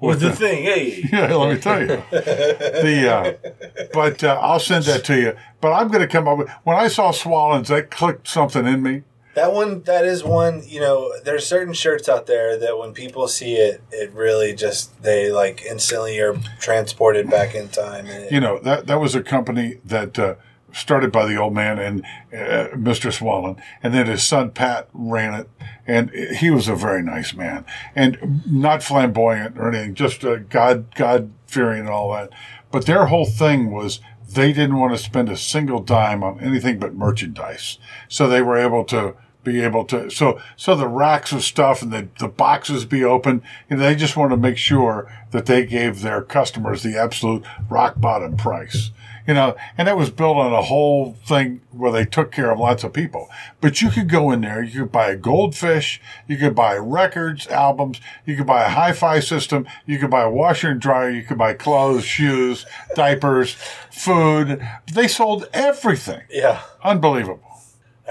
[0.00, 1.08] With the thing, hey.
[1.12, 2.02] yeah, let me tell you.
[2.10, 5.36] The uh, but uh, I'll send that to you.
[5.62, 8.82] But I'm going to come up with when I saw Swallens, that clicked something in
[8.82, 9.02] me.
[9.34, 10.62] That one, that is one.
[10.66, 15.02] You know, there's certain shirts out there that when people see it, it really just
[15.02, 18.06] they like instantly are transported back in time.
[18.06, 20.34] And it- You know that that was a company that uh,
[20.74, 23.12] started by the old man and uh, Mr.
[23.12, 25.48] Swallen, and then his son Pat ran it,
[25.86, 27.64] and he was a very nice man
[27.94, 32.30] and not flamboyant or anything, just uh, God God fearing and all that.
[32.70, 36.78] But their whole thing was they didn't want to spend a single dime on anything
[36.78, 37.78] but merchandise,
[38.08, 39.14] so they were able to
[39.44, 43.42] be able to so so the racks of stuff and the, the boxes be open
[43.68, 48.00] and they just want to make sure that they gave their customers the absolute rock
[48.00, 48.90] bottom price
[49.26, 52.58] you know and that was built on a whole thing where they took care of
[52.58, 53.28] lots of people
[53.60, 57.46] but you could go in there you could buy a goldfish you could buy records
[57.48, 61.22] albums you could buy a hi-fi system you could buy a washer and dryer you
[61.22, 63.54] could buy clothes shoes diapers
[63.90, 64.60] food
[64.92, 67.40] they sold everything yeah, unbelievable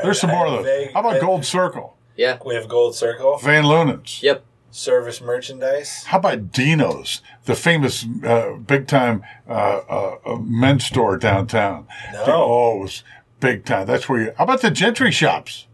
[0.04, 0.66] there's some I more of those.
[0.66, 1.96] vague- How about I- Gold Circle?
[2.18, 2.40] Yeah.
[2.44, 3.38] We have Gold Circle.
[3.38, 4.24] Van Lunens.
[4.24, 4.44] Yep.
[4.76, 6.04] Service merchandise.
[6.06, 9.52] How about Dino's, the famous uh, big time uh,
[9.88, 11.88] uh, uh, men's store downtown?
[12.12, 12.24] No.
[12.28, 13.04] Oh, it was
[13.40, 13.86] big time.
[13.86, 14.34] That's where you.
[14.36, 15.68] How about the Gentry shops?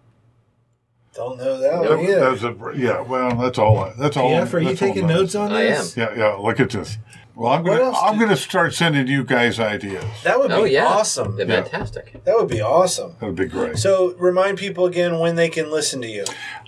[1.13, 2.53] Don't know that That one was- either.
[2.53, 3.91] that a- yeah, well, that's all.
[3.97, 4.31] That's all.
[4.31, 5.80] Yeah, are you that's taking notes on this?
[5.80, 5.97] I this?
[5.97, 6.34] Yeah, yeah.
[6.35, 6.97] Look at this.
[7.35, 10.03] Well, I'm gonna I'm did- gonna start sending you guys ideas.
[10.26, 10.85] That would be Oh yeah.
[10.85, 11.38] awesome.
[11.38, 11.61] They're Yeah.
[11.63, 12.21] fantastic.
[12.26, 13.15] That would be awesome.
[13.21, 13.77] That would be great.
[13.77, 16.26] So remind people again when they can listen to you.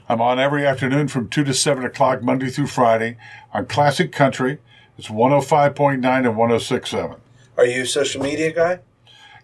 [0.09, 3.17] I'm on every afternoon from 2 to 7 o'clock, Monday through Friday,
[3.53, 4.59] on Classic Country.
[4.97, 7.19] It's 105.9 and 106.7.
[7.57, 8.79] Are you a social media guy?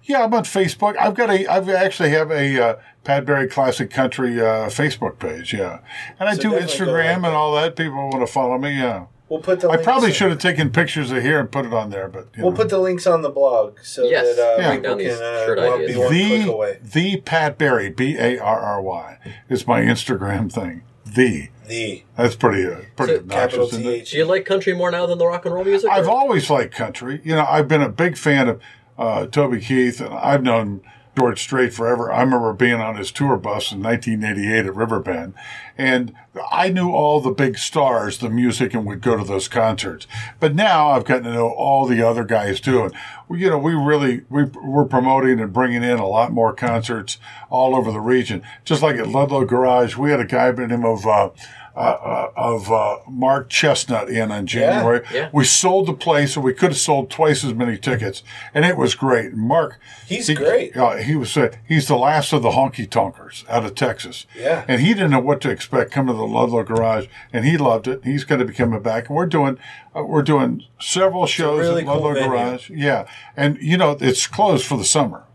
[0.03, 0.95] Yeah, I'm on Facebook.
[0.97, 5.53] I've got a, I've actually have a uh, Pat Barry Classic Country uh, Facebook page.
[5.53, 5.79] Yeah,
[6.19, 7.75] and I So do Instagram like and all that.
[7.75, 8.77] People want to follow me.
[8.77, 11.51] Yeah, We'll put the I links probably in- should have taken pictures of here and
[11.51, 12.57] put it on there, but We'll know.
[12.57, 14.35] put the links on the blog so Yes.
[14.37, 14.71] that uh, Yeah.
[14.75, 15.91] people Down can uh, shirt one- ideas.
[15.91, 16.77] be one click away.
[16.81, 19.17] the the Pat Barry B A R R Y
[19.49, 20.83] is my Instagram thing.
[21.05, 23.73] The The that's pretty uh, pretty So, obnoxious.
[23.73, 24.05] isn't it?
[24.07, 25.89] Do you like country more now than the rock and roll music?
[25.91, 27.19] I've or- always liked country.
[27.25, 28.61] You know, I've been a big fan of
[28.97, 30.81] uh, Toby Keith, and I've known
[31.17, 32.11] George Strait forever.
[32.11, 35.33] I remember being on his tour bus in 1988 at Riverbend,
[35.75, 36.13] and
[36.51, 40.05] I knew all the big stars, the music, and would go to those concerts.
[40.39, 42.93] But now I've gotten to know all the other guys too, and
[43.27, 47.17] we- you know, we really we we're promoting and bringing in a lot more concerts
[47.49, 48.43] all over the region.
[48.63, 51.07] Just like at Ludlow Garage, we had a guy by the name of.
[51.07, 51.29] Uh,
[51.77, 55.05] uh, uh, of uh, Mark Chesnutt in on January.
[55.13, 55.29] yeah.
[55.31, 58.77] We sold the place, and we could have sold twice as many tickets, and it
[58.77, 59.33] was great.
[59.35, 60.75] Mark, He's he, great.
[60.75, 64.25] Uh, he was uh, he's the last of the honky tonkers out of Texas.
[64.35, 64.65] Yeah.
[64.67, 67.87] and he didn't know what to expect coming to the Ludlow Garage, and he loved
[67.87, 68.03] it.
[68.03, 69.59] He's going to be coming back, and we're doing
[69.95, 72.15] uh, we're doing several shows really at Ludlow.
[72.15, 72.71] Garage.
[72.71, 75.25] Yeah, and you know it's closed for the summer,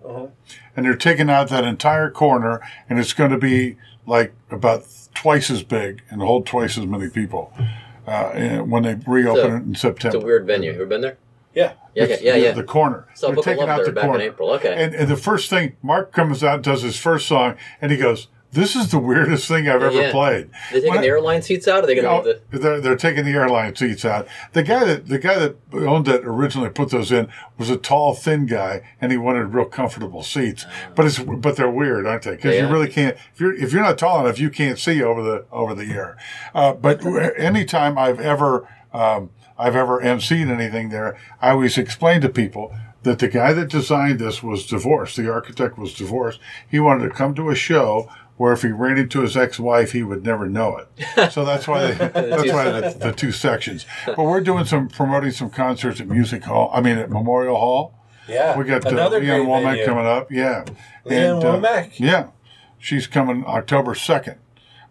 [0.74, 2.60] and they're taking out that entire corner,
[2.90, 4.84] and it's going to be like about
[5.14, 7.52] twice as big and hold twice as many people
[8.06, 10.16] uh, when they reopen So, it in September.
[10.16, 10.70] It's a weird venue.
[10.70, 11.18] You ever been there?
[11.54, 11.74] Yeah.
[11.94, 12.34] Yeah, yeah, yeah.
[12.36, 12.52] yeah.
[12.52, 13.06] The corner.
[13.14, 14.24] So They're taking out the back in corner.
[14.24, 14.50] April.
[14.52, 14.72] Okay.
[14.72, 17.98] And, and the first thing, Mark comes out, and does his first song, and he
[17.98, 20.10] goes, "This is the weirdest thing I've ever Yeah.
[20.10, 21.80] played." They're taking When I- the airline seats out?
[21.80, 22.58] Or are they going to the?
[22.58, 24.26] they're, they're taking the airline seats out.
[24.52, 28.14] The guy that the guy that owned it originally put those in was a tall,
[28.14, 30.66] thin guy, and he wanted real comfortable seats.
[30.94, 32.32] But it's but they're weird, aren't they?
[32.32, 32.66] Because Yeah.
[32.66, 35.44] you really can't if you're if you're not tall enough, you can't see over the
[35.50, 36.16] over the air.
[36.54, 37.04] Uh, but
[37.38, 42.74] anytime I've ever um, I've ever emceed anything there, I always explain to people
[43.04, 45.16] that the guy that designed this was divorced.
[45.16, 46.38] The architect was divorced.
[46.68, 48.08] He wanted to come to a show
[48.42, 51.30] where if he ran into his ex-wife, he would never know it.
[51.30, 53.86] So that's why they, that's why the, the two sections.
[54.04, 56.68] But we're doing some promoting some concerts at Music Hall.
[56.74, 57.94] I mean at Memorial Hall.
[58.28, 58.58] Yeah.
[58.58, 59.84] We got uh, Another Lee Ann Womack venue.
[59.84, 60.32] coming up.
[60.32, 60.64] Yeah.
[61.04, 62.00] Lee Ann uh, Womack.
[62.00, 62.30] yeah.
[62.78, 64.38] She's coming October 2nd.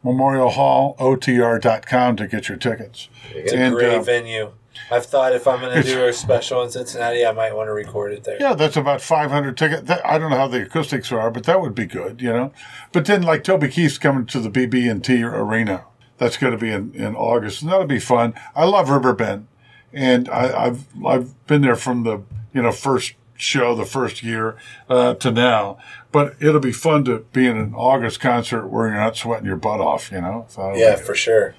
[0.02, 3.10] Memorial Hall, OTR.com to get your tickets.
[3.32, 4.54] It's a And, great uh, venue.
[4.90, 7.74] I've thought if I'm going to do a special in Cincinnati, I might want to
[7.74, 8.38] record it there.
[8.40, 9.90] Yeah, that's about 500 tickets.
[10.04, 12.52] I don't know how the acoustics are, but that would be good, you know.
[12.92, 15.86] But then, like Toby Keith's coming to the BB&T Arena.
[16.18, 18.36] That's going to be in, in August, and that'll be fun.
[18.56, 19.48] I love Riverbend,
[19.92, 22.22] and I, I've I've been there from the
[22.54, 24.56] you know first show, the first year
[24.88, 25.80] uh, to now.
[26.12, 29.56] But it'll be fun to be in an August concert where you're not sweating your
[29.56, 30.46] butt off, you know.
[30.50, 31.56] So Yeah, for sure.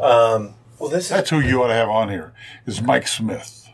[0.00, 0.54] Um,
[0.86, 2.32] well, this is That's who you ought to have on here
[2.64, 3.68] is Mike Smith,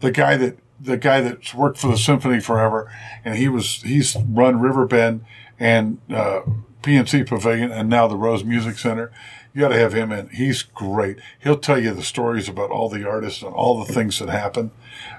[0.00, 2.90] the guy that the guy that's worked for the symphony forever,
[3.24, 5.24] and he was he's run Riverbend
[5.60, 6.40] and uh,
[6.82, 9.12] PNC Pavilion and now the Rose Music Center.
[9.52, 10.30] You got to have him in.
[10.30, 11.18] He's great.
[11.40, 14.72] He'll tell you the stories about all the artists and all the things that happened,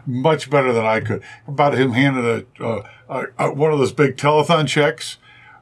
[0.05, 1.23] much better than I could.
[1.47, 5.17] About him handing a, a, a one of those big telethon checks.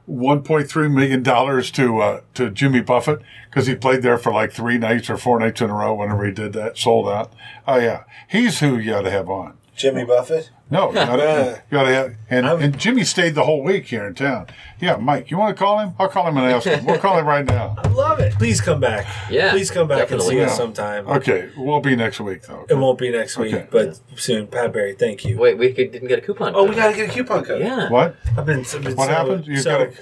[0.08, 5.08] $1.3 million to uh, to Jimmy Buffett because he played there for like three nights
[5.08, 7.32] or four nights in a row whenever he did that, sold out.
[7.66, 8.04] Oh, yeah.
[8.28, 9.56] He's who you got to have on.
[9.76, 10.50] Jimmy Buffett.
[10.70, 14.14] No, you gotta, you gotta have, and, and Jimmy stayed the whole week here in
[14.14, 14.46] town.
[14.80, 15.92] Yeah, Mike, you want to call him?
[15.98, 16.86] I'll call him and ask him.
[16.86, 17.76] We'll call him right now.
[17.84, 18.32] I love it.
[18.34, 19.06] Please come back.
[19.30, 20.40] Yeah, Please come back definitely.
[20.40, 20.56] and see us Yeah.
[20.56, 21.06] sometime.
[21.06, 22.64] Okay, we'll be next week though.
[22.68, 23.68] It won't be next week, Okay.
[23.70, 24.46] but soon.
[24.46, 25.38] Pat Barry, thank you.
[25.38, 26.54] Wait, we could, didn't get a coupon.
[26.56, 27.60] Oh, we got to get a coupon code.
[27.60, 27.90] Yeah.
[27.90, 28.16] What?
[28.36, 28.60] I've been.
[28.60, 29.46] I've been What so, happened?
[29.46, 29.96] You so gotta-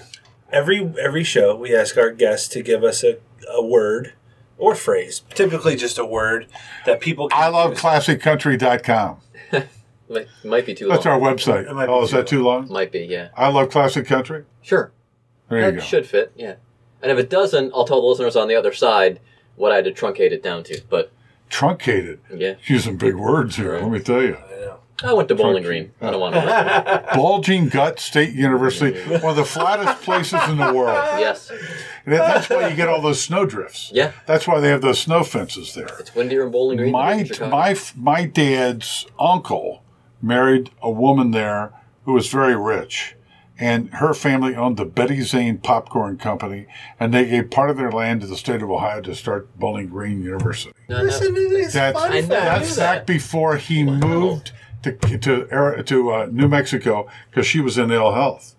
[0.52, 3.18] every every show we ask our guests to give us a,
[3.52, 4.12] a word
[4.58, 6.46] or phrase, typically just a word
[6.86, 7.28] that people.
[7.28, 7.80] Can I love use.
[7.80, 9.16] classiccountry.com.
[10.12, 11.22] Might, might be too That's long.
[11.22, 11.68] our website.
[11.68, 12.68] It might be Oh, is too that too long?
[12.70, 13.28] Might be, yeah.
[13.36, 14.44] I love classic country.
[14.60, 14.92] Sure.
[15.48, 15.80] There you that go.
[15.80, 16.54] should fit, yeah.
[17.02, 19.20] And if it doesn't, I'll tell the listeners on the other side
[19.56, 20.80] what I had to truncate it down to.
[20.88, 21.12] But
[21.50, 22.20] Truncated.
[22.34, 23.78] yeah, Using big words here.
[23.78, 24.36] Let me tell you.
[24.36, 24.52] I.
[25.04, 25.92] I went to Bowling Green.
[26.00, 27.08] I don't uh, want to.
[27.14, 29.22] Bulging Gut State University, mm-hmm.
[29.22, 30.96] one of the flattest places in the world.
[31.18, 31.50] yes.
[31.50, 33.90] And that's why you get all those snow drifts.
[33.92, 34.12] Yeah.
[34.26, 35.88] That's why they have those snow fences there.
[35.98, 36.92] It's windier in Bowling Green.
[36.92, 39.81] than My in my my dad's uncle
[40.22, 41.72] married a woman there
[42.04, 43.16] who was very rich,
[43.58, 46.66] and her family owned the Betty Zane Popcorn Company,
[46.98, 49.88] and they gave part of their land to the state of Ohio to start Bowling
[49.88, 50.72] Green University.
[50.88, 51.04] No, no.
[51.04, 52.28] Listen to these That's fun I facts.
[52.68, 57.90] that's back before he moved to to to uh, New Mexico because she was in
[57.90, 58.54] ill health.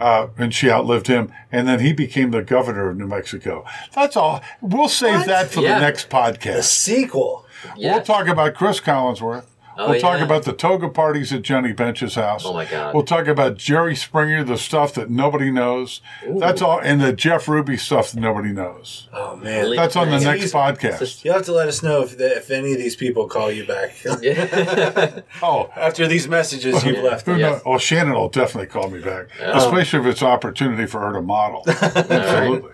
[0.00, 3.64] Uh, and she outlived him, and then he became the governor of New Mexico.
[3.94, 4.42] That's all.
[4.62, 5.26] We'll save What?
[5.26, 5.74] that for Yeah.
[5.74, 6.62] the next The podcast.
[6.64, 7.44] sequel.
[7.76, 7.96] Yeah.
[7.96, 9.44] We'll talk about Cris Collinsworth.
[9.80, 10.24] Oh, we'll talk yeah.
[10.24, 12.44] about the toga parties at Johnny Bench's house.
[12.44, 12.94] Oh, my God.
[12.94, 16.00] We'll talk about Jerry Springer, the stuff that nobody knows.
[16.28, 19.08] That's all, and the Jeff Ruby stuff that nobody knows.
[19.12, 20.54] Oh man, That's on the It's next easy.
[20.56, 21.24] podcast.
[21.24, 23.66] You'll have to let us know if the, if any of these people call you
[23.66, 23.94] back
[25.42, 27.26] Oh, after these messages you've left.
[27.26, 27.52] Who Yes.
[27.56, 27.62] knows?
[27.64, 29.58] Well, Shannon will definitely call me back, oh.
[29.58, 31.62] especially if it's opportunity for her to model.
[31.68, 32.70] Absolutely.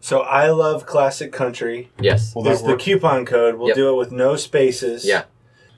[0.00, 1.90] So I love classic country.
[2.00, 2.32] yes.
[2.34, 2.84] Well, Is the works.
[2.84, 3.56] coupon code?
[3.56, 3.76] We'll Yep.
[3.76, 5.04] do it with no spaces.
[5.04, 5.24] Yeah.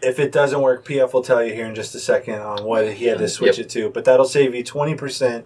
[0.01, 2.93] If it doesn't work, PF will tell you here in just a second on what
[2.93, 3.67] he had to switch Yep.
[3.67, 3.91] it to.
[3.91, 5.45] But that'll save you twenty percent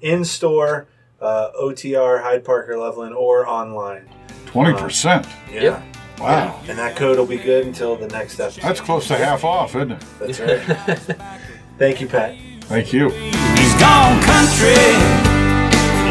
[0.00, 0.86] in store,
[1.20, 4.08] uh, OTR, Hyde Park or Loveland, or online.
[4.46, 5.26] Twenty percent.
[5.52, 5.62] Yeah.
[5.62, 5.82] Yep.
[6.20, 8.60] Wow, And that code will be good until the next episode.
[8.62, 10.04] that's close to half off, isn't it?
[10.18, 11.16] That's right.
[11.78, 12.36] Thank you, Pat.
[12.64, 13.08] Thank you.
[13.08, 14.76] He's gone country.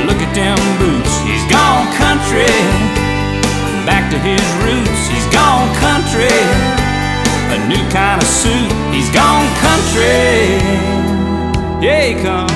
[0.10, 1.14] Look at them boots.
[1.22, 2.50] He's gone country.
[3.86, 5.08] Back to his roots.
[5.14, 6.79] He's gone country.
[7.52, 8.72] A new kind of suit.
[8.94, 10.60] He's gone country.
[11.86, 12.52] Yeah, he comes.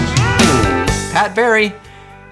[1.11, 1.74] Pat Barry.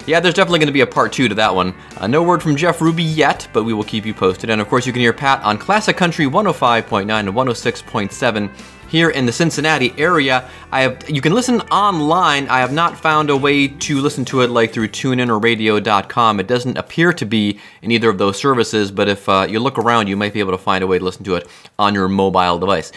[0.08, 1.76] Yeah, there's definitely going to be a part two to that one.
[1.98, 4.50] Uh, no word from Jeff Ruby yet, but we will keep you posted.
[4.50, 8.50] And of course, you can hear Pat on Classic Country 105.9 and 106.7
[8.92, 10.50] here in the Cincinnati area.
[10.70, 12.50] I have you can listen online.
[12.50, 16.42] I have not found a way to listen to it like through TuneIn or Radio.com.
[16.42, 19.78] It doesn't appear to be in either of those services, but if uh, you look
[19.78, 21.48] around, you might be able to find a way to listen to it
[21.80, 22.92] on your mobile device.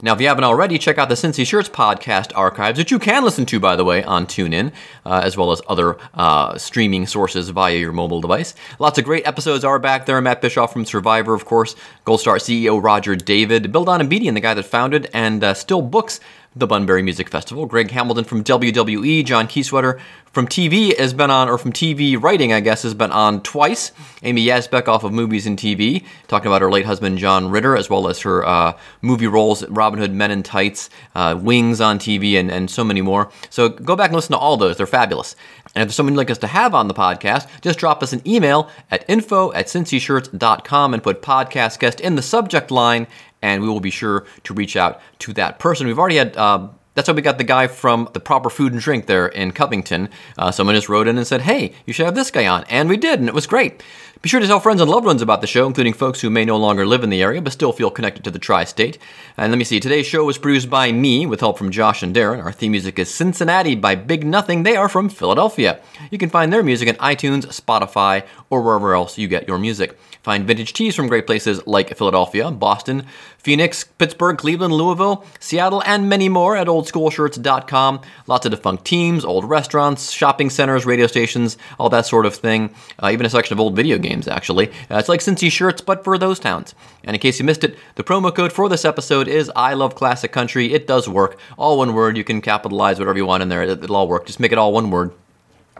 [0.00, 3.24] Now, if you haven't already, check out the Cincy Shirts podcast archives, which you can
[3.24, 4.72] listen to, by the way, on TuneIn,
[5.04, 8.54] uh, as well as other uh, streaming sources via your mobile device.
[8.78, 10.20] Lots of great episodes are back there.
[10.20, 14.54] Matt Bischoff from Survivor, of course, Gold Star CEO Roger David, Bill Donabedian, the guy
[14.54, 16.20] that founded and uh, still books
[16.56, 17.66] the Bunbury Music Festival.
[17.66, 20.00] Greg Hamilton from WWE, John Kiesewetter
[20.32, 23.92] from TV has been on, or from TV writing, I guess, has been on twice.
[24.22, 27.88] Amy Yasbeck off of Movies and TV, talking about her late husband John Ritter, as
[27.88, 32.38] well as her uh, movie roles, Robin Hood, Men in Tights, uh, Wings on TV,
[32.38, 33.30] and, and so many more.
[33.50, 35.34] So go back and listen to all those; they're fabulous.
[35.74, 38.12] And if there's someone you'd like us to have on the podcast, just drop us
[38.12, 43.06] an email at info at cincyshirts.com and put podcast guest in the subject line,
[43.42, 45.86] and we will be sure to reach out to that person.
[45.86, 46.36] We've already had.
[46.36, 49.52] Uh, that's why we got the guy from the proper food and drink there in
[49.52, 50.08] Covington.
[50.36, 52.88] Uh, someone just wrote in and said, "Hey, you should have this guy on," and
[52.88, 53.84] we did, and it was great.
[54.20, 56.44] Be sure to tell friends and loved ones about the show, including folks who may
[56.44, 58.98] no longer live in the area but still feel connected to the tri-state.
[59.36, 62.12] And let me see, today's show was produced by me with help from Josh and
[62.12, 62.42] Darren.
[62.42, 64.64] Our theme music is Cincinnati by Big Nothing.
[64.64, 65.78] They are from Philadelphia.
[66.10, 69.96] You can find their music on iTunes, Spotify, or wherever else you get your music.
[70.24, 73.06] Find vintage teas from great places like Philadelphia, Boston,
[73.38, 78.00] Phoenix, Pittsburgh, Cleveland, Louisville, Seattle, and many more at oldschoolshirts.com.
[78.26, 82.74] Lots of defunct teams, old restaurants, shopping centers, radio stations, all that sort of thing.
[83.02, 84.68] Uh, even a section of old video games, actually.
[84.90, 86.74] Uh, it's like Cincy shirts, but for those towns.
[87.04, 89.94] And in case you missed it, the promo code for this episode is I Love
[89.94, 90.72] Classic Country.
[90.74, 91.38] It does work.
[91.56, 92.16] All one word.
[92.16, 93.62] You can capitalize whatever you want in there.
[93.62, 94.26] It- It'll all work.
[94.26, 95.12] Just make it all one word.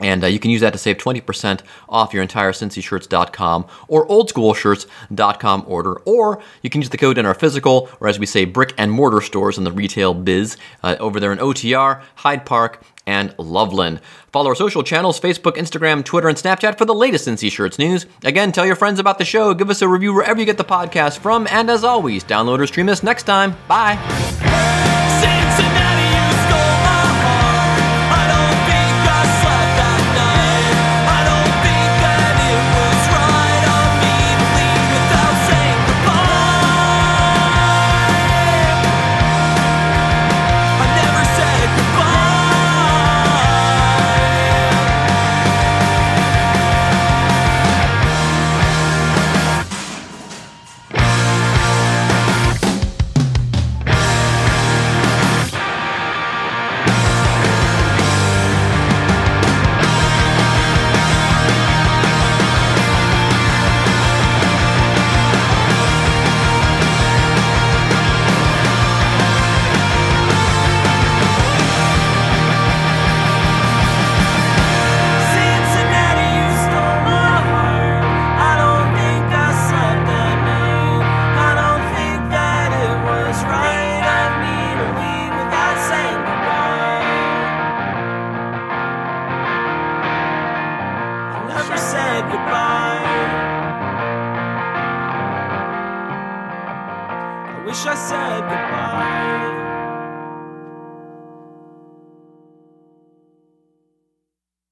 [0.01, 5.65] And uh, you can use that to save 20% off your entire CincyShirts.com or OldSchoolShirts.com
[5.67, 5.95] order.
[6.05, 8.93] Or you can use the code in our physical, or as we say, brick and
[8.93, 14.01] mortar stores in the retail biz uh, over there in OTR, Hyde Park, and Loveland.
[14.33, 18.05] Follow our social channels Facebook, Instagram, Twitter, and Snapchat for the latest Cincy Shirts news.
[18.23, 20.65] Again, tell your friends about the show, give us a review wherever you get the
[20.65, 23.57] podcast from, and as always, download or stream us next time.
[23.67, 24.88] Bye.